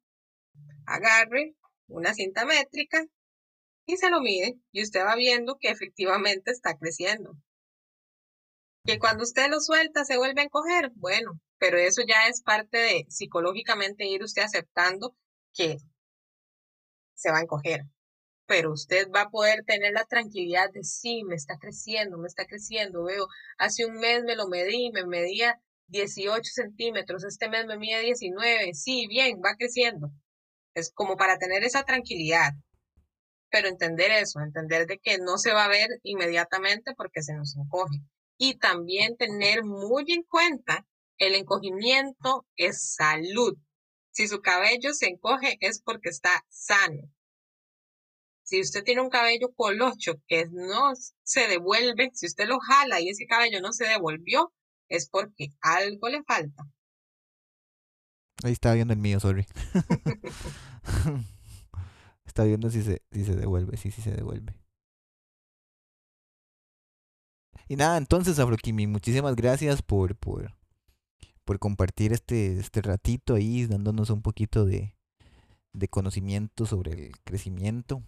agarre 0.84 1.57
una 1.86 2.12
cinta 2.12 2.44
métrica 2.44 3.02
y 3.86 3.96
se 3.96 4.11
lo 4.11 4.20
mide 4.20 4.59
y 4.72 4.82
usted 4.82 5.00
va 5.07 5.16
viendo 5.16 5.57
que 5.59 5.70
efectivamente 5.70 6.50
está 6.50 6.76
creciendo. 6.76 7.34
Que 8.84 8.98
cuando 8.98 9.24
usted 9.24 9.48
lo 9.48 9.59
suelta 9.59 10.05
se 10.05 10.18
vuelve 10.18 10.42
a 10.42 10.44
encoger, 10.44 10.90
bueno, 10.96 11.40
pero 11.57 11.78
eso 11.78 12.02
ya 12.07 12.28
es 12.28 12.42
parte 12.42 12.76
de 12.76 13.07
psicológicamente 13.09 14.05
ir 14.05 14.22
usted 14.22 14.42
aceptando 14.42 15.16
que 15.55 15.78
se 17.14 17.30
va 17.30 17.38
a 17.38 17.42
encoger. 17.44 17.84
Pero 18.44 18.70
usted 18.70 19.09
va 19.11 19.22
a 19.22 19.30
poder 19.30 19.64
tener 19.64 19.94
la 19.94 20.05
tranquilidad 20.05 20.70
de 20.74 20.84
sí, 20.84 21.24
me 21.24 21.36
está 21.36 21.57
creciendo, 21.57 22.18
me 22.18 22.26
está 22.26 22.44
creciendo. 22.44 23.05
Veo, 23.05 23.28
hace 23.57 23.86
un 23.86 23.94
mes 23.94 24.24
me 24.24 24.36
lo 24.36 24.46
medí, 24.46 24.90
me 24.90 25.07
medía 25.07 25.59
18 25.89 26.43
centímetros, 26.45 27.24
este 27.24 27.49
mes 27.49 27.66
me 27.66 27.78
mide 27.78 28.01
19, 28.01 28.74
sí, 28.74 29.07
bien, 29.09 29.41
va 29.45 29.57
creciendo. 29.57 30.11
Es 30.74 30.91
como 30.93 31.16
para 31.16 31.39
tener 31.39 31.64
esa 31.64 31.85
tranquilidad. 31.85 32.53
Pero 33.51 33.68
entender 33.68 34.11
eso, 34.11 34.41
entender 34.41 34.87
de 34.87 34.99
que 34.99 35.18
no 35.18 35.39
se 35.39 35.53
va 35.53 35.64
a 35.64 35.68
ver 35.68 35.89
inmediatamente 36.03 36.95
porque 36.97 37.22
se 37.22 37.35
nos 37.35 37.57
encoge. 37.57 38.01
Y 38.37 38.59
también 38.59 39.16
tener 39.16 39.62
muy 39.64 40.05
en 40.09 40.24
cuenta 40.24 40.85
el 41.18 41.35
encogimiento 41.35 42.47
es 42.57 42.95
salud. 42.95 43.57
Si 44.11 44.26
su 44.28 44.41
cabello 44.41 44.93
se 44.93 45.07
encoge 45.07 45.57
es 45.61 45.80
porque 45.80 46.09
está 46.09 46.45
sano. 46.49 47.03
Si 48.43 48.61
usted 48.61 48.85
tiene 48.85 49.01
un 49.01 49.09
cabello 49.09 49.53
colocho 49.55 50.14
que 50.26 50.47
no 50.51 50.93
se 51.22 51.49
devuelve, 51.49 52.11
si 52.12 52.26
usted 52.26 52.47
lo 52.47 52.59
jala 52.61 53.01
y 53.01 53.09
ese 53.09 53.26
cabello 53.26 53.61
no 53.61 53.72
se 53.72 53.87
devolvió, 53.87 54.53
es 54.89 55.09
porque 55.09 55.49
algo 55.61 56.09
le 56.09 56.22
falta. 56.24 56.64
Ahí 58.43 58.53
está 58.53 58.74
viendo 58.74 58.93
el 58.93 59.01
mío, 59.01 59.20
sorry. 59.20 59.47
está 62.26 62.45
viendo 62.45 62.70
si 62.70 62.82
se, 62.82 63.03
si 63.11 63.24
se 63.24 63.37
devuelve, 63.37 63.76
sí, 63.76 63.91
sí 63.91 64.03
se 64.03 64.11
devuelve. 64.11 64.55
Y 67.68 67.76
nada, 67.76 67.97
entonces, 67.97 68.39
Afrokimi, 68.39 68.87
muchísimas 68.87 69.37
gracias 69.37 69.80
por, 69.80 70.16
por, 70.16 70.55
por 71.45 71.59
compartir 71.59 72.12
este, 72.12 72.59
este 72.59 72.82
ratito 72.82 73.35
ahí, 73.35 73.66
dándonos 73.66 74.11
un 74.11 74.20
poquito 74.20 74.66
de, 74.66 74.95
de 75.72 75.89
conocimiento 75.89 76.66
sobre 76.66 77.07
el 77.07 77.20
crecimiento. 77.22 78.03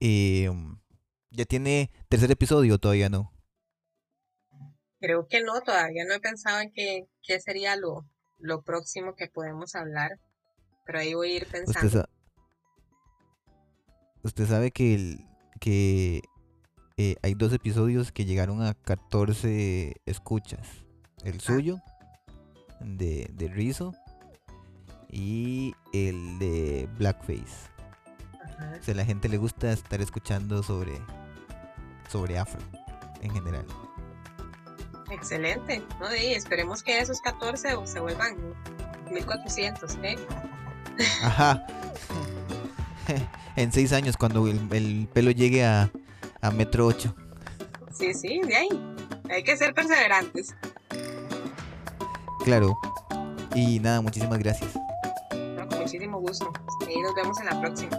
Eh, 0.00 0.50
¿Ya 1.30 1.44
tiene 1.44 1.90
tercer 2.08 2.30
episodio 2.30 2.78
todavía 2.78 3.08
no? 3.08 3.33
Creo 5.04 5.26
que 5.28 5.42
no, 5.42 5.60
todavía 5.60 6.06
no 6.06 6.14
he 6.14 6.18
pensado 6.18 6.60
en 6.60 6.72
qué, 6.72 7.06
qué 7.22 7.38
sería 7.38 7.76
lo, 7.76 8.06
lo 8.38 8.62
próximo 8.62 9.14
que 9.14 9.26
podemos 9.26 9.74
hablar, 9.74 10.18
pero 10.86 10.98
ahí 10.98 11.12
voy 11.12 11.32
a 11.32 11.36
ir 11.36 11.46
pensando. 11.46 12.08
Usted, 14.22 14.46
sabe 14.46 14.70
que, 14.70 14.94
el, 14.94 15.26
que 15.60 16.22
eh, 16.96 17.16
hay 17.20 17.34
dos 17.34 17.52
episodios 17.52 18.12
que 18.12 18.24
llegaron 18.24 18.62
a 18.62 18.72
14 18.72 20.00
escuchas. 20.06 20.66
El 21.22 21.38
suyo, 21.42 21.82
de, 22.80 23.28
de 23.34 23.48
Rizzo, 23.48 23.92
y 25.10 25.74
el 25.92 26.38
de 26.38 26.88
Blackface. 26.96 27.68
Ajá. 28.42 28.78
O 28.80 28.82
sea, 28.82 28.94
a 28.94 28.96
la 28.96 29.04
gente 29.04 29.28
le 29.28 29.36
gusta 29.36 29.70
estar 29.70 30.00
escuchando 30.00 30.62
sobre, 30.62 30.98
sobre 32.08 32.38
afro 32.38 32.62
en 33.20 33.30
general. 33.30 33.66
Excelente. 35.14 35.82
¿no? 36.00 36.14
Y 36.14 36.34
esperemos 36.34 36.82
que 36.82 36.98
esos 36.98 37.20
14 37.20 37.76
se 37.84 38.00
vuelvan 38.00 38.36
1400. 39.10 39.98
¿eh? 40.02 40.16
Ajá. 41.22 41.66
en 43.56 43.72
seis 43.72 43.92
años, 43.92 44.16
cuando 44.16 44.46
el, 44.46 44.60
el 44.72 45.08
pelo 45.12 45.30
llegue 45.30 45.64
a, 45.64 45.90
a 46.40 46.50
metro 46.50 46.86
ocho. 46.86 47.14
Sí, 47.92 48.12
sí, 48.12 48.40
de 48.42 48.56
ahí. 48.56 48.68
Hay 49.30 49.44
que 49.44 49.56
ser 49.56 49.72
perseverantes. 49.72 50.54
Claro. 52.44 52.76
Y 53.54 53.78
nada, 53.78 54.00
muchísimas 54.00 54.38
gracias. 54.38 54.72
¿no? 55.56 55.68
Con 55.68 55.78
muchísimo 55.78 56.20
gusto. 56.20 56.52
Y 56.88 57.00
nos 57.00 57.14
vemos 57.14 57.38
en 57.40 57.46
la 57.46 57.60
próxima. 57.60 57.96